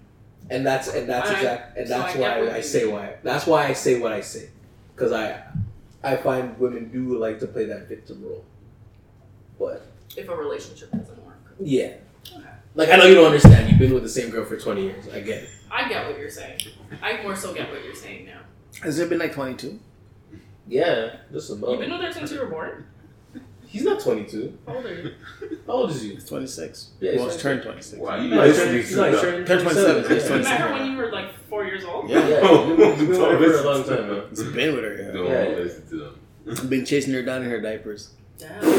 [0.49, 3.15] and that's and that's I- exact and so that's I why I you say why.
[3.23, 4.49] That's why I say what I say,
[4.95, 5.41] because I
[6.03, 8.45] I find women do like to play that victim role,
[9.59, 9.81] but
[10.15, 11.95] If a relationship doesn't work, yeah.
[12.31, 12.43] Okay.
[12.75, 13.69] Like I know you don't understand.
[13.69, 15.05] You've been with the same girl for twenty years.
[15.11, 15.49] I get it.
[15.71, 16.59] I get what you're saying.
[17.01, 18.41] I more so get what you're saying now.
[18.83, 19.79] has it been like twenty two?
[20.67, 22.85] Yeah, just You've been with her since you were born.
[23.67, 24.57] He's not twenty two.
[24.65, 25.11] How old are you?
[25.67, 26.13] How old is you?
[26.13, 26.91] It's twenty six.
[26.99, 27.43] Yeah, he's well, it's 26.
[27.43, 28.01] turned twenty six.
[28.01, 29.95] Why you No, he's listening turning, to no, he's the- turning Turn 27.
[29.95, 30.01] Yeah.
[30.09, 30.41] He's You 27.
[30.43, 32.09] met her when you were like four years old.
[32.09, 32.27] Yeah.
[32.27, 34.21] Yeah, you've been, you've been with her for a long time, man.
[34.31, 34.95] It's been with her.
[34.95, 35.11] Yeah.
[35.11, 35.55] Don't Yeah.
[35.63, 36.19] listen to them.
[36.49, 38.11] I've been chasing her down in her diapers.
[38.37, 38.61] Damn.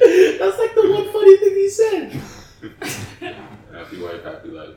[0.00, 2.12] That's like the one funny thing he said.
[3.72, 4.74] Happy wife, happy life.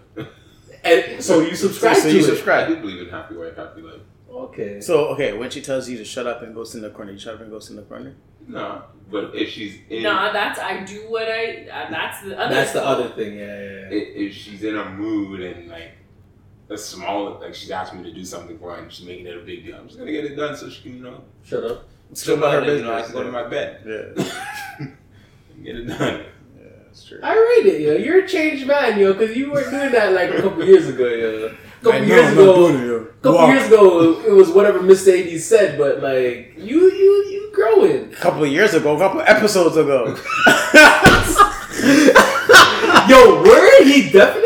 [0.84, 2.24] And so you subscribe So to you it.
[2.24, 2.66] subscribe.
[2.66, 4.02] I do believe in happy wife, happy life.
[4.46, 4.80] Okay.
[4.82, 7.12] So okay, when she tells you to shut up and go sit in the corner,
[7.12, 8.16] you shut up and go sit in the corner.
[8.48, 11.68] No, but if she's in, Nah, that's I do what I.
[11.70, 12.54] Uh, that's the other.
[12.56, 13.34] That's the other thing.
[13.38, 13.98] Yeah, yeah, yeah.
[13.98, 15.92] if, if she's in a mood and like
[16.70, 19.36] a small, like she's asked me to do something for her and she's making it
[19.38, 21.64] a big deal, I'm just gonna get it done so she can, you know, Shut
[21.64, 21.88] up.
[22.14, 24.24] Still about her and, you know, I can go to my bed Yeah,
[24.80, 24.98] and
[25.64, 26.22] get it done.
[26.58, 27.20] yeah, that's true.
[27.22, 27.94] I read it, yo.
[27.96, 31.06] You're a changed man, yo, because you weren't doing that like a couple years ago,
[31.08, 31.56] yo.
[31.80, 32.96] A couple I know, years I'm ago, it, yo.
[32.96, 33.50] a couple Walk.
[33.54, 35.14] years ago, it was whatever Mr.
[35.14, 38.12] 80 said, but like you, you, you growing.
[38.14, 40.16] A couple of years ago, a couple of episodes ago.
[43.08, 44.44] Yo, word he definitely.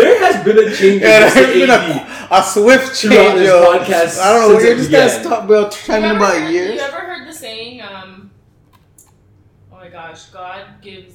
[0.00, 1.02] There has been a change.
[1.02, 1.52] yeah, in there's Mr.
[1.54, 3.64] been a, a swift change, this yo.
[3.78, 4.58] podcast I don't know.
[4.58, 6.74] since You're just gonna stop, bro, You trending ever, about heard, years.
[6.74, 7.80] you ever heard the saying?
[7.82, 8.30] Um,
[9.72, 11.14] oh my gosh, God gives.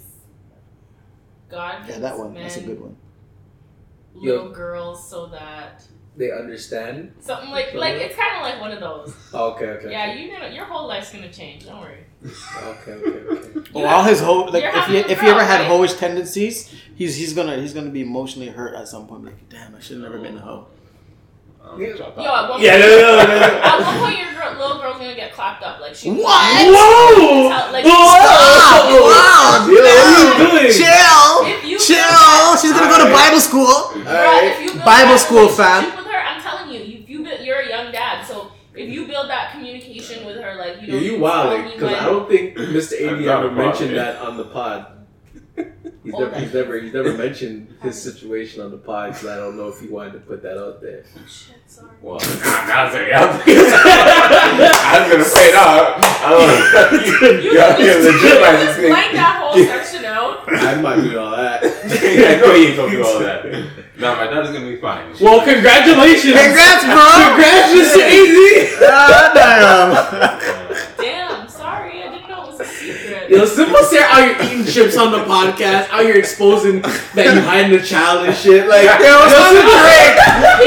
[1.50, 2.34] God gives Yeah, that one.
[2.34, 2.98] men That's a good one.
[4.14, 5.84] Little girls so that
[6.16, 7.14] They understand.
[7.20, 9.16] something like like it's kind of like one of those.
[9.34, 9.92] Okay, okay.
[9.92, 11.66] Yeah, you gonna your whole life's gonna change.
[11.66, 12.06] Don't worry.
[12.24, 13.70] Okay, okay, okay.
[13.76, 15.70] Oh, all his ho like if he if he ever girl, had right?
[15.72, 19.26] hoish tendencies, he's he's gonna he's gonna be emotionally hurt at some point.
[19.26, 20.68] Like, damn, I should have never been a hoe.
[21.64, 21.96] Um, Yeah.
[21.96, 23.62] drop Yo, at one Yeah, point, no, no, no, no, no.
[23.64, 25.80] at one point your girl, little girl's gonna get clapped up.
[25.80, 26.12] Like she.
[26.12, 26.22] What?
[26.22, 27.50] Whoa!
[27.50, 27.72] Whoa!
[27.72, 28.86] Like, Stop!
[28.94, 29.66] Wow!
[29.68, 30.72] Yo, what are you doing?
[30.72, 32.23] Chill, If you chill.
[32.64, 33.12] She's gonna All go right.
[33.12, 33.68] to Bible school.
[33.68, 34.82] All right.
[34.86, 35.84] Bible, school, fam.
[35.96, 39.06] With her, I'm telling you, you, you build, you're a young dad, so if you
[39.06, 43.12] build that communication with her, like you, yeah, you wild because I don't think Mr.
[43.12, 44.88] Avi ever mentioned that on the pod.
[45.56, 49.28] He's Oh, never, that- he's never, he's never mentioned his situation on the pod because
[49.28, 51.06] I don't know if he wanted to put that out there.
[51.28, 51.92] Shit, sorry.
[52.02, 53.26] Well, now it's like, I
[55.00, 55.96] was gonna say no.
[56.26, 56.44] I don't.
[57.44, 60.44] You You got can me legit you like can just blank that whole section out.
[60.48, 61.64] I'm not doing all that.
[61.64, 63.46] I know you ain't gonna do all that.
[63.98, 65.14] No, my daughter's gonna be fine.
[65.22, 66.34] Well, congratulations!
[66.34, 67.06] Congrats, bro!
[67.30, 68.02] Congrats, Mr.
[68.04, 68.36] AD!
[68.90, 69.94] Ah, damn.
[70.42, 70.63] Damn,
[73.30, 76.82] Yo, Simple Sarah out here eating chips on the podcast, out here exposing
[77.16, 78.68] that you hiding the child and shit.
[78.68, 80.16] Like, Yo, what's wrong with Drake?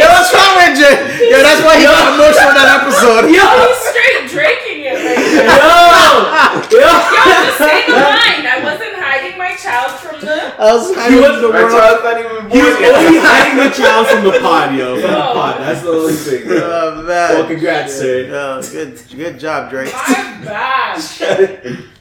[0.00, 1.00] Yo, what's wrong with Drake?
[1.30, 3.28] Yo, that's why he got emotional in that episode.
[3.28, 6.56] yo, He's straight drinking it right yo, now.
[6.72, 6.80] yo.
[6.80, 6.90] Yo,
[7.44, 8.44] just say the line.
[8.48, 10.36] I wasn't hiding my child from the.
[10.56, 11.76] I was hiding was- the My world.
[11.76, 12.94] child's not even He was born yet.
[13.04, 14.96] only hiding the child from the pod, yo.
[15.00, 15.60] From the pod.
[15.60, 16.42] That's the only thing.
[16.48, 17.28] Oh, man.
[17.36, 18.26] Well, congrats, sir.
[18.32, 19.92] Yo, good, good job, Drake.
[19.92, 21.84] My bad.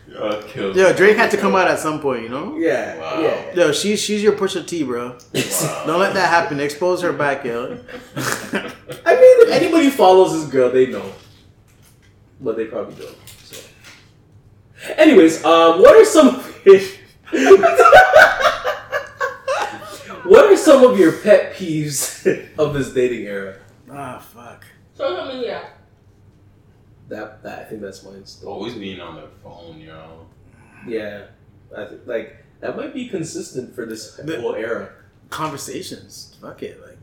[0.47, 0.76] Killed.
[0.76, 2.55] Yo, Drake had to come out at some point, you know?
[2.57, 3.20] Yeah, Wow.
[3.22, 3.53] yeah.
[3.55, 5.09] Yo, she's she's your Pusha T, bro.
[5.09, 5.84] Wow.
[5.86, 6.59] Don't let that happen.
[6.59, 7.78] Expose her back, yo.
[8.16, 11.11] I mean, if anybody follows this girl, they know.
[12.41, 13.16] But they probably don't.
[13.43, 13.57] So.
[14.97, 16.41] Anyways, um, what are some
[20.26, 22.26] What are some of your pet peeves
[22.57, 23.57] of this dating era?
[23.91, 24.66] Ah, fuck.
[24.95, 25.70] Social media.
[27.09, 28.49] That, that I think that's mine still.
[28.49, 30.25] Always being on their phone, yo.
[30.87, 31.25] Yeah,
[31.75, 34.89] I think like that might be consistent for this The- whole era.
[35.29, 36.35] Conversations.
[36.41, 36.81] Fuck it.
[36.81, 36.97] Like,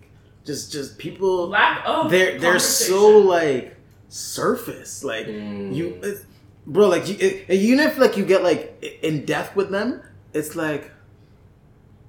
[0.44, 1.48] just just people.
[1.48, 2.10] Lack of.
[2.10, 3.76] They're they're so like
[4.08, 5.04] surface.
[5.04, 5.74] Like Mm.
[5.74, 6.24] you, it,
[6.66, 6.88] bro.
[6.88, 10.90] Like you, it, even if like you get like in depth with them, it's like,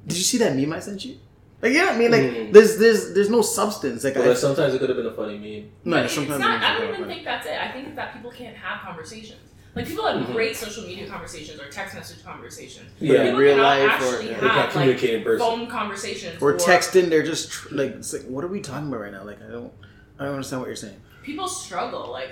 [0.08, 1.18] did you see that meme I sent you?
[1.64, 2.12] Like you know what I mean?
[2.12, 2.52] Like Mm.
[2.54, 4.04] there's there's there's no substance.
[4.04, 5.72] Like But I, sometimes it could have been a funny meme.
[5.86, 7.14] no, But it's sometimes not, it's I don't even funny.
[7.14, 7.58] think that's it.
[7.58, 9.40] I think that people can't have conversations.
[9.76, 10.34] Like people have Mhm.
[10.34, 12.90] great social media conversations or text message conversations.
[13.00, 14.34] Yeah, people real cannot life or- actually yeah.
[14.36, 15.40] They can't have communicate in person.
[15.48, 17.10] phone conversations or or texting.
[17.10, 19.24] They're just tr- like, it's like, what are we talking about right now?
[19.24, 19.72] Like I don't
[20.20, 21.00] I don't understand what you're saying.
[21.24, 22.12] People struggle.
[22.12, 22.32] Like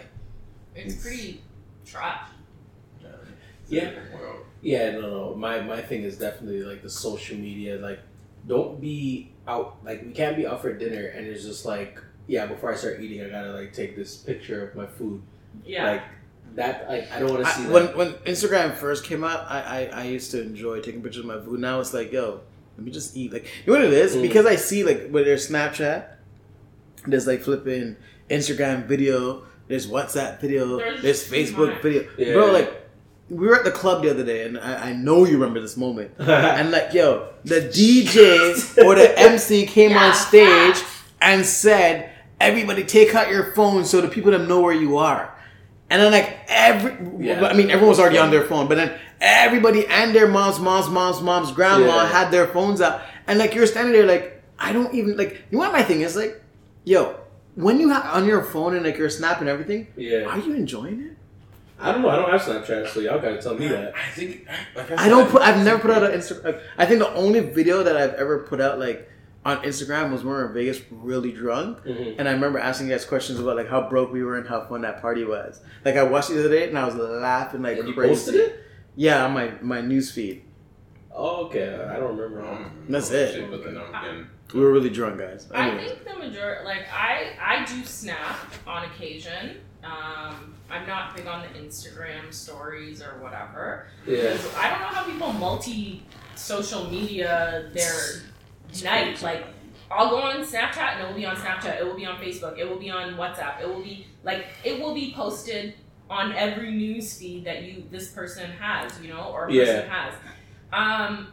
[0.76, 1.42] it's pretty
[1.86, 2.28] trash.
[3.70, 3.92] Yeah.
[4.62, 5.36] Yeah, no, no.
[5.36, 7.78] My my thing is definitely like the social media.
[7.78, 8.00] Like,
[8.48, 9.78] don't be out.
[9.84, 12.46] Like, we can't be out for dinner and it's just like, yeah.
[12.46, 15.22] Before I start eating, I gotta like take this picture of my food.
[15.66, 15.92] Yeah.
[15.92, 16.04] Like
[16.56, 16.90] that.
[16.90, 17.98] Like, I don't want to I, see when that.
[17.98, 21.40] when Instagram first came out, I, I I used to enjoy taking pictures of my
[21.40, 21.60] food.
[21.60, 22.42] Now it's like, yo,
[22.78, 23.34] let me just eat.
[23.34, 24.16] Like, you know what it is?
[24.16, 24.22] Mm.
[24.22, 26.08] Because I see like with there's Snapchat,
[27.08, 27.98] there's like flipping
[28.30, 32.08] Instagram video, there's WhatsApp video, There's there's Facebook video.
[32.18, 32.34] Yeah.
[32.34, 32.81] Bro, like
[33.32, 35.78] we were at the club the other day, and I, I know you remember this
[35.78, 36.12] moment.
[36.20, 40.84] And like, yo, the DJ or the MC came Yeah, on stage
[41.22, 41.94] and said,
[42.40, 45.34] "Everybody, take out your phone so the people them know where you are."
[45.90, 46.94] And then like every,
[47.26, 47.46] Yeah.
[47.46, 50.90] I mean, everyone was already on their phone, but then everybody and their moms, moms,
[50.90, 52.08] moms, moms, grandma Yeah.
[52.08, 55.32] had their phones out, and like you're standing there, like I don't even like.
[55.50, 56.34] You know what my thing is like,
[56.84, 57.16] yo,
[57.56, 60.26] when you have on your phone and like you're snapping everything, yeah.
[60.32, 61.18] are you enjoying it?
[61.82, 62.10] I don't know.
[62.10, 63.94] I don't have Snapchat, so y'all gotta tell me that.
[63.96, 64.48] I think.
[64.76, 65.42] Like I don't put.
[65.42, 66.62] I've never put out an Instagram.
[66.78, 69.10] I think the only video that I've ever put out like
[69.44, 72.16] on Instagram was when we were in Vegas, really drunk, Mhm.
[72.20, 74.66] and I remember asking you guys questions about like how broke we were and how
[74.68, 75.60] fun that party was.
[75.84, 78.10] Like I watched it the other day and I was laughing like And you crazy.
[78.14, 78.60] posted it?
[78.96, 80.44] Yeah, on my my news feed.
[81.14, 81.74] Oh, okay.
[81.90, 82.48] I don't remember.
[82.48, 83.34] Um, That's it.
[83.34, 83.62] shit, but
[83.94, 84.30] I'm.
[84.54, 85.48] We were really drunk, guys.
[85.54, 85.90] I Anyways.
[85.92, 88.38] think the majority, like I, I do snap
[88.68, 89.58] on occasion.
[89.84, 93.88] Um, I'm not big on the Instagram stories or whatever.
[94.08, 94.38] Yeah.
[94.58, 96.04] I don't know how people multi
[96.36, 98.24] social media their
[98.84, 99.22] night.
[99.22, 99.46] Like,
[99.92, 101.80] I'll go on Snapchat and it will be on Snapchat.
[101.80, 102.58] It will be on Facebook.
[102.58, 103.62] It will be on WhatsApp.
[103.62, 105.74] It will be like it will be posted
[106.10, 109.66] on every news feed that you this person has, you know, or Yeah.
[109.66, 110.14] person has.
[110.74, 111.28] Um,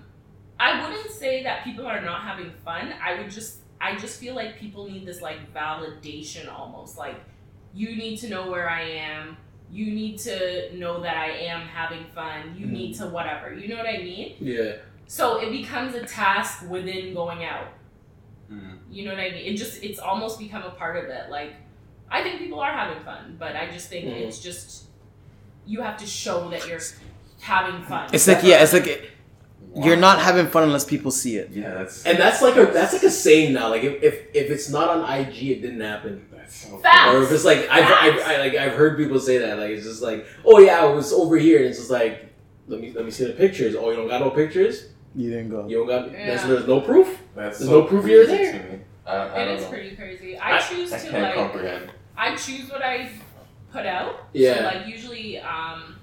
[0.58, 2.92] I wouldn't say that people are not having fun.
[3.02, 6.98] I would just I just feel like people need this like validation almost.
[6.98, 7.16] Like
[7.74, 9.36] you need to know where I am.
[9.70, 12.56] You need to know that I am having fun.
[12.58, 13.52] You need to whatever.
[13.54, 14.36] You know what I mean?
[14.40, 14.76] Yeah.
[15.06, 17.68] So it becomes a task within going out.
[18.50, 18.78] Mm.
[18.90, 19.44] You know what I mean?
[19.54, 21.30] It just it's almost become a part of it.
[21.30, 21.54] Like
[22.10, 24.22] I think people are having fun, but I just think Mhm.
[24.26, 24.84] it's just
[25.66, 26.80] you have to show that you're
[27.40, 28.08] having fun.
[28.12, 29.12] It's like yeah, it's like
[29.76, 31.50] you're not having fun unless people see it.
[31.52, 32.06] Yeah, that's.
[32.06, 33.68] And that's like a that's like a saying now.
[33.68, 36.24] Like if if, if it's not on IG, it didn't happen.
[36.48, 37.14] That's so Facts.
[37.14, 39.58] Or if it's like I've, I've I, like I've heard people say that.
[39.58, 42.32] Like it's just like, oh yeah, it was over here, and it's just like,
[42.68, 43.74] let me let me see the pictures.
[43.74, 44.88] Oh, you don't got no pictures.
[45.14, 45.68] You didn't go.
[45.68, 46.10] You don't got.
[46.10, 46.46] There's, Yeah.
[46.46, 47.18] there's no proof.
[47.34, 48.52] That's There's so no proof you're there.
[48.52, 48.78] to me.
[49.06, 49.68] I, I It know.
[49.68, 50.38] pretty crazy.
[50.38, 51.90] I, choose I to can't like comprehend.
[52.16, 53.10] I choose what I
[53.72, 54.28] put out.
[54.32, 54.54] Yeah.
[54.58, 55.96] So like usually, um,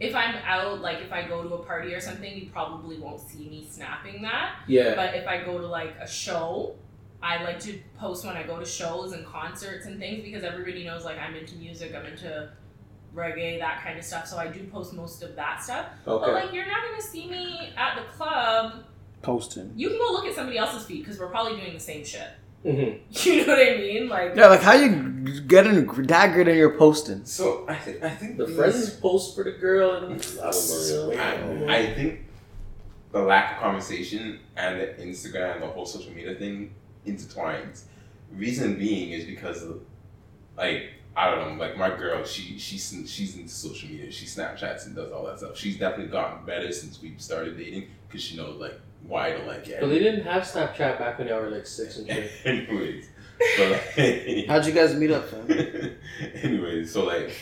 [0.00, 3.20] if I'm out, like if I go to a party or something, you probably won't
[3.20, 4.56] see me snapping that.
[4.66, 4.94] Yeah.
[4.94, 6.74] But if I go to like a show,
[7.22, 10.84] I like to post when I go to shows and concerts and things because everybody
[10.84, 12.50] knows like I'm into music, I'm into
[13.14, 14.26] reggae, that kind of stuff.
[14.26, 15.86] So I do post most of that stuff.
[16.06, 16.26] Okay.
[16.26, 18.84] But like you're not gonna see me at the club.
[19.22, 19.72] Posting.
[19.76, 22.28] You can go look at somebody else's feed because we're probably doing the same shit.
[22.62, 24.08] hmm You know what I mean?
[24.08, 27.26] Like Yeah, like how you getting that good in your posting?
[27.26, 30.46] So I think I think The friends post for the girl and I.
[30.48, 32.20] I, I think
[33.12, 36.72] the lack of conversation and the Instagram and the whole social media thing
[37.06, 37.82] intertwines.
[38.32, 39.80] Reason being is because of,
[40.56, 44.10] like I don't know, like my girl, she she's she's into social media.
[44.12, 45.56] She Snapchats and does all that stuff.
[45.56, 49.46] She's definitely gotten better since we started dating because she knows like why I don't
[49.46, 49.78] like it.
[49.80, 52.30] But they didn't have Snapchat back when y'all were like six and shit.
[52.44, 53.08] Anyways,
[53.58, 55.50] but like, How'd you guys meet up, fam?
[56.42, 57.32] Anyways, so like,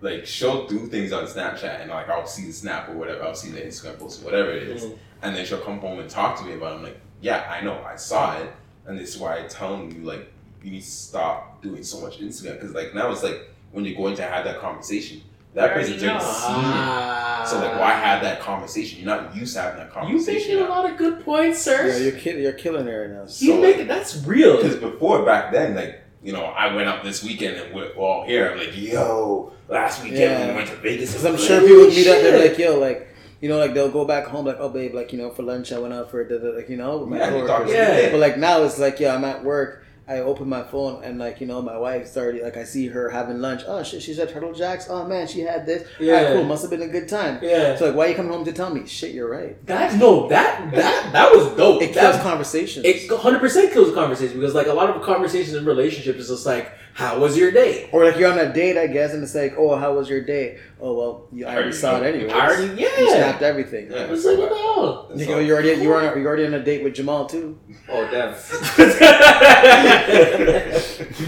[0.00, 3.34] like she'll do things on Snapchat, and like I'll see the snap or whatever, I'll
[3.34, 4.98] see the Instagram post, or whatever it is, Mhm.
[5.22, 6.72] and then she'll come home and talk to me about.
[6.72, 6.76] it.
[6.76, 8.50] I'm like, yeah, I know, I saw it,
[8.86, 10.30] and this is why I'm telling you like
[10.62, 13.96] you need to stop doing so much Instagram because like now it's like when you're
[13.96, 15.20] going to have that conversation,
[15.54, 16.30] that You already person's already know.
[16.32, 17.48] seen it.
[17.48, 18.98] So like, why have that conversation?
[19.00, 20.14] You're not used to having that conversation.
[20.16, 20.54] You conversation.
[20.60, 21.88] making a lot of good points, sir.
[21.88, 22.42] Yeah, you're kidding.
[22.42, 23.22] You're killing it right now.
[23.22, 24.56] you So- making that's real.
[24.56, 28.24] Because before back then, like you know, I went up this weekend and we're all
[28.24, 28.50] here.
[28.50, 30.48] I'm like, yo, last weekend Yeah.
[30.48, 31.10] we went to Vegas.
[31.10, 32.22] Because I'm sure played." people meet up.
[32.22, 33.08] They're like, yo, like,
[33.44, 35.70] you know, like they'll go back home, like, oh, babe, like, you know, for lunch
[35.70, 37.70] I went out for, da, da, like, you know, with Yeah, coworkers.
[37.72, 38.10] Yeah.
[38.12, 39.82] But like now it's like, yeah, I'm at work.
[40.06, 43.08] I open my phone and like you know my wife started like I see her
[43.08, 43.62] having lunch.
[43.66, 44.86] Oh shit, she's at Turtle Jacks.
[44.90, 45.88] Oh man, she had this.
[45.98, 46.32] Yeah, Yeah.
[46.34, 46.44] cool.
[46.44, 47.38] Must have been a good time.
[47.42, 47.74] yeah.
[47.76, 48.86] So like, why you coming home to tell me?
[48.86, 49.54] Shit, you're right.
[49.66, 51.80] That no, that that that was dope.
[51.80, 52.84] It kills That- conversations.
[52.84, 56.44] It 100% kills the conversation because like a lot of conversations in relationships is just
[56.44, 57.88] like, how was your date?
[57.92, 60.22] or like you're on a date, I guess, and it's like, oh, how was your
[60.22, 60.58] date?
[60.80, 62.06] Oh well, you, I already Already saw it know.
[62.06, 62.30] anyway.
[62.32, 63.08] I already You yeah.
[63.08, 63.90] snapped everything.
[63.90, 65.06] Yeah, It's like what the hell?
[65.08, 65.40] That's You go, all.
[65.42, 67.58] you're already you were on, you're already on a date with Jamal too.
[67.88, 68.34] Oh damn.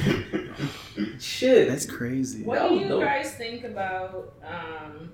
[1.18, 1.68] Shit.
[1.68, 2.42] That's crazy.
[2.42, 3.02] What That do you dope.
[3.02, 5.12] guys think about um,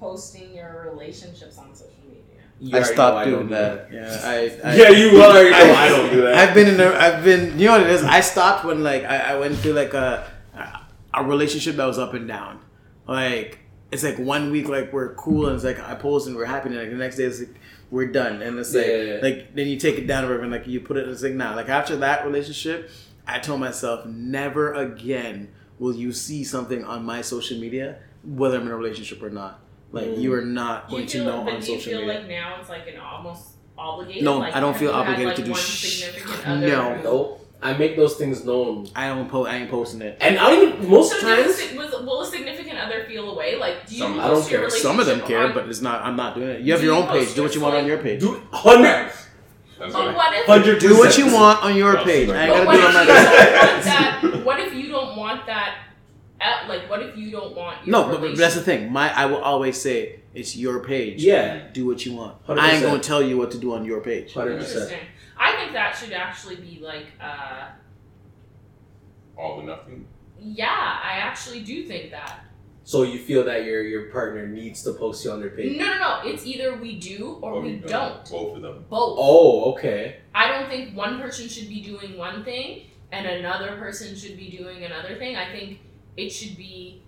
[0.00, 1.97] posting your relationships on social media?
[2.60, 3.88] You I already know stopped I doing don't do that.
[3.92, 6.34] Yeah, I, I Yeah, you already know I don't do that.
[6.34, 8.02] I've been in a, I've been, you know what it is?
[8.02, 10.30] I stopped when like I, I went through like a
[11.14, 12.60] a relationship that was up and down.
[13.06, 13.60] Like
[13.90, 16.68] it's like one week like we're cool and it's like I post and we're happy
[16.68, 17.54] and like the next day it's like
[17.90, 19.18] we're done and it's like Yeah.
[19.22, 21.54] like then you take it down or and like you put it it's like nah
[21.54, 22.90] like after that relationship
[23.26, 25.48] I told myself never again
[25.78, 29.60] will you see something on my social media whether I'm in a relationship or not.
[29.90, 30.20] Like Mm.
[30.20, 32.14] you are not Do you going to know but on do you social feel media.
[32.20, 33.48] like now it's like an almost
[33.78, 34.22] obligated?
[34.24, 37.02] No, like, I don't feel you had, obligated like, to do one sh- significant no.
[37.02, 37.34] Nope.
[37.60, 38.86] I make those things known.
[38.94, 39.50] I don't post.
[39.50, 40.16] I ain't posting it.
[40.20, 43.56] And I don't even most So times does, was, will a significant other feel away?
[43.58, 44.70] Like, do you Some- post I don't care.
[44.70, 46.04] Some of them care, on- but it's not.
[46.04, 46.60] I'm not doing it.
[46.60, 47.34] You have Do your you own page.
[47.34, 48.20] Do what you want on your page.
[48.20, 49.10] do hundred
[49.78, 50.46] But what what if?
[50.46, 52.28] hundred Do what you want on your page.
[52.30, 54.44] I ain't gotta do it on my page.
[54.44, 55.74] What if you don't want that?
[56.40, 58.92] At, like, what if you don't want your No, but, but that's the thing.
[58.92, 61.22] My I will always say it's your page.
[61.22, 61.68] Yeah.
[61.72, 62.46] Do what you want.
[62.46, 62.58] 100%.
[62.58, 64.34] I ain't gonna tell you what to do on your page.
[64.34, 64.84] Hundred percent.
[64.84, 65.08] Interesting.
[65.36, 67.68] I think that should actually be like, uh,
[69.36, 70.06] all or nothing.
[70.40, 72.44] yeah, I actually do think that.
[72.84, 75.76] So you feel that your your partner needs to post you on their page?
[75.76, 76.20] No, no, no.
[76.24, 78.24] It's either we do or, we don't.
[78.30, 78.84] Both of them.
[78.88, 79.18] Both.
[79.20, 80.18] Oh, okay.
[80.34, 84.50] I don't think one person should be doing one thing and another person should be
[84.50, 85.36] doing another thing.
[85.36, 85.80] I think
[86.18, 87.00] it should be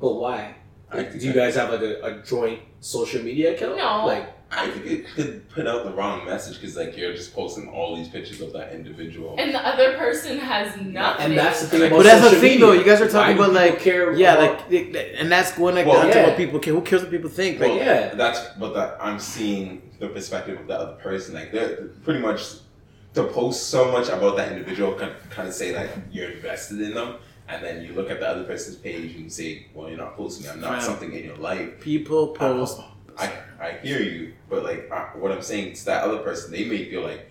[0.00, 0.54] But why?
[0.90, 3.76] I Like, do you guys have like a, a joint social media account?
[3.76, 4.06] No.
[4.06, 7.68] Like, I think it could put out the wrong message because like you're just posting
[7.68, 9.36] all these pictures of that individual.
[9.38, 11.26] and the other person has nothing.
[11.26, 12.66] and that's the thing about But that's the social thing, media.
[12.66, 12.72] though.
[12.72, 15.86] You guys are talking do about like, care yeah, about- like, and that's going like
[15.86, 16.26] Well, to yeah.
[16.28, 16.72] what people care.
[16.72, 17.60] Who cares what people think?
[17.60, 18.14] Like, yeah.
[18.14, 21.34] that's but that I'm seeing the perspective of the other person.
[21.34, 22.40] Like they're pretty much
[23.14, 26.94] to post so much about that individual can kind of say like you're invested in
[26.94, 27.16] them,
[27.48, 30.16] and then you look at the other person's page and you say, well, you're not
[30.16, 30.48] posting.
[30.50, 30.82] I'm not Right.
[30.82, 31.80] something in your life.
[31.80, 32.80] people post.
[33.18, 36.64] I I hear you, but like I, what I'm saying to that other person, they
[36.66, 37.28] may feel like,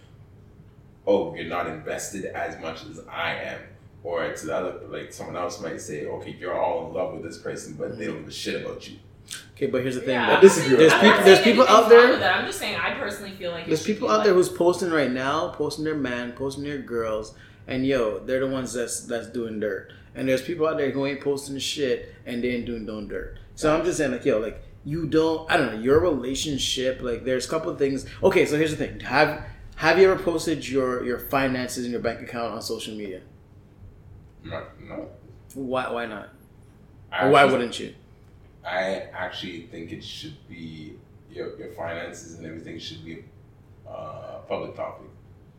[1.05, 3.61] oh, you're not invested as much as I am.
[4.03, 7.23] Or to the other, like someone else might say, okay, you're all in love with
[7.23, 8.97] this person, but they don't give a shit about you.
[9.55, 10.11] Okay, but here's the thing.
[10.11, 10.37] Yeah, though.
[10.37, 11.01] I disagree with There's that.
[11.03, 12.35] I'm not people- there's people out there- that.
[12.37, 15.11] I'm just saying I personally feel like There's people out like- there who's posting right
[15.11, 17.33] now, posting their man, posting their girls,
[17.67, 19.91] and yo, they're the ones that's that's doing dirt.
[20.17, 23.37] And there's people out there who ain't posting shit and they ain't doing no dirt.
[23.55, 27.23] So I'm just saying, like, yo, like you don't, I don't know, your relationship, like,
[27.23, 28.05] there's a couple of things.
[28.23, 29.45] Okay, so here's the thing: have
[29.75, 33.21] have you ever posted your your finances and your bank account on social media?
[34.43, 35.09] No, no.
[35.53, 35.91] Why?
[35.91, 36.29] Why not?
[37.11, 37.93] I Or why wouldn't you?
[38.65, 40.95] I actually think it should be
[41.31, 43.23] your, your finances and everything should be
[43.87, 45.07] a uh, public topic.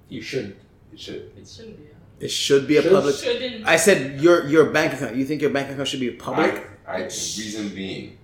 [0.09, 0.57] You shouldn't.
[0.93, 1.33] It should.
[1.37, 1.88] It shouldn't be.
[2.21, 3.15] It should be a Should- public.
[3.15, 3.67] Shouldn't.
[3.67, 5.15] I said your your bank account.
[5.17, 6.67] You think your bank account should be public?
[6.87, 8.19] I, I reason being,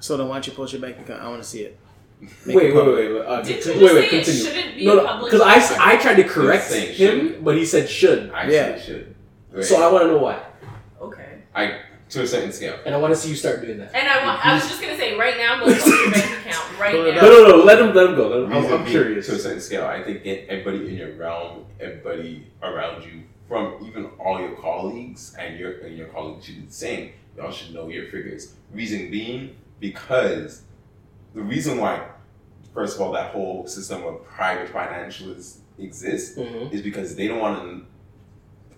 [0.00, 1.20] So then why don't you post your bank account?
[1.22, 1.78] I want to see it.
[2.20, 2.96] Make Wait, it wait, public.
[2.96, 3.26] wait, wait.
[3.26, 4.40] Uh, Did conti- you wait, wait, say continue.
[4.40, 5.82] it shouldn't be no, a no, public because I, s- topic?
[5.86, 7.44] I tried to correct him, should.
[7.44, 8.30] but he said should.
[8.30, 8.58] I Yeah.
[8.60, 9.14] actually should.
[9.52, 9.64] Right.
[9.64, 10.42] So I want to know why,
[11.00, 11.42] Okay.
[11.54, 11.80] I
[12.10, 12.78] to a certain scale.
[12.86, 13.94] and I want to see you start doing that.
[13.94, 14.44] And I want.
[14.44, 17.14] I was just gonna say right now, go post your bank account right Pull it
[17.16, 17.20] now.
[17.22, 17.64] No, no, no.
[17.64, 18.28] Let him, let him go.
[18.28, 19.26] Let him, I'm, I'm curious.
[19.26, 23.84] To a certain scale, I think get everybody in your realm, everybody around you, from
[23.86, 27.12] even all your colleagues and your and your colleagues should do the same.
[27.36, 28.54] Y'all should know your figures.
[28.72, 30.62] Reason being, because
[31.34, 32.04] the reason why,
[32.74, 36.72] first of all, that whole system of private financials exists Mhm.
[36.72, 37.86] is because they don't want to,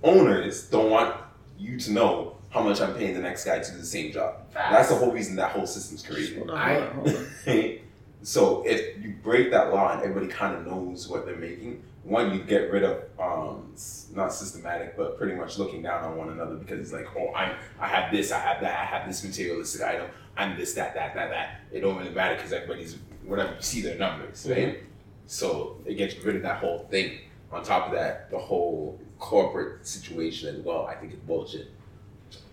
[0.03, 1.17] owners don't want
[1.59, 4.35] you to know how much I'm paying the next guy to do the same job.
[4.53, 6.39] That's the whole reason that whole system's created.
[6.39, 7.09] Hold on, hold on, hold
[7.49, 7.79] on.
[8.23, 12.33] so if you break that law and everybody kind of knows what they're making, one
[12.33, 13.75] you get rid of um
[14.15, 17.55] not systematic but pretty much looking down on one another because it's like oh I'm
[17.79, 21.15] I have this I have that I have this materialistic item I'm this that that
[21.15, 24.83] that that it don't really matter because everybody's whatever you see their numbers right
[25.27, 27.19] so it gets rid of that whole thing
[27.53, 31.71] on top of that the whole corporate situation as well I think it's bullshit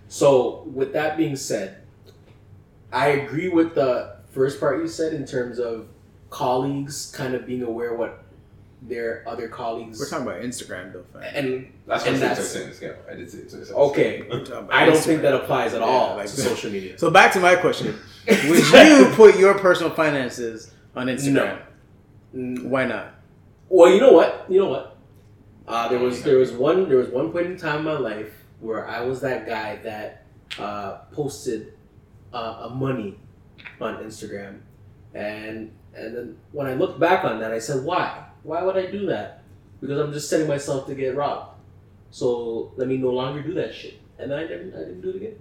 [0.09, 1.77] So, with that being said,
[2.91, 5.87] I agree with the first part you said in terms of
[6.29, 8.23] colleagues kind of being aware what
[8.81, 9.99] their other colleagues.
[9.99, 11.23] We're talking about Instagram though, fam.
[11.35, 13.49] and that's what And I said to a that's- certain scale I did say it
[13.49, 15.03] to a certain okay, We're talking about I don't Instagram.
[15.03, 16.97] think that applies at Yeah, all like to social media.
[16.97, 17.97] So back to my question:
[18.27, 21.59] Would you put your personal finances on Instagram?
[22.35, 23.15] Mm, Why not?
[23.69, 24.45] Well, you know what?
[24.47, 24.95] You know what?
[25.67, 28.36] Uh, there was there was one there was one point in time in my life
[28.59, 30.25] where I was that guy that
[30.59, 31.73] uh, posted
[32.33, 33.19] uh, a money
[33.79, 34.59] on Instagram,
[35.13, 38.25] and and then when I look back on that, I said, why?
[38.43, 39.43] Why would I do that?
[39.81, 41.55] Because I'm just setting myself to get robbed.
[42.11, 45.15] So let me no longer do that shit, and I didn't I didn't do it
[45.17, 45.35] again.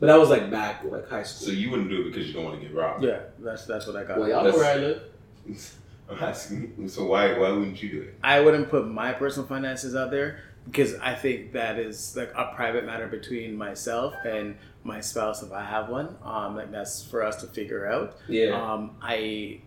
[0.00, 1.48] But that was like back like high school.
[1.48, 3.86] so you wouldn't do it because you don't want to get robbed Yeah, that's that's
[3.86, 4.18] what I got.
[4.18, 5.02] Well, y'all know That's- where I live.
[6.10, 8.18] I'm asking so why why wouldn't you do it?
[8.22, 12.52] I wouldn't put my personal finances out there because I think that is like a
[12.54, 16.16] private matter between myself and my spouse if I have one.
[16.22, 18.16] Um, like that's for us to figure out.
[18.28, 18.50] Yeah.
[18.50, 19.60] Um, I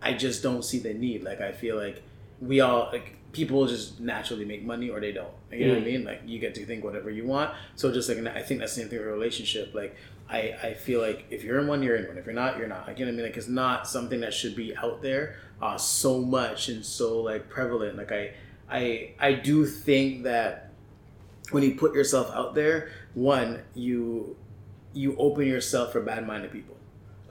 [0.00, 1.22] I just don't see the need.
[1.22, 2.02] Like I feel like
[2.40, 5.28] we all like people just naturally make money or they don't.
[5.50, 6.04] You know what I mean?
[6.04, 7.52] Like you get to think whatever you want.
[7.74, 9.74] So just like I think that's the same thing with a relationship.
[9.74, 9.96] Like
[10.28, 12.16] I, I feel like if you're in one, you're in one.
[12.16, 12.86] If you're not, you're not.
[12.86, 13.26] Like you know what I mean?
[13.26, 17.48] Like it's not something that should be out there uh, so much and so like
[17.48, 17.96] prevalent.
[17.96, 18.34] Like I
[18.74, 20.70] I I do think that
[21.50, 24.36] when you put yourself out there, one you
[24.92, 26.76] you open yourself for bad minded people.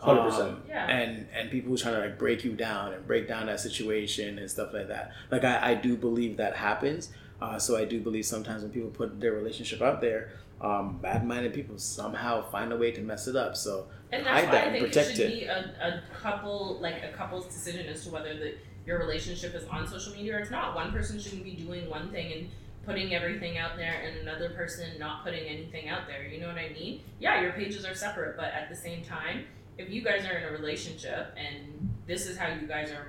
[0.01, 0.39] 100%.
[0.41, 0.85] Um, Yeah.
[0.87, 4.37] And and people who trying to like break you down and break down that situation
[4.39, 5.11] and stuff like that.
[5.31, 7.09] Like I, I do believe that happens.
[7.41, 11.25] Uh, so I do believe sometimes when people put their relationship out there, um, bad
[11.25, 13.55] minded people somehow find a way to mess it up.
[13.57, 15.39] So And hide that's why that I and think it protect should it.
[15.39, 19.65] be a, a couple, like a couple's decision as to whether the, your relationship is
[19.67, 20.75] on social media or it's not.
[20.75, 22.49] One person shouldn't be doing one thing and
[22.85, 26.25] putting everything out there, and another person not putting anything out there.
[26.25, 27.01] You know what I mean?
[27.19, 29.45] Yeah, your pages are separate, but at the same time,
[29.77, 33.07] if you guys are in a relationship and this is how you guys are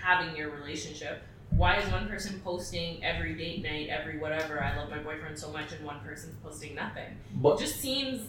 [0.00, 4.90] having your relationship, why is one person posting every date night, every whatever, I love
[4.90, 7.16] my boyfriend so much, and one person's posting nothing?
[7.36, 8.28] But it just seems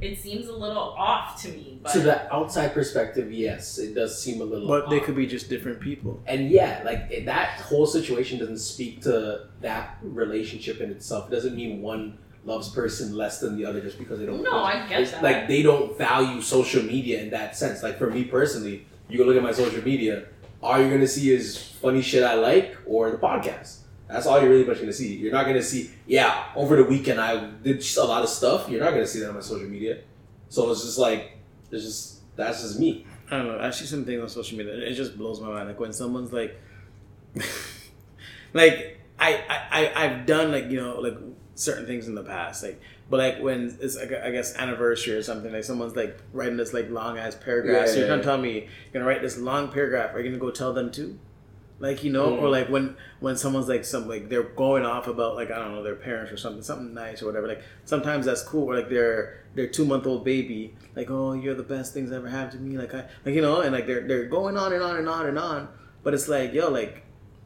[0.00, 4.20] it seems a little off to me but to the outside perspective, yes, it does
[4.20, 4.68] seem a little.
[4.68, 6.22] but they could be just different people.
[6.26, 11.28] and yeah, like that whole situation doesn't speak to that relationship in itself.
[11.28, 14.42] It doesn't mean one loves person less than the other just because they don't.
[14.42, 17.82] no i get It's that like they don't value social media in that sense.
[17.82, 20.26] Like for me personally, you can look at my social media.
[20.62, 23.78] All you're gonna see is funny shit I like or the podcast.
[24.08, 25.16] That's all you're really much gonna see.
[25.16, 25.90] You're not gonna see.
[26.06, 28.68] Yeah, over the weekend I did just a lot of stuff.
[28.68, 29.98] You're not gonna see that on my social media.
[30.48, 31.32] So it's just like
[31.72, 33.04] it's just that's just me.
[33.30, 33.58] I don't know.
[33.58, 34.74] I see some things on social media.
[34.74, 35.68] It just blows my mind.
[35.68, 36.56] Like when someone's like,
[38.52, 41.16] like I, I I- I've done like you know like
[41.54, 42.62] certain things in the past.
[42.62, 42.80] Like
[43.10, 45.52] but like when it's like I guess anniversary or something.
[45.52, 47.86] Like someone's like writing this like long ass paragraph.
[47.86, 48.26] Yeah, so you're yeah, gonna yeah.
[48.26, 50.14] tell me you're gonna write this long paragraph.
[50.14, 51.18] Are you gonna go tell them too?
[51.78, 52.42] Like you know, Mm.
[52.42, 55.72] or like when when someone's like some like they're going off about like I don't
[55.74, 57.46] know their parents or something something nice or whatever.
[57.48, 58.64] Like sometimes that's cool.
[58.70, 62.28] Or like their their two month old baby like oh you're the best things ever
[62.28, 64.82] happened to me like I like you know and like they're they're going on and
[64.82, 65.68] on and on and on.
[66.02, 67.02] But it's like yo like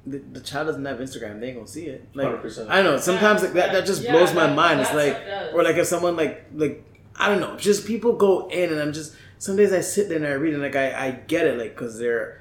[0.06, 2.08] the, the child doesn't have Instagram, they ain't gonna see it.
[2.14, 2.66] Like 100%.
[2.70, 4.80] I know sometimes like that that just Yeah, blows my that- mind.
[4.80, 5.16] It's like
[5.52, 6.84] or like if someone like like
[7.16, 10.18] I don't know, just people go in and I'm just some days I sit there
[10.18, 12.40] and I read and like I I get it like because they're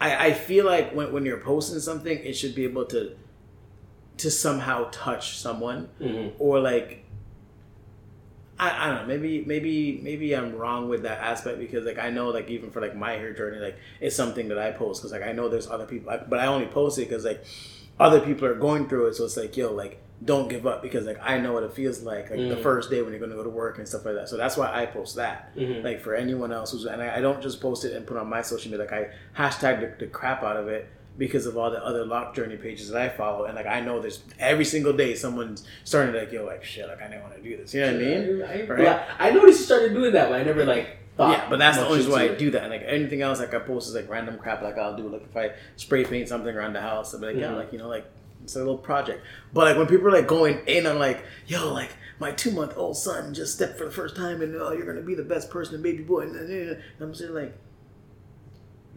[0.00, 3.12] I I feel like when when you're posting something, it should be able to
[4.18, 6.32] to somehow touch someone Mhm.
[6.38, 7.04] or like
[8.58, 12.10] I, I don't know maybe maybe maybe I'm wrong with that aspect because like I
[12.10, 15.12] know like even for like my hair journey like it's something that I post because
[15.12, 17.42] like I know there's other people but I only post it because like
[17.98, 21.06] other people are going through it so it's like yo like don't give up because
[21.06, 22.62] like I know what it feels like like the Mm.
[22.62, 24.70] first day when you're gonna go to work and stuff like that so that's why
[24.70, 25.82] I post that Mhm.
[25.82, 28.20] like for anyone else who's and I, I don't just post it and put it
[28.20, 29.08] on my social media like I
[29.42, 32.90] hashtag the, the crap out of it because of all the other lock journey pages
[32.90, 36.32] that I follow and like I know there's every single day someone's starting to like
[36.32, 38.42] yo like shit like I don't want to do this you know what I mean
[38.42, 38.82] I, Right.
[38.82, 41.32] yeah, I noticed you started doing that, but I never like thought.
[41.32, 42.62] yeah, but that's the only reason why I do that.
[42.62, 44.62] And like anything else, like I post is like random crap.
[44.62, 47.36] Like I'll do like if I spray paint something around the house, I'll be like,
[47.36, 47.56] yeah, Mhm.
[47.56, 48.04] like you know, like
[48.42, 49.22] it's a little project.
[49.52, 52.74] But like when people are like going in on like, yo, like my two month
[52.76, 55.50] old son just stepped for the first time, and oh, you're gonna be the best
[55.50, 57.56] person, and baby boy, and, and I'm sitting like,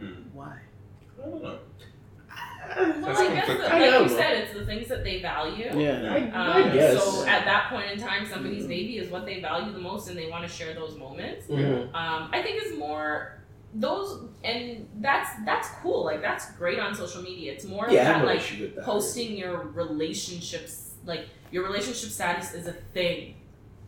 [0.01, 0.23] Mm.
[0.33, 0.57] why?
[1.21, 1.59] I don't know.
[2.75, 5.21] Well, That's I guess, conflict- that, I like you said, it's the things that they
[5.21, 5.65] value.
[5.65, 6.17] Yeah, I,
[6.61, 7.03] Um, I guess.
[7.03, 10.17] So at that point in time, somebody's baby is what they value the most, and
[10.17, 11.45] they want to share those moments.
[11.47, 11.93] Mhm.
[11.93, 13.37] Um, I think is more
[13.75, 16.05] those, and that's that's cool.
[16.05, 17.53] Like that's great on social media.
[17.53, 18.83] It's more yeah, that like that.
[18.83, 23.35] posting your relationships, like your relationship status is a thing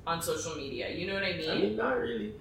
[0.07, 0.89] on social media.
[0.89, 1.49] You know what I mean?
[1.49, 2.33] I mean, not really.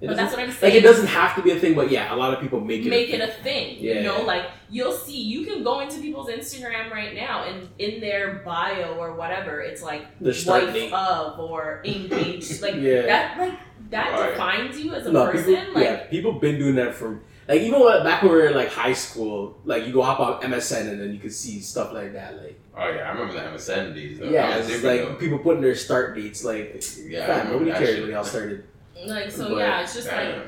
[0.00, 0.74] It but that's what I'm saying.
[0.74, 2.84] like it doesn't have to be a thing, but yeah, a lot of people make
[2.84, 2.90] it.
[2.90, 3.76] make a it a thing.
[3.78, 3.94] Yeah.
[3.94, 8.00] You know, like you'll see, you can go into people's Instagram right now, and in
[8.00, 12.60] their bio or whatever, it's like wife of or engaged.
[12.60, 13.02] like Yeah.
[13.02, 13.58] that, like
[13.90, 14.30] that Right.
[14.30, 15.54] defines you as a No, person.
[15.56, 18.46] people, like yeah, people been doing that for like even when, back when we were
[18.48, 19.58] in like high school.
[19.64, 22.36] Like you go hop on MSN and then you could see stuff like that.
[22.42, 24.18] Like Oh yeah, I remember the MSN days.
[24.18, 24.30] Though.
[24.30, 26.42] yeah, it's different, like people putting their start dates.
[26.44, 28.64] Like Yeah, I nobody that cares when y'all started.
[29.06, 30.16] like so, But- yeah, it's just though.
[30.16, 30.42] like Yeah.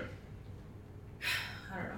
[1.73, 1.89] I don't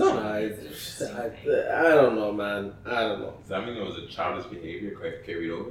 [0.00, 0.12] know.
[0.14, 1.80] No, I, media is an interesting I.
[1.80, 2.72] I don't know, man.
[2.84, 3.34] I don't know.
[3.40, 5.70] Does that mean it was a childish behavior ca- carried over?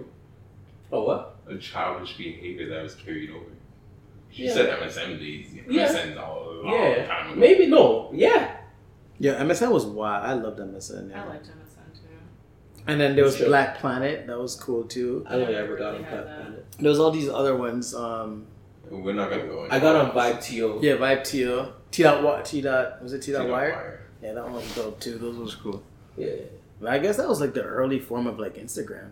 [0.91, 1.35] Oh what?
[1.49, 3.45] A childish behavior that was carried over.
[4.29, 4.53] She Yeah.
[4.53, 5.47] said MSN days.
[5.67, 5.87] Yeah.
[5.87, 7.39] MSN's all a long Yeah, time ago.
[7.39, 8.09] maybe no.
[8.13, 8.51] Yeah,
[9.19, 9.41] yeah.
[9.43, 10.25] MSN was wild.
[10.25, 11.09] I loved MSN.
[11.09, 11.23] Yeah.
[11.23, 12.01] I liked MSN too.
[12.87, 13.47] And then there was Sure.
[13.47, 14.27] Black Planet.
[14.27, 15.25] That was cool too.
[15.27, 16.25] I don't think I ever got on had that.
[16.27, 16.41] that.
[16.45, 16.65] planet.
[16.79, 17.95] There was all these other ones.
[17.95, 18.45] Um,
[18.89, 19.63] We're not gonna go.
[19.63, 20.37] into I got on that.
[20.39, 20.79] Vibe To.
[20.81, 21.45] yeah, Vibe T
[21.91, 24.01] T dot what T dot was it T T dot dot wire?
[24.21, 25.17] Yeah, that one was dope too.
[25.17, 25.83] Those was cool.
[26.17, 26.27] Yeah.
[26.79, 29.09] But I guess that was like the early form of like Instagram.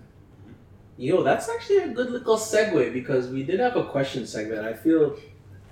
[0.97, 4.65] Yo, that's actually a good little segue because we did have a question segment.
[4.65, 5.17] I feel,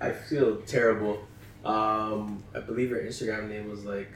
[0.02, 1.26] I feel terrible.
[1.64, 4.10] Um, I believe her Instagram name was like,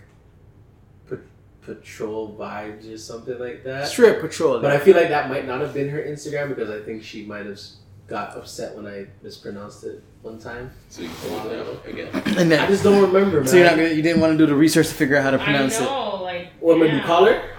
[1.62, 3.88] Patrol Vibes or something like that.
[3.90, 4.62] Strip Patrol.
[4.62, 7.26] But I feel like that might not have been her Instagram because I think she
[7.26, 7.60] might have
[8.08, 10.72] got upset when I mispronounced it one time.
[10.88, 12.08] So you can pull it out again.
[12.38, 13.48] and I just don't remember, man.
[13.48, 15.32] so you're not gonna, you didn't want to do the research to figure out how
[15.32, 15.86] to pronounce I it.
[15.88, 17.06] know, like What would you yeah.
[17.06, 17.50] call her?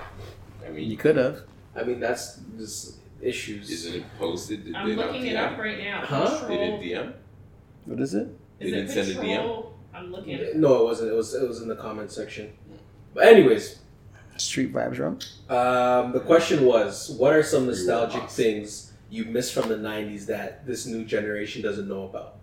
[0.66, 1.42] I mean You could have.
[1.76, 3.70] I mean, that's just issues.
[3.70, 4.64] isn't it posted?
[4.64, 5.52] Did I'm they not looking it DM?
[5.52, 6.00] up right now.
[6.04, 6.46] Huh?
[6.48, 7.12] They Patrol- did DM.
[7.86, 8.28] What is it?
[8.58, 9.66] They Is didn't it send a DM.
[9.94, 10.60] I'm looking.
[10.60, 11.10] No, it wasn't.
[11.12, 11.34] It was.
[11.34, 12.52] It was in the comment section.
[13.14, 13.78] But anyways,
[14.36, 15.08] Street Vibes, bro.
[15.56, 20.66] Um, the question was, what are some nostalgic things you miss from the '90s that
[20.66, 22.36] this new generation doesn't know about?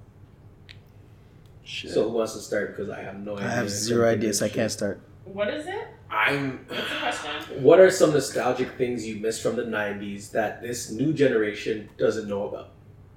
[1.63, 1.91] Shit.
[1.91, 2.75] So who wants to start?
[2.75, 4.41] Because I have no I have zero ideas.
[4.41, 4.99] I can't start.
[5.25, 5.87] What is it?
[6.09, 6.59] I'm.
[6.67, 7.63] What's the question?
[7.63, 12.27] What are some nostalgic things you miss from the '90s that this new generation doesn't
[12.29, 12.69] know about?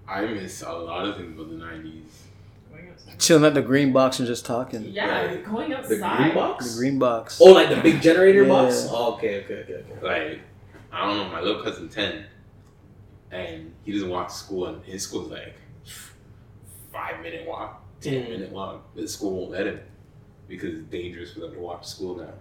[0.09, 2.25] I miss a lot of things about the nineties.
[3.19, 4.85] Chilling at the green box and just talking.
[4.85, 5.45] Yeah, Right.
[5.45, 6.17] going The outside.
[6.17, 6.77] green The box.
[6.77, 7.41] green box.
[7.43, 8.49] Oh, like the big generator Yeah.
[8.49, 8.87] box.
[8.91, 10.07] Oh, okay, okay, okay, okay.
[10.31, 10.41] Like
[10.93, 12.25] I don't know, my little cousin ten,
[13.31, 15.55] and he doesn't walk to school, and his school's like
[16.93, 18.31] five minute walk, ten Mm.
[18.31, 18.83] minute walk.
[18.95, 19.81] But the school won't let him
[20.49, 22.33] because it's dangerous for them to walk to school now.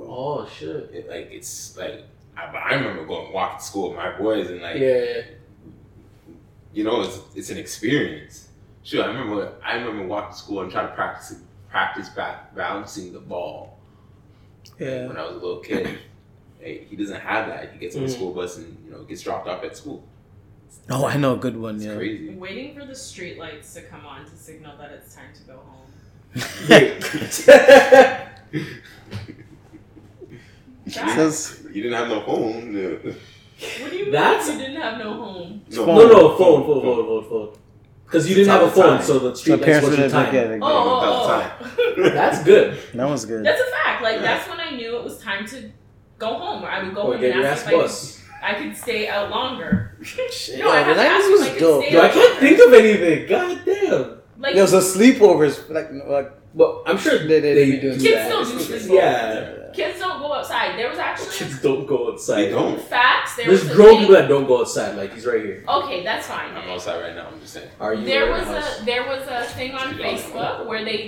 [0.00, 0.90] Oh shit.
[0.92, 2.04] It, like it's like
[2.36, 5.22] I, but I remember going walking to school with my boys, and like Yeah.
[6.72, 8.48] you know, it's it's an experience.
[8.82, 11.38] Sure, I remember I remember walking to school and trying to practice
[11.70, 13.78] practice back balancing the ball
[14.78, 15.08] Yeah.
[15.08, 15.98] when I was a little kid.
[16.58, 17.72] Hey, he doesn't have that.
[17.72, 18.12] He gets on the Mhm.
[18.14, 20.04] school bus and you know gets dropped off at school.
[20.90, 21.76] Oh, I know a good one.
[21.76, 21.96] It's Yeah.
[21.96, 22.34] crazy.
[22.34, 25.56] Waiting for the street lights to come on to signal that it's time to go
[25.58, 25.81] home.
[26.66, 27.02] Great.
[30.88, 32.72] Says- You didn't have no phone.
[32.72, 32.98] no.
[33.80, 35.62] What do you mean That's- you didn't have no home?
[35.70, 37.48] No, no, no, phone, phone, phone, phone, phone.
[38.04, 39.88] Because you didn't have a It's all phone, the so the So street lights parents
[39.88, 40.60] was would your have like, time.
[40.60, 42.10] yeah, Oh, like, oh, oh.
[42.10, 42.78] That's good.
[42.94, 43.44] that was good.
[43.44, 44.02] That's a fact.
[44.02, 45.70] Like that's when I knew it was time to
[46.18, 46.62] go home.
[46.64, 48.22] Or I would go Or home get and your ask ass if I could, bus.
[48.42, 49.96] I could stay out longer.
[50.02, 51.84] Shit, No, I yeah, have the to ask 90s if I was could dope.
[51.84, 52.46] stay Yo, I out can't longer.
[52.48, 53.28] think of anything.
[53.28, 54.21] God damn.
[54.42, 57.80] Like There was a sleepovers, like, like But I'm sure They- they- they, they do
[57.80, 58.26] do Kids that.
[58.26, 58.94] still do It's- sleepovers.
[58.94, 59.58] Yeah.
[59.72, 60.76] kids don't go outside.
[60.78, 62.42] There was actually Kids don't go outside.
[62.42, 62.78] They don't.
[62.96, 63.36] facts.
[63.36, 64.96] There There's grown people that don't go outside.
[65.00, 65.64] Like he's right here.
[65.66, 66.50] Okay, that's fine.
[66.54, 67.28] I'm outside right now.
[67.32, 67.70] I'm just saying.
[67.80, 68.04] Are you?
[68.04, 71.00] There was the a there was a thing on Facebook where they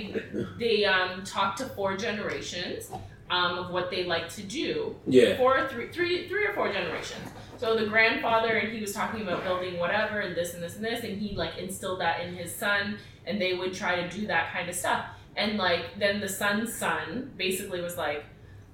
[0.57, 2.89] they um talked to four generations
[3.29, 4.95] um of what they like to do.
[5.05, 5.37] Yeah.
[5.37, 7.25] Four, three, three, three or four generations.
[7.57, 10.83] So the grandfather and he was talking about building whatever and this and this and
[10.83, 14.27] this and he like instilled that in his son and they would try to do
[14.27, 15.05] that kind of stuff.
[15.37, 18.25] And like then the son's son basically was like,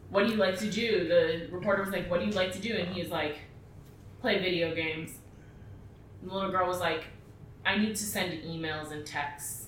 [0.10, 1.08] What do you like to do?
[1.08, 2.76] The reporter was like, What do you like to do?
[2.76, 3.38] And he was like,
[4.20, 5.12] Play video games.
[6.22, 7.06] And the little girl was like,
[7.66, 9.68] I need to send emails and texts.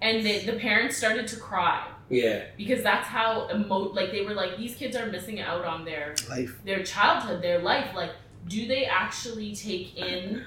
[0.00, 2.44] And the, the parents started to cry Yeah.
[2.56, 6.16] because that's how emo like they were like these kids are missing out on their
[6.28, 6.58] life.
[6.64, 7.94] their childhood, their life.
[7.94, 8.10] Like,
[8.48, 10.44] do they actually take in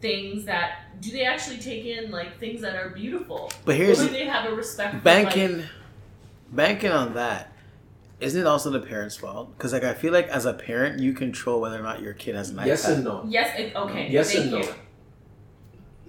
[0.00, 3.52] things that do they actually take in like things that are beautiful?
[3.66, 5.64] But Or here's do they have a respect for banking,
[6.50, 7.52] banking on that.
[8.18, 9.54] Isn't it also the parents' fault?
[9.56, 12.34] Because like I feel like as a parent, you control whether or not your kid
[12.34, 12.94] has an Yes iPad.
[12.94, 13.24] and no.
[13.28, 14.08] Yes, it, okay.
[14.10, 14.58] Yes thank and no.
[14.60, 14.68] you.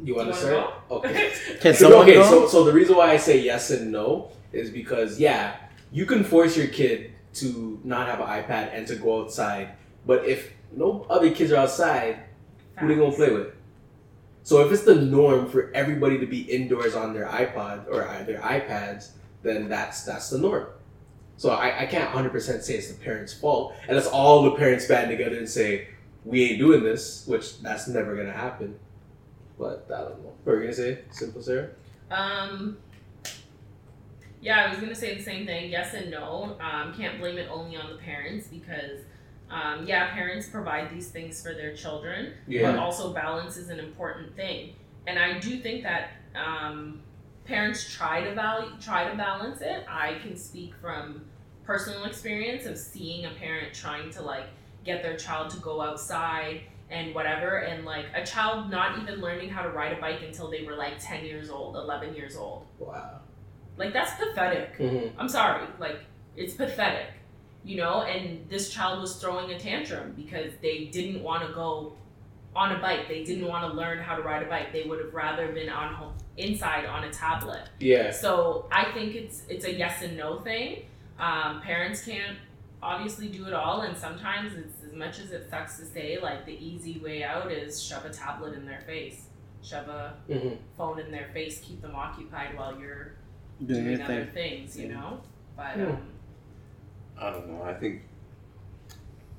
[0.03, 0.73] You want to you start?
[0.91, 1.33] Okay.
[1.59, 2.23] Can So, someone okay, go?
[2.23, 5.55] so so the reason why I say yes and no is because yeah,
[5.91, 9.69] you can force your kid to not have an iPad and to go outside,
[10.05, 12.19] but if no other kids are outside,
[12.77, 13.53] who they gonna play with?
[14.43, 18.23] So if it's the norm for everybody to be indoors on their iPod or uh,
[18.23, 19.09] their iPads,
[19.43, 20.67] then that's that's the norm.
[21.37, 24.87] So I, I can't 100% say it's the parents' fault, and it's all the parents
[24.87, 25.89] band together and say
[26.25, 28.79] we ain't doing this, which that's never gonna happen.
[29.59, 30.33] But I don't know.
[30.43, 31.69] What were you gonna say, Simple Sarah?
[32.09, 32.77] Um.
[34.47, 35.69] Yeah, I was gonna say the same thing.
[35.69, 36.55] Yes and no.
[36.61, 39.01] Um, can't blame it only on the parents because,
[39.49, 42.71] um, yeah, parents provide these things for their children, yeah.
[42.71, 44.73] but also balance is an important thing.
[45.05, 47.01] And I do think that um,
[47.43, 49.83] parents try to value try to balance it.
[49.85, 51.25] I can speak from
[51.65, 54.47] personal experience of seeing a parent trying to like
[54.85, 59.49] get their child to go outside and whatever and like a child not even learning
[59.49, 62.65] how to ride a bike until they were like 10 years old 11 years old
[62.79, 63.19] Wow.
[63.77, 65.19] Like that's pathetic Mm-hmm.
[65.19, 65.99] i'm sorry like
[66.35, 67.07] it's pathetic
[67.63, 71.93] you know and this child was throwing a tantrum because they didn't want to go
[72.55, 74.99] on a bike they didn't want to learn how to ride a bike they would
[75.03, 78.11] have rather been on home inside on a tablet Yeah.
[78.11, 80.83] so I think it's it's a yes and no thing.
[81.19, 82.37] Um, parents can't
[82.81, 86.45] obviously do it all, and sometimes it's as much as it sucks to say, like
[86.45, 89.25] the easy way out is shove a tablet in their face,
[89.63, 90.55] shove a Mm-hmm.
[90.77, 93.15] phone in their face, keep them occupied while you're
[93.65, 94.59] Doing doing other thing.
[94.59, 95.21] things, you know.
[95.55, 95.81] But Hmm.
[95.85, 95.97] um,
[97.19, 97.63] I don't know.
[97.63, 98.03] I think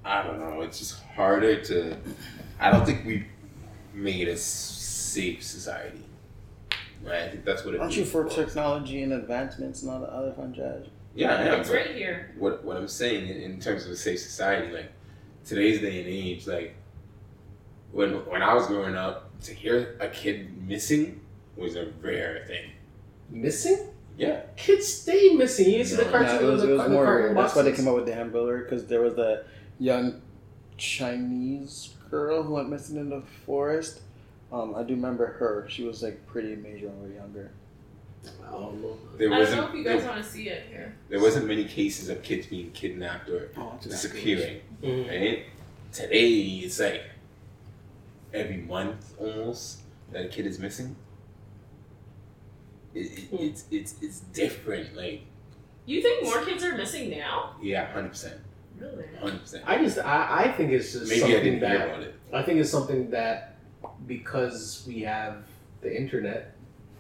[0.05, 0.63] I don't know.
[0.63, 1.97] It's just harder to.
[2.59, 3.27] I don't think we
[3.93, 6.05] made a safe society.
[7.03, 7.23] Right.
[7.23, 7.81] I think that's what it.
[7.81, 8.11] Aren't you is.
[8.11, 10.87] for technology and advancements and all the other fun jazz?
[11.15, 11.61] Yeah, I am.
[11.61, 12.35] it's right here.
[12.39, 14.91] What what I'm saying in, in terms of a safe society, like
[15.45, 16.75] today's day and age, like
[17.93, 21.21] when when I was growing up, to hear a kid missing
[21.57, 22.71] was a rare thing.
[23.31, 23.91] Missing?
[24.19, 24.41] Yeah.
[24.57, 25.71] Kids stay missing.
[25.71, 26.11] You see the No.
[26.11, 26.29] cartoon.
[26.29, 27.37] Yeah, it was, the, it was the more cartoon weird.
[27.39, 29.45] That's why they came up with the Hamburger because there was the
[29.79, 30.21] young
[30.77, 34.01] Chinese girl who went missing in the forest.
[34.53, 35.67] Um, I do remember her.
[35.69, 37.51] She was like pretty major when we were younger.
[38.47, 38.97] I don't know.
[39.17, 40.97] There I don't wasn't know if you guys there, want to see it here.
[41.09, 44.61] there wasn't many cases of kids being kidnapped or Oh, disappearing.
[44.83, 45.09] Mhm.
[45.09, 45.45] Right?
[45.93, 46.29] Today
[46.65, 47.03] it's like
[48.35, 49.81] every month almost
[50.13, 50.97] that a kid is missing.
[52.95, 53.37] It, it, Hmm.
[53.45, 54.97] it's it's it's different.
[54.97, 55.23] Like
[55.87, 57.55] You think more kids are missing now?
[57.63, 58.41] yeah, hundred percent,
[58.79, 59.05] Really?
[59.21, 59.65] hundred percent.
[59.67, 62.15] I just I, I think it's just Maybe I something didn't that hear about it.
[62.33, 63.57] I think it's something that
[64.07, 65.45] because we have
[65.81, 66.55] the internet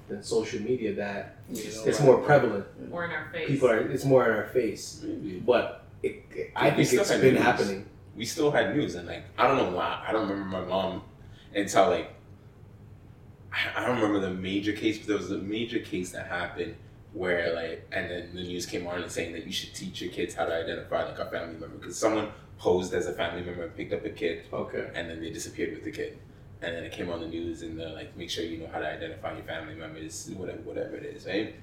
[0.09, 2.65] and social media that it's more prevalent.
[2.90, 3.48] Or in our face?
[3.48, 5.02] People are it's more in our face.
[5.05, 5.40] Maybe.
[5.40, 7.43] But it, it- I think still it's had been news.
[7.43, 7.86] happening.
[8.16, 11.02] we still had news and like I don't know why I don't remember my mom
[11.55, 12.10] until like
[13.53, 16.77] I don't remember the major case, but there was a major case that happened
[17.12, 20.11] where like and then the news came on and saying that you should teach your
[20.12, 23.65] kids how to identify like a family member because someone posed as a family member
[23.65, 24.91] and picked up a kid Okay.
[24.95, 26.19] and then they disappeared with the kid.
[26.61, 28.81] And then it came on the news and they're like, make sure you know how
[28.81, 31.55] to identify your family members, whatever, whatever it is, right?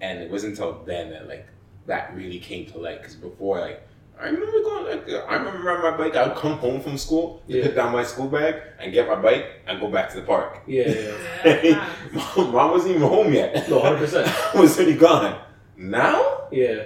[0.00, 1.46] And it wasn't until then that like
[1.86, 3.86] that really came to light because before like
[4.18, 6.16] I remember going like I remember riding my bike.
[6.16, 7.64] I'd come home from school, Yeah.
[7.66, 10.62] put down my school bag, and get my bike and go back to the park.
[10.66, 10.88] Yeah,
[11.44, 11.60] yeah.
[11.62, 11.94] Yeah.
[12.36, 13.68] mom, mom wasn't even home yet.
[13.68, 14.54] No, 100%.
[14.54, 15.38] I was already gone.
[15.76, 16.84] Now, Yeah.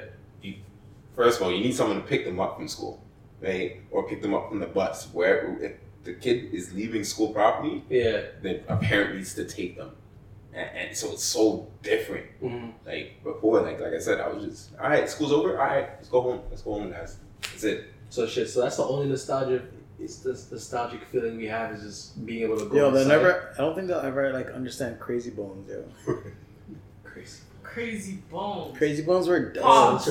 [1.14, 3.00] first of all, you need someone to pick them up from school,
[3.40, 3.80] right?
[3.92, 5.08] Or pick them up from the bus.
[5.12, 5.72] Where if
[6.04, 8.22] the kid is leaving school properly, Yeah.
[8.42, 9.92] then a parent needs to take them.
[10.52, 12.26] And, and so it's so different.
[12.42, 12.72] Mhm.
[12.84, 15.08] Like before, like like I said, I was just all right.
[15.08, 15.50] School's over.
[15.58, 16.40] All right, let's go home.
[16.50, 17.18] Let's go home, guys.
[17.42, 17.84] That's it.
[18.08, 18.48] So shit.
[18.48, 19.62] So that's the only nostalgia.
[20.00, 22.74] It's this nostalgic feeling we have is just being able to go.
[22.76, 23.08] Yo, they'll outside.
[23.08, 23.54] never.
[23.54, 25.84] I don't think they'll ever like understand Crazy Bones, yo.
[27.04, 27.40] Crazy.
[27.62, 28.76] Crazy bones.
[28.76, 29.62] Crazy Bones were dumb.
[29.64, 30.02] Oh.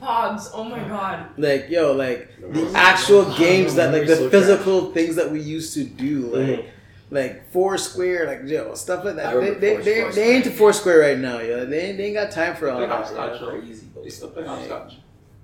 [0.00, 0.50] Pogs.
[0.54, 1.26] Oh my god.
[1.38, 2.74] Like yo, like the Memories.
[2.74, 6.68] actual games that like the so physical things that we used to do, like Mhm.
[7.10, 9.30] Like Foursquare, like yo, stuff like that.
[9.30, 10.24] They remember they, Fours- they, Foursquare.
[10.24, 11.66] they ain't to Foursquare right now, yo.
[11.66, 12.88] They ain't, they ain't got time for all that.
[12.88, 13.46] hopscotch, yo.
[13.46, 13.60] though.
[13.60, 13.86] Crazy.
[14.02, 14.94] They still play hopscotch.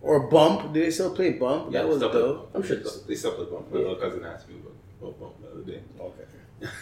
[0.01, 0.72] Or Bump.
[0.72, 1.72] Do they still play Bump?
[1.72, 2.51] Yeah, that was still play dope.
[2.55, 2.76] I'm sure.
[3.09, 3.72] They still play bump.
[3.72, 4.56] My little cousin asked me
[5.01, 5.80] about bump the other day.
[6.01, 6.72] Okay.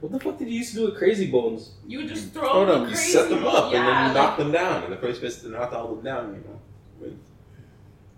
[0.00, 1.74] What the fuck did you used to do with Crazy Bones?
[1.86, 4.08] You would just throw Hold the on, you You crazy set them up and then
[4.08, 6.40] you knock them down, and the first person to knock all of them down, you
[6.40, 6.60] know.
[6.98, 7.24] wins.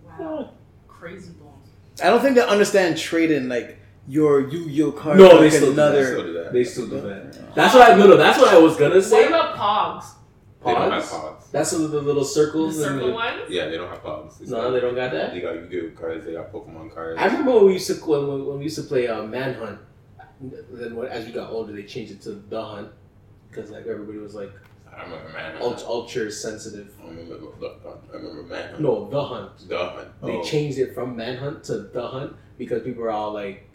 [0.03, 0.49] Wow.
[0.87, 1.69] Crazy bones.
[2.03, 5.17] I don't think they understand trading like your Yu-Gi-Oh card.
[5.17, 6.05] No, they still do that, They another.
[6.05, 6.53] still do that.
[6.53, 7.55] They still do that.
[7.55, 8.17] That's what I no no.
[8.17, 9.15] That's what I was gonna say.
[9.15, 9.27] What say.
[9.27, 10.05] about Pogs?
[10.63, 11.09] They don't have Pogs?
[11.39, 11.51] pogs.
[11.51, 12.75] That's the, the little The circles.
[12.77, 13.41] and circle the- ones?
[13.49, 14.41] Yeah, they don't have pogs.
[14.41, 15.33] It's No, not- they don't got that.
[15.33, 16.25] They got Yu-Gi-Oh cards.
[16.25, 17.19] They got Pokemon cards.
[17.21, 19.79] I remember when we used to when, when we used to play uh, Manhunt.
[20.41, 22.89] Then when, as we got older, they changed it to the Hunt
[23.49, 24.51] because like everybody was like
[24.93, 25.61] I remember man.
[25.61, 26.93] ultra, ultra sensitive.
[27.03, 27.69] I remember the,
[28.13, 28.81] I remember Manhunt.
[28.81, 29.69] No, the Hunt.
[29.69, 30.07] the hunt.
[30.23, 30.43] They Oh.
[30.43, 33.69] changed it from Manhunt to the Hunt because people are all like,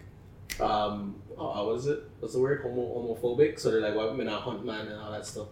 [0.59, 2.03] um, uh, what is it?
[2.21, 2.63] What's the word?
[2.63, 3.59] Homo homophobic.
[3.59, 5.49] So they're like, why women are hunt man and all that stuff.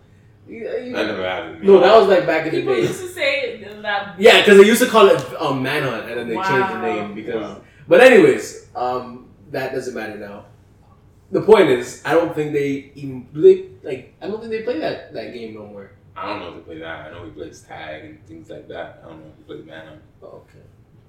[0.47, 1.62] Yeah, you- I never had it.
[1.62, 2.81] no, that was like back in the People day.
[2.83, 4.19] used to say that.
[4.19, 7.15] Yeah, because they used to call it um, Manhunt, and then they changed the name
[7.15, 7.43] because.
[7.43, 7.61] Wow.
[7.87, 10.47] But anyways, um, that doesn't matter now.
[11.31, 14.15] The point is, I don't think they even do they like.
[14.23, 15.91] I don't think they play that that game no more.
[16.16, 17.07] I don't know if they play that.
[17.07, 19.03] I know he plays tag and things like that.
[19.05, 20.01] I don't know if he plays man.
[20.23, 20.65] Oh, okay.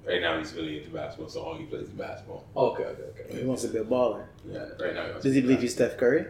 [0.09, 2.45] Right now he's really into basketball, so all he plays is basketball.
[2.55, 2.83] Okay.
[2.83, 3.03] Okay.
[3.29, 3.39] Okay.
[3.41, 4.23] He wants to be a baller.
[4.49, 5.03] Yeah, right now.
[5.05, 6.25] he wants Does to he believe he's Steph Curry?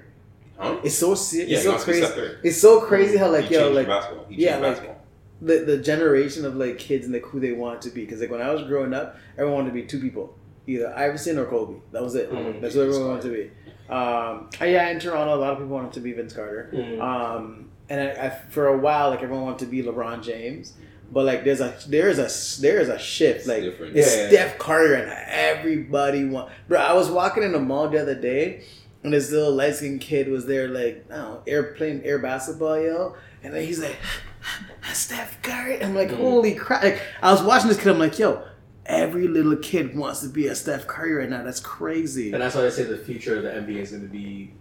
[0.58, 0.78] Huh?
[0.84, 2.36] It's so se- Yeah, it's so wants to be crazy.
[2.44, 4.26] It's so crazy how like he yo like basketball.
[4.30, 4.96] He yeah, changed like- basketball.
[5.42, 8.02] the the generation of like kids and like who they want to be.
[8.02, 10.36] Because like when I was growing up, everyone wanted to be two people,
[10.68, 11.80] either Iverson or Kobe.
[11.94, 12.30] That was it.
[12.32, 12.60] Mhm.
[12.60, 13.52] That's what everyone wanted to be.
[13.90, 16.70] Um, yeah, in Toronto, a lot of people wanted to be Vince Carter.
[16.74, 17.00] Mhm.
[17.02, 20.74] Um, and I, I, for a while, like everyone wanted to be LeBron James.
[21.12, 23.96] But like there's a there's a there's a shift like different.
[23.96, 26.52] it's Yeah, yeah, Steph Curry and everybody want.
[26.68, 28.64] Bro, I was walking in the mall the other day,
[29.04, 32.20] and this little light skinned kid was there, like I don't know, air playing air
[32.20, 33.16] basketball, yo.
[33.44, 33.96] And then he's like,
[34.94, 35.82] Steph Curry.
[35.84, 36.18] I'm like, Mhm.
[36.18, 36.84] holy crap!
[36.84, 37.88] Like, I was watching this kid.
[37.88, 38.44] I'm like, yo,
[38.86, 41.44] every little kid wants to be a Steph Curry right now.
[41.44, 42.32] That's crazy.
[42.34, 44.52] And that's why I say the future of the NBA is going to be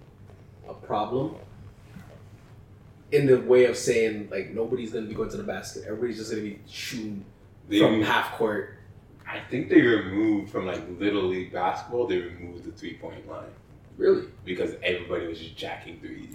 [0.68, 1.34] a problem.
[3.10, 6.18] In the way of saying like nobody's going to be going to the basket, everybody's
[6.18, 7.24] just going to be shooting
[7.68, 8.74] They, from half court.
[9.26, 12.06] I think they removed from like little league basketball.
[12.06, 13.44] They removed the three point line
[13.96, 14.26] Really?
[14.44, 16.34] because everybody was just jacking threes.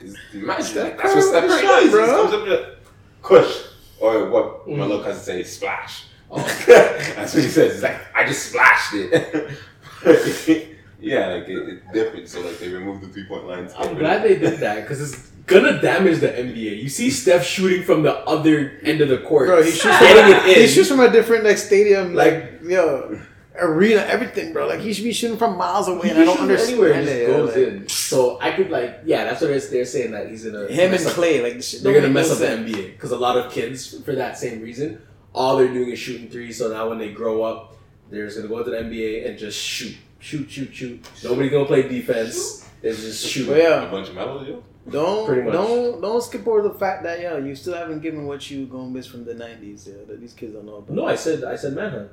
[0.32, 1.90] Imagine like, that's what Steph Curry does.
[1.90, 2.06] Bro.
[2.06, 2.76] comes up to
[3.22, 3.62] kush
[4.00, 4.80] or what my Mhm.
[4.88, 6.04] little cousin says, splash.
[6.30, 6.36] Oh.
[6.66, 7.72] that's what he says.
[7.74, 9.58] He's like, I just splashed it.
[11.00, 12.28] yeah, like it, it's different.
[12.28, 13.72] So like they removed the three point lines.
[13.76, 16.80] I'm glad they did that because it's gonna damage the NBA.
[16.82, 20.34] You see Steph shooting from the other end of the court, Bro, he shoots getting
[20.36, 20.62] it in.
[20.62, 23.20] He shoots from a different like stadium, like, Like- yo,
[23.60, 24.68] arena, everything, bro.
[24.68, 26.92] Like he should be shooting from miles away, He and I don't understand anywhere.
[26.92, 27.26] It it.
[27.26, 27.88] just goes like, in.
[27.88, 30.92] So I could like, yeah, that's what they're, they're saying that he's gonna Him and
[30.92, 32.46] mess up- Clay, like this They're gonna mess no up the.
[32.72, 35.00] NBA because a lot of kids, for that same reason,
[35.32, 36.58] all they're doing is shooting threes.
[36.58, 37.76] So now when they grow up,
[38.10, 41.08] they're just gonna go to the NBA and just shoot, shoot, shoot, shoot.
[41.24, 42.64] Nobody's gonna play defense.
[42.80, 43.52] They're just shooting.
[43.52, 44.62] But a yeah, bunch of medals, yo.
[44.90, 48.66] Don't don't don't skip over the fact that yo, you still haven't given what you
[48.66, 49.86] gonna miss from the '90s.
[49.86, 50.90] Yo, that these kids don't know about.
[50.90, 52.10] No, I said I said manhunt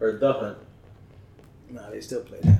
[0.00, 0.58] or the hunt.
[1.70, 2.58] nah, they still play that.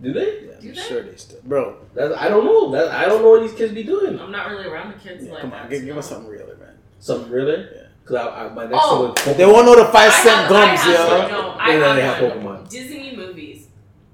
[0.00, 0.46] Do they?
[0.46, 0.80] Yeah, Do I'm they?
[0.80, 1.76] sure they still, bro.
[1.94, 2.70] That, I don't know.
[2.72, 4.18] That, I don't know what these kids be doing.
[4.18, 5.64] I'm not really around the kids Yeah, like come that.
[5.64, 6.78] on, give, so- give us something realer, man.
[7.00, 7.60] Something really?
[7.74, 7.82] Yeah.
[8.02, 9.02] Because I, I, my next Oh.
[9.02, 9.10] one.
[9.26, 11.36] was They won't know the five cent cent have- gums, I have, yo.
[11.42, 12.32] No, I And then have, they have.
[12.38, 12.68] Pokemon.
[12.70, 13.66] Disney movies.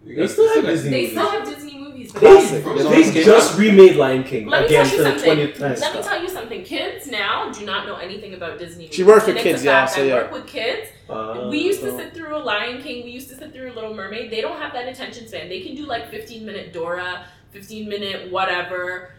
[0.04, 1.10] They still have Disney They movies.
[1.12, 1.65] still have Disney
[2.22, 2.50] movies.
[2.50, 2.64] They, Classic.
[2.64, 3.58] They they don't just out.
[3.58, 5.24] remade Lion King Let me again tell you for the something.
[5.24, 5.74] twentieth time.
[5.80, 6.64] Let me tell you something.
[6.64, 8.88] Kids now do not know anything about Disney.
[8.90, 10.14] She works with kids, it's a yeah, so I yeah.
[10.14, 10.88] work with kids.
[11.08, 13.04] Uh, we used to sit through a Lion King.
[13.04, 14.30] We used to sit through a Little Mermaid.
[14.30, 15.48] They don't have that attention span.
[15.48, 19.12] They can do like 15 minute Dora, 15 minute whatever.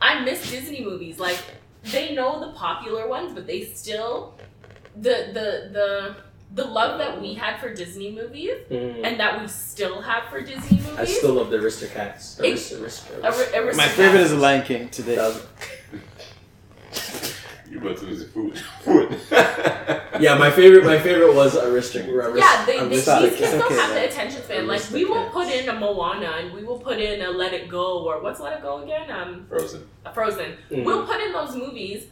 [0.00, 1.18] I miss Disney movies.
[1.18, 1.38] Like
[1.84, 4.34] they know the popular ones, but they still
[4.96, 6.16] the the the
[6.56, 9.04] the love that we had for Disney movies Mm.
[9.04, 10.98] and that we still have for Disney movies.
[10.98, 12.40] I still love the Aristocats.
[12.42, 13.76] It's- Arist- Arist- Ari- Aristocats.
[13.76, 15.16] My favorite is the Lion King today.
[17.68, 18.58] You about to lose your food.
[18.84, 19.18] Food.
[20.18, 20.84] Yeah, my favorite.
[20.84, 22.30] My favorite was Aristocrat.
[22.30, 23.36] Arist- Yeah, they, they, these Aristocrat.
[23.38, 24.02] kids don't okay, have man.
[24.02, 24.66] the attention span.
[24.66, 27.68] Like we will put in a Moana and we will put in a Let It
[27.68, 29.10] Go or what's Let It Go again?
[29.10, 29.82] Um, Frozen.
[30.06, 30.56] a Frozen.
[30.70, 30.84] Mhm.
[30.84, 32.04] We'll put in those movies,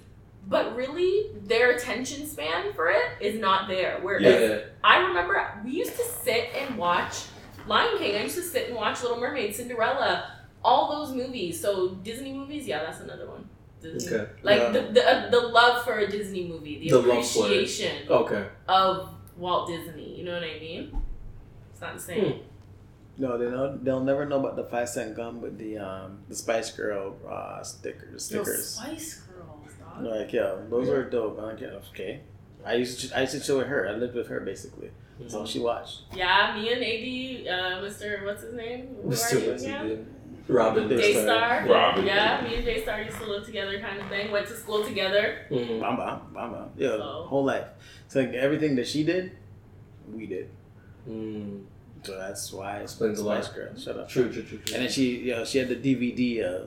[0.47, 3.99] but really their attention span for it is not there.
[4.03, 4.59] Whereas Yeah.
[4.83, 7.25] I remember we used to sit and watch
[7.67, 8.17] Lion King.
[8.17, 10.31] I used to sit and watch Little Mermaid, Cinderella,
[10.63, 11.61] all those movies.
[11.61, 13.49] So Disney movies, yeah, that's another one.
[13.81, 14.17] Disney.
[14.17, 14.31] Okay.
[14.43, 14.71] Like Yeah.
[14.71, 17.51] the the, uh, the love for a Disney movie, the, The love for it.
[17.53, 18.47] appreciation Okay.
[18.69, 20.17] of Walt Disney.
[20.19, 20.97] You know what I mean?
[21.73, 22.41] It's not the same.
[23.17, 26.35] No, they know they'll never know about the five cent gum with the um the
[26.35, 28.67] Spice Girl uh stickers Those stickers.
[28.71, 29.24] Spice Girls,
[30.03, 30.05] dog.
[30.05, 31.39] Like yeah, those are dope.
[31.39, 32.21] I'm like, yeah, okay.
[32.65, 33.87] I used to I used to chill with her.
[33.89, 34.91] I lived with her basically.
[35.21, 36.03] That's all she watched.
[36.15, 38.25] Yeah, me and AD, uh, Mr.
[38.25, 38.97] What's his name?
[39.03, 39.37] Who Mr.
[39.37, 40.07] are you again?
[40.49, 40.89] Robin.
[40.89, 41.63] Daystar.
[41.63, 41.69] Daystar.
[41.73, 42.05] Robin.
[42.07, 44.31] Yeah, me and Daystar used to live together, kind of thing.
[44.33, 45.47] Went to school together.
[45.51, 45.81] Mhm.
[45.81, 46.71] Bam bam bam bam.
[46.77, 47.67] Yeah, So- whole life.
[48.09, 49.33] So like everything that she did,
[50.13, 50.51] we did.
[51.09, 51.65] Mm.
[52.03, 53.45] So that's why it's Explains a lot.
[53.45, 53.77] Spice Girl.
[53.79, 54.09] Shut up.
[54.09, 54.75] True, true, true, true.
[54.75, 56.67] And then she, you know, she had the DVD, uh,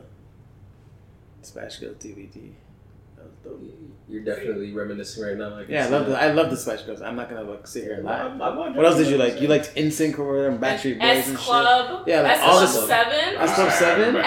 [1.41, 2.51] Spice Girls DVD.
[3.47, 3.96] Dope.
[4.09, 5.49] You're definitely reminiscing right now.
[5.61, 6.23] can Yeah, I see love the that.
[6.23, 7.01] I love the Spice Girls.
[7.01, 8.13] I'm not gonna like sit here and lie.
[8.19, 9.41] I'm- I'm- I'm- What else did you like?
[9.41, 11.45] You liked NSYNC or whatever, Backstreet Boys S and shit.
[11.45, 12.03] Club.
[12.07, 12.87] Yeah, like S all Club this stuff.
[12.87, 13.35] Seven.
[13.37, 14.15] S Club Seven?
[14.15, 14.23] S-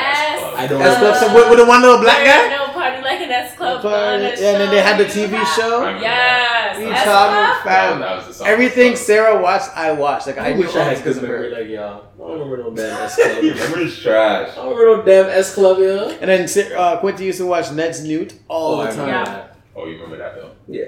[0.54, 2.42] I don't S Club Seven with, with the one little black There guy.
[2.42, 3.80] ain't No party like an S Club.
[3.80, 3.96] Party.
[3.96, 5.04] on a Yeah, and then they had the.
[5.06, 5.88] TV show.
[5.98, 6.78] Yes.
[6.78, 7.64] You S talking Club.
[7.64, 8.00] fam?
[8.00, 8.46] That was the song.
[8.48, 10.26] Everything Sarah watched, I watched.
[10.26, 11.40] Like I, I wish I had because good of her.
[11.40, 12.04] memory like y'all.
[12.16, 13.28] I don't remember no damn S Club.
[13.30, 14.54] I Memory's trash.
[14.56, 16.08] don't remember no damn S Club, yo.
[16.20, 19.46] And then Sa- uh, Quinty used to watch Ned's Newt all Oh, the time.
[19.74, 19.82] Remember Yeah.
[19.82, 19.82] that.
[19.82, 20.50] Oh, you remember that though?
[20.68, 20.84] Yeah.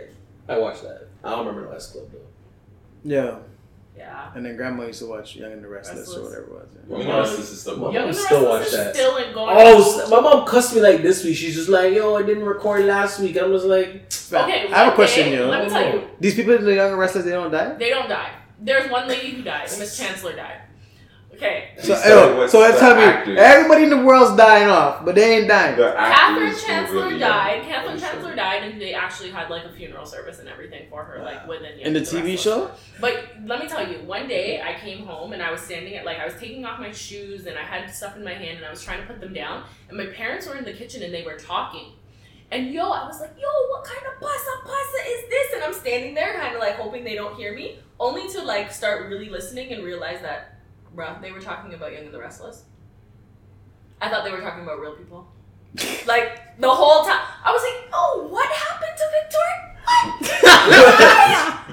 [0.49, 1.09] I watched that.
[1.25, 2.19] I don't remember no S Club though.
[3.05, 3.37] Yeah.
[3.97, 4.31] Yeah.
[4.35, 6.17] And then Grandma used to watch Young and the Restless, Restless.
[6.19, 6.69] or whatever it was.
[6.89, 8.95] Well, My you mom- know, this is still my Young mom and still watch that.
[8.95, 9.55] Still in going.
[9.59, 11.37] Oh, my mom cussed me like this week.
[11.37, 13.89] She's just like, "Yo, I didn't record last week." I was like,
[14.33, 15.49] Okay, I have a question, day, yo.
[15.51, 17.75] Let me tell you, These people in the Young and Restless, they don't die.
[17.75, 18.31] they don't die.
[18.59, 19.65] There's one lady who died.
[19.79, 20.63] Miss Chancellor died.
[21.35, 21.71] Okay.
[21.79, 25.49] So, ew, so let's tell me, everybody in the world's dying off, but they ain't
[25.49, 25.77] dying.
[25.77, 27.63] The Catherine actors Chancellor really died.
[27.65, 31.23] Catherine Chancellor died, and they actually had like a funeral service and everything for her,
[31.25, 32.71] like within In the TV show?
[33.01, 36.05] But let me tell you, one day I came home and I was standing at
[36.05, 38.67] like I was taking off my shoes and I had stuff in my hand and
[38.67, 41.13] I was trying to put them down and my parents were in the kitchen and
[41.13, 41.93] they were talking.
[42.53, 45.55] And yo, I was like, yo, what kind of pasta pasta is this?
[45.55, 48.71] And I'm standing there kind of like hoping they don't hear me, only to like
[48.71, 50.52] start really listening and realize that,
[50.95, 52.65] bruh, they were talking about Young and the Restless.
[54.01, 55.27] I thought they were talking about real people.
[56.07, 59.73] Like the whole time, I was like, "Oh, what happened to Victoria?"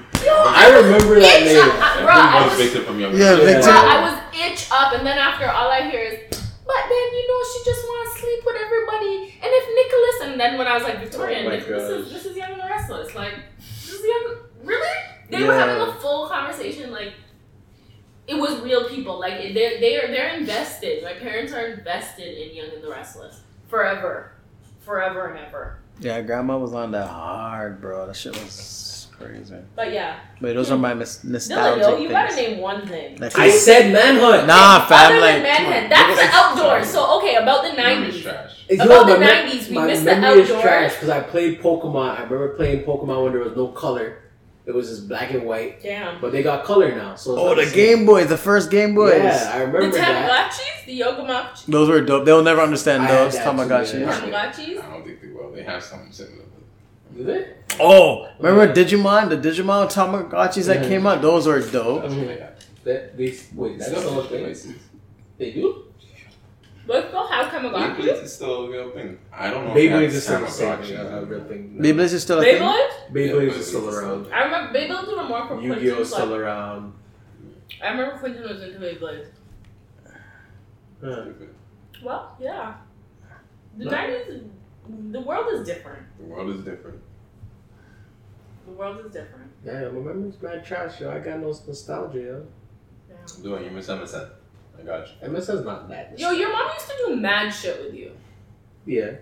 [0.24, 1.60] Yo, I remember that name.
[1.60, 3.12] up, bro, I was was, Victor from Young.
[3.12, 3.60] Yeah, Victor.
[3.60, 3.72] Victor.
[3.72, 6.16] bro, I was itch up, and then after all I hear is,
[6.64, 10.40] "But then you know she just wants to sleep with everybody." And if Nicholas, and
[10.40, 12.60] then when I was like, "Victoria, Oh my Nic- this is this is Young and
[12.60, 14.48] the Restless," like, this is Young.
[14.64, 14.96] Really?
[15.28, 17.12] They were having a full conversation, like.
[18.30, 21.02] It was real people, like they're they are they're invested.
[21.02, 24.32] My parents are invested in Young and the Restless forever,
[24.80, 25.78] forever and ever.
[26.00, 28.06] Yeah, Grandma was on that hard, bro.
[28.06, 29.56] That shit was crazy.
[29.76, 33.18] But yeah, But those are my mis- Dylan, nostalgic yo, you gotta name one thing.
[33.18, 34.46] Like, I said manhunt.
[34.46, 35.70] nah, fam, Other like, than come on.
[35.72, 36.88] Manhunt, that's the outdoors.
[36.88, 38.22] So okay, about the nineties.
[38.22, 38.64] trash.
[38.70, 40.62] You About the 90s, we my missed the memory is outdoors.
[40.62, 42.10] trash because I played Pokemon.
[42.18, 44.18] I remember playing Pokemon when there was no color.
[44.70, 45.82] It was just black and white.
[45.82, 46.20] Damn.
[46.20, 47.16] But they got color now.
[47.16, 47.72] So Oh, not the.
[47.74, 49.16] Game Boy, the first Game Boy.
[49.16, 50.52] Yeah, I The remember that.
[50.52, 52.24] Tamagotchis, the Yogamachi, Those were dope.
[52.24, 54.06] They'll never understand those that too, Tamagotchi.
[54.06, 54.84] Tamagotchis.
[54.84, 55.50] I don't think they will.
[55.50, 56.44] They have something similar.
[57.16, 57.52] Did they?
[57.80, 59.28] Oh, remember Digimon?
[59.28, 61.20] The Digimon Tamagotchis that came out?
[61.20, 62.02] Those were dope.
[62.02, 62.54] That's what they have.
[62.84, 63.78] That they wait.
[63.78, 64.74] That's Still still a have thing.
[65.36, 65.86] They do.
[66.90, 67.96] Let's go have Tamagotchis.
[67.96, 69.18] Beyblades is still a real thing.
[69.32, 69.76] I don't know.
[69.76, 70.86] if Beyblades that's is still the same Tamagotchi.
[70.86, 70.96] thing.
[70.98, 71.78] A a real thing.
[71.80, 72.62] Beyblades is still a thing.
[72.62, 72.90] Beyblade?
[73.12, 74.32] Beyblades Yeah, is still Beyblades is around.
[74.32, 76.92] I remember Beyblades were more for Yu-Gi-Oh Quentin's is still like, around.
[77.84, 79.26] I remember Quentin was into Beyblades.
[81.02, 81.24] Huh.
[82.02, 82.74] Well, yeah.
[83.78, 83.90] The No.
[83.92, 84.42] nineties,
[85.12, 86.02] the world is different.
[86.18, 87.00] The world is different.
[88.66, 89.50] The world is different.
[89.64, 91.10] Yeah, my memory's mad trash, yo.
[91.12, 92.46] I got no nostalgia, yo.
[93.08, 93.16] Yeah.
[93.44, 94.28] Doing you miss MSN.
[94.80, 95.28] I got you.
[95.28, 96.18] MSN's not that.
[96.18, 98.12] Yo, your mom used to do mad shit with you.
[98.86, 99.12] Yeah.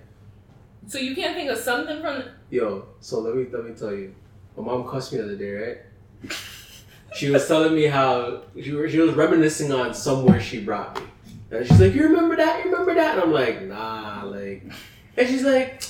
[0.86, 2.24] So you can't think of something from.
[2.51, 4.14] Yo, so let me let me tell you.
[4.56, 6.32] My mom cussed me the other day, right?
[7.14, 11.06] She was telling me how she was, she was reminiscing on somewhere she brought me.
[11.51, 12.64] And she's like, You remember that?
[12.64, 13.14] You remember that?
[13.14, 14.64] And I'm like, nah, like
[15.16, 15.82] and she's like,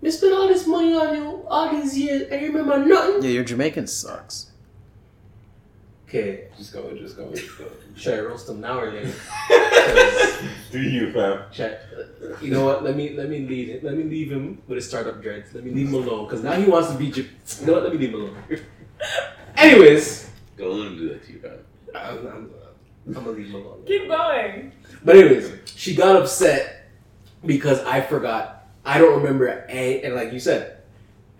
[0.00, 3.22] We spent all this money on you all these years and you remember nothing?
[3.22, 4.49] Yeah, your Jamaican sucks.
[6.10, 7.66] Okay, Just go, just go, just go.
[7.94, 9.12] should I roast him now or later?
[10.72, 11.44] Do you, fam?
[11.52, 12.82] Should I- you know what?
[12.82, 13.84] Let me let me lead it.
[13.84, 15.54] Let me leave him with his startup dreads.
[15.54, 17.12] Let me leave him alone because now he wants to be.
[17.12, 17.28] J-
[17.60, 17.84] you know what?
[17.84, 18.36] Let me leave him alone.
[19.56, 20.28] Anyways,
[20.58, 21.58] Don't let him do that to you, fam.
[21.94, 22.50] I'm, I'm,
[23.06, 23.82] I'm gonna leave him alone.
[23.86, 24.72] Keep going.
[25.04, 26.90] But anyways, she got upset
[27.46, 28.66] because I forgot.
[28.84, 30.78] I don't remember a and like you said,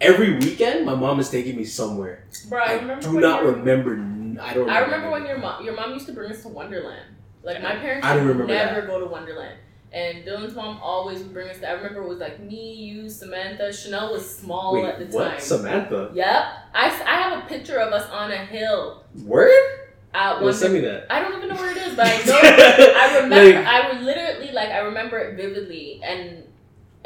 [0.00, 2.24] every weekend my mom is taking me somewhere.
[2.48, 3.96] Bro, I I remember do when not your- remember.
[4.40, 4.68] I don't.
[4.70, 7.16] I remember when your mom your mom used to bring us to Wonderland.
[7.42, 9.58] Like my parents I don't would remember never go to Wonderland.
[9.92, 13.08] And Dylan's mom always would bring us to I remember it was like me, you,
[13.08, 13.72] Samantha.
[13.72, 15.30] Chanel was small Wait, at the what?
[15.32, 15.40] time.
[15.40, 16.10] Samantha?
[16.14, 16.26] Yep.
[16.74, 19.50] I, I have a picture of us on a hill Word?
[20.14, 21.06] at Yo, send me that.
[21.10, 22.38] I don't even know where it is, but I know.
[22.40, 23.58] I remember.
[23.58, 24.68] Like- I would literally like.
[24.68, 26.44] I remember it vividly, and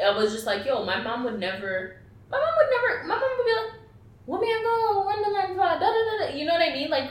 [0.03, 1.97] I was just like, "Yo, my mom would never.
[2.29, 3.07] My mom would never.
[3.07, 3.81] My mom would be like,
[4.25, 5.57] "What me I go Wonderland?
[5.57, 6.35] Da, da, da.
[6.35, 6.89] You know what I mean?
[6.89, 7.09] Like,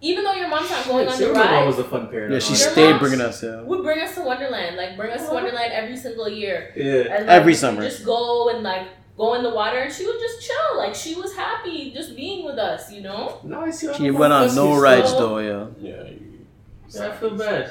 [0.00, 2.32] even though your mom's not going Yeah, on the my mom was a fun parent.
[2.32, 3.42] Yeah, she stayed bringing us.
[3.42, 3.60] Yeah.
[3.62, 4.76] would bring us to Wonderland.
[4.76, 6.72] Like, bring us to Wonderland every single year.
[6.76, 7.14] Yeah.
[7.14, 7.82] And, like, Every summer.
[7.82, 10.78] Just go and like go in the water, and she would just chill.
[10.78, 12.90] Like she was happy just being with us.
[12.92, 13.40] You know.
[13.44, 13.86] Now I see.
[13.88, 15.18] how She went mom on does no rides stuff.
[15.20, 15.38] though.
[15.38, 15.66] Yeah.
[15.80, 16.02] Yeah.
[16.10, 16.46] You,
[16.88, 17.70] Yeah, I feel bad.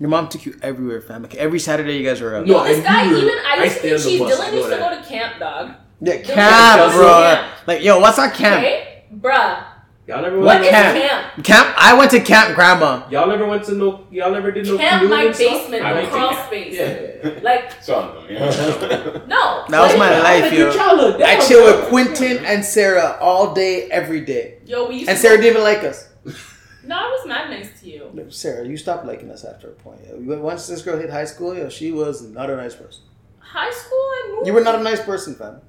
[0.00, 1.22] Your mom took you everywhere, fam.
[1.22, 2.46] Like every Saturday, you guys were out.
[2.46, 4.34] No, Yo, this I guy knew- even I I used to stay think on the
[4.36, 4.94] she's I Dylan know used to that.
[4.96, 5.70] go to camp, dog.
[6.00, 7.06] Yeah, camp, bro.
[7.06, 7.46] camp.
[7.68, 8.58] Like, yo, what's our camp?
[8.64, 9.64] Okay, bruh.
[10.06, 10.64] Y'all never What What went.
[10.66, 10.98] is camp?
[10.98, 11.44] camp?
[11.44, 11.74] Camp.
[11.78, 13.08] I went to Camp Grandma.
[13.10, 14.06] Y'all never went to no.
[14.10, 14.76] Y'all never did no.
[14.76, 15.48] Camp canoeing my and stuff?
[15.62, 16.46] basement, I the crawl camp.
[16.46, 16.74] space.
[16.74, 17.40] Yeah.
[17.42, 18.38] Like Son, yeah.
[19.26, 19.64] no.
[19.68, 20.70] That was my life, yo.
[20.74, 21.22] childhood.
[21.22, 24.58] I chill with Quentin and Sarah all day, every day.
[24.66, 26.08] Yo, we used to And to Sarah didn't even like us.
[26.86, 28.10] No, I was mad nice to you.
[28.12, 30.00] No, Sarah, you stopped liking us after a point.
[30.06, 30.38] yo.
[30.38, 33.04] Once this girl hit high school, yo, she was not a nice person.
[33.38, 34.46] High school, I moved.
[34.46, 35.62] You were not a nice person, fam.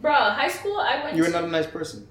[0.00, 1.16] Bruh, high school, I went.
[1.16, 2.08] You were to- not a nice person.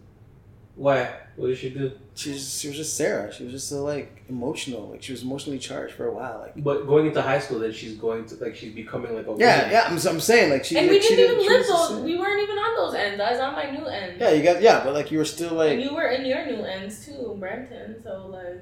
[0.76, 1.10] Why?
[1.36, 1.91] What did she do?
[2.16, 3.32] She was, she was just Sarah.
[3.34, 4.90] She was just so like emotional.
[4.90, 6.40] Like she was emotionally charged for a while.
[6.40, 9.36] Like But going into high school, then she's going to like she's becoming like a
[9.38, 9.72] yeah, woman.
[9.72, 9.84] yeah.
[9.88, 10.78] I'm, I'm saying like she.
[10.78, 12.02] and like, we she didn't even she live those.
[12.02, 13.20] We weren't even on those ends.
[13.22, 14.20] I was on my new end.
[14.20, 16.45] Yeah, you got yeah, but like you were still like And you were in your
[16.45, 18.02] new ends too, Brampton.
[18.04, 18.62] So like,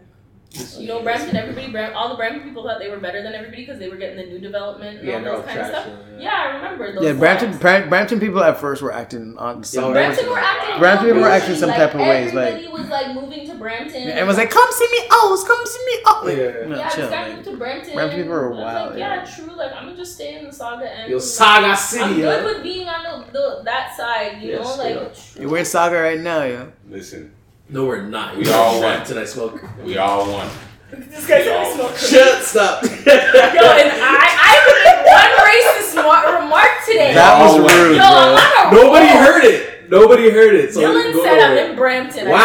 [0.78, 1.36] you know, Brampton.
[1.36, 3.95] Everybody, Bram, all the Brampton people thought they were better than everybody because they were
[3.95, 5.88] getting the new development and Yeah, all they're those kind of stuff.
[5.88, 6.19] yeah.
[6.19, 7.03] Yeah, I remember those.
[7.03, 7.14] yeah.
[7.14, 7.57] Brampton.
[7.57, 9.86] Bram- Brampton people at first were acting on some.
[9.86, 10.80] Yeah, Brampton were acting.
[10.80, 13.56] Brampton people were acting some like, type of ways, like- everybody was like moving to
[13.56, 14.10] Brampton.
[14.10, 16.68] and was like, "Come see me, oh, come see me, oh." Like, Yeah.
[16.68, 17.94] no, yeah, chill, this guy like- moved to Brampton.
[17.94, 19.36] Brampton people are I was wild, Like, yeah, yeah.
[19.36, 19.56] true.
[19.56, 21.10] Like, I'm gonna just stay in the Sauga end.
[21.11, 22.45] Yo, Sauga I'm City, good yo.
[22.45, 24.41] with being on the, the that side.
[24.41, 25.06] You Yeah, know, straight like.
[25.06, 25.15] up.
[25.40, 26.72] Yeah, we're in Sauga right now, yo.
[26.90, 27.32] Listen,
[27.72, 28.35] No, we're not.
[28.38, 29.06] We You all know went.
[29.07, 29.61] Till I smoke.
[29.85, 30.49] we all won.
[30.91, 31.53] This guy's Yo.
[31.56, 31.95] gonna smoke.
[31.95, 32.84] Shut stop.
[32.84, 37.14] Yo, and I, I made one racist remark today.
[37.15, 38.35] That was rude, Yo, I'm
[38.76, 38.91] bro.
[38.91, 39.23] on a Nobody roll.
[39.23, 39.88] heard it.
[39.89, 40.73] Nobody heard it.
[40.73, 41.69] So Dylan said I'm nowhere.
[41.72, 42.27] in Brampton.
[42.27, 42.41] Wow.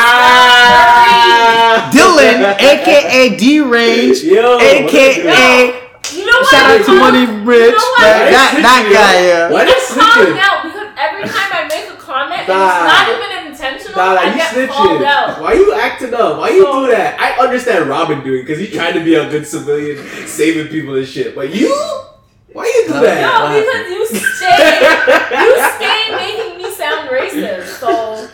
[1.91, 4.59] Dylan, aka D Range, Yo.
[4.59, 5.73] aka
[6.15, 6.51] You know what?
[6.51, 7.67] shout out to Money Rich.
[7.67, 7.95] You know?
[7.99, 9.51] That, that, that guy, yeah.
[9.51, 12.79] Why I'm calling out because every time I make a comment and Nah.
[12.79, 13.36] it's not even
[13.75, 15.41] intentional, Nah, I you get called snitching.
[15.43, 16.39] Why you acting up?
[16.39, 17.21] Why you So- do that?
[17.21, 21.07] I understand Robin doing because he's trying to be a good civilian, saving people and
[21.07, 21.35] shit.
[21.35, 21.69] But you,
[22.53, 23.21] why you do No, that?
[23.21, 24.79] No, because you stay,
[25.45, 27.67] you stay making me sound racist.
[27.81, 28.27] So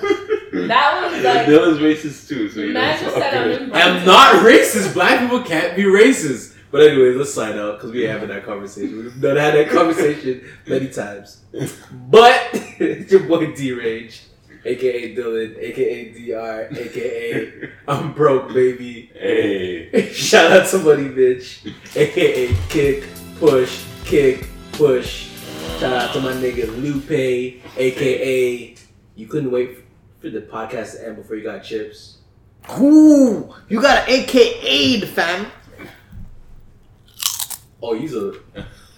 [0.67, 2.81] that was like, Dylan's racist too, so you know.
[2.81, 4.95] just said I'm I'm not racist.
[4.95, 6.51] Black people can't be racist.
[6.71, 8.97] But anyway, let's sign out because we're having that conversation.
[8.97, 11.43] We've done had that conversation many times.
[11.93, 12.49] But
[12.79, 14.23] it's your boy D Rage,
[14.65, 19.11] aka Dylan, aka DR, aka I'm broke, baby.
[19.15, 20.13] Hey.
[20.13, 21.67] Shout out to Money Bitch,
[21.97, 23.05] aka Kick,
[23.39, 25.31] Push, Kick, Push.
[25.79, 28.75] Shout out to my nigga Lupe, aka
[29.17, 29.79] You couldn't wait
[30.21, 32.19] for the podcast to end before you got chips.
[32.79, 35.47] Ooh, you got an AKA, the fam.
[37.83, 38.35] Oh, he's a.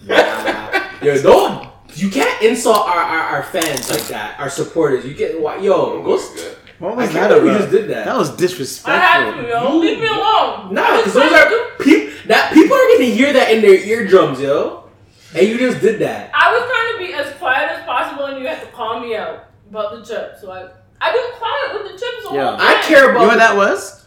[0.07, 0.91] Wow.
[1.01, 1.64] Yo, don't.
[1.95, 5.05] You can't insult our, our, our fans like that, our supporters.
[5.05, 5.57] You get why?
[5.57, 6.15] Yo, go.
[6.17, 7.59] s- What I was can't that believe we about?
[7.59, 8.05] just did that.
[8.05, 9.41] That was I had disrespectful.
[9.43, 9.77] to, yo.
[9.77, 10.73] Leave me alone.
[10.73, 11.49] Nah, because those are
[11.81, 12.13] people.
[12.27, 14.89] That people are gonna hear that in their eardrums, yo.
[15.35, 16.31] And you just did that.
[16.33, 19.15] I was trying to be as quiet as possible, and you had to call me
[19.15, 20.41] out about the chips.
[20.41, 20.69] So I,
[21.01, 22.47] I've been quiet with the chips the Yeah.
[22.49, 22.67] whole time.
[22.67, 23.27] I care You know about.
[23.27, 24.05] what that was?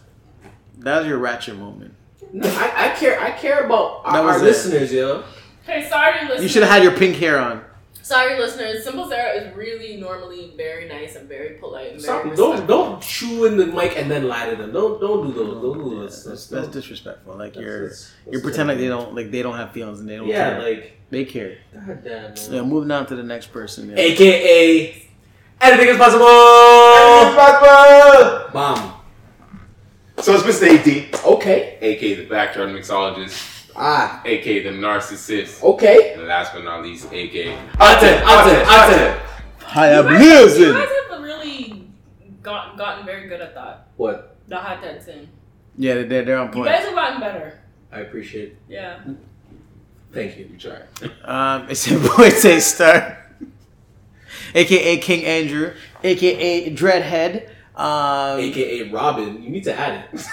[0.79, 1.95] That was your ratchet moment.
[2.33, 3.21] No, I, I care.
[3.21, 4.45] I care about our, That was our it.
[4.45, 5.23] listeners, yo.
[5.65, 6.43] Hey, sorry, listeners.
[6.43, 7.65] You should have had your pink hair on.
[8.09, 8.85] Sorry, listeners.
[8.85, 12.67] Simple Sarah is really normally very nice and very polite and very Stop, don't respectful.
[12.67, 14.73] don't chew in the mic and then lie to them.
[14.73, 15.63] Don't don't do those.
[15.63, 16.25] Don't do Yeah, those.
[16.25, 17.35] that's, That's, that's disrespectful.
[17.37, 20.09] Like that's- you're that's- you're pretending like they don't like they don't have feelings and
[20.09, 20.63] they don't Yeah, care.
[20.63, 21.59] like they care.
[21.75, 22.23] God damn.
[22.23, 22.35] Man.
[22.51, 23.91] Yeah, moving on to the next person.
[23.91, 23.97] Yeah.
[23.99, 25.07] AKA
[25.61, 26.25] anything is possible.
[28.55, 28.95] Bomb.
[30.21, 30.67] So it's Mr.
[30.67, 31.79] 18, Okay.
[31.81, 34.21] aka the backyard mixologist, Ah.
[34.25, 36.15] aka the narcissist, Okay.
[36.15, 39.21] and last but not least, aka Aten, Aten, Aten.
[39.75, 41.89] I am You guys, you guys have really
[42.43, 43.89] gotten gotten very good at that.
[43.97, 44.37] What?
[44.49, 45.29] The hot dead thing.
[45.77, 46.57] Yeah, they're, they're on point.
[46.57, 46.73] You point.
[46.77, 47.61] guys have gotten better.
[47.93, 48.49] I appreciate.
[48.53, 48.57] it.
[48.69, 49.01] Yeah.
[50.13, 50.47] Thank you.
[50.53, 50.81] You try.
[51.25, 53.19] Um, it's your boy Tay Star,
[54.55, 55.73] aka King Andrew,
[56.03, 57.49] aka Dreadhead.
[57.77, 59.41] Um, AKA Robin.
[59.43, 60.21] You need to add it.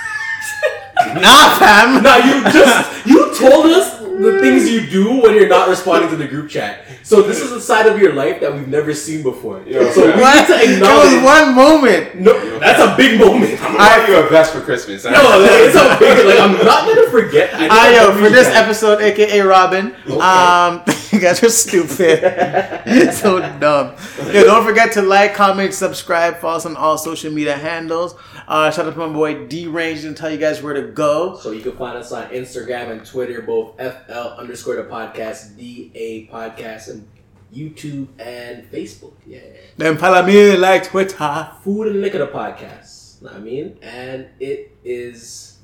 [0.97, 2.03] nah, fam.
[2.03, 6.15] Now you just you told us the things you do when you're not responding to
[6.15, 6.85] the group chat.
[7.03, 9.61] So this is a side of your life that we've never seen before.
[9.67, 10.21] Yo, so we fam.
[10.21, 10.49] What?
[10.49, 12.15] need to It was one moment.
[12.15, 13.61] No, that's a big moment.
[13.61, 15.03] I'm gonna buy you a vest for Christmas.
[15.03, 16.25] No, like, it's a big.
[16.25, 17.51] Like I'm not gonna forget.
[17.53, 18.63] I know yo, for this group chat.
[18.63, 19.95] episode, aka Robin.
[20.07, 20.19] Okay.
[20.19, 23.13] Um, you guys are stupid.
[23.13, 23.95] so dumb.
[24.33, 28.15] Yo, don't forget to like, comment, subscribe, follow us on all social media handles.
[28.47, 31.37] Uh, shout out to my boy D Range and tell you guys where to go.
[31.37, 36.27] So you can find us on Instagram and Twitter, both FL underscore the podcast, DA
[36.31, 37.07] podcast, and
[37.53, 39.13] YouTube and Facebook.
[39.25, 39.39] Yeah.
[39.77, 41.51] Then follow me like Twitter.
[41.63, 43.21] Food and Liquor the podcast.
[43.21, 43.79] Know what I mean?
[43.81, 45.57] And it is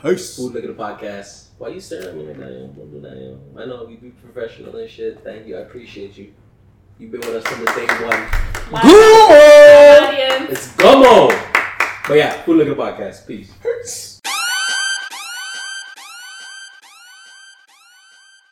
[0.00, 0.36] Peace.
[0.36, 1.46] Food and Liquor the podcast.
[1.58, 2.52] Why you staring at me like that?
[2.52, 2.66] yo?
[2.68, 3.38] Don't do that, yo.
[3.58, 5.22] I know we be professional and shit.
[5.24, 5.56] Thank you.
[5.56, 6.32] I appreciate you.
[6.98, 8.82] You've been with us from the day one.
[8.82, 10.02] Good.
[10.02, 10.50] Audience.
[10.52, 11.56] It's Gummo!
[12.10, 13.24] But yeah, and Liquor podcast.
[13.24, 13.52] Peace.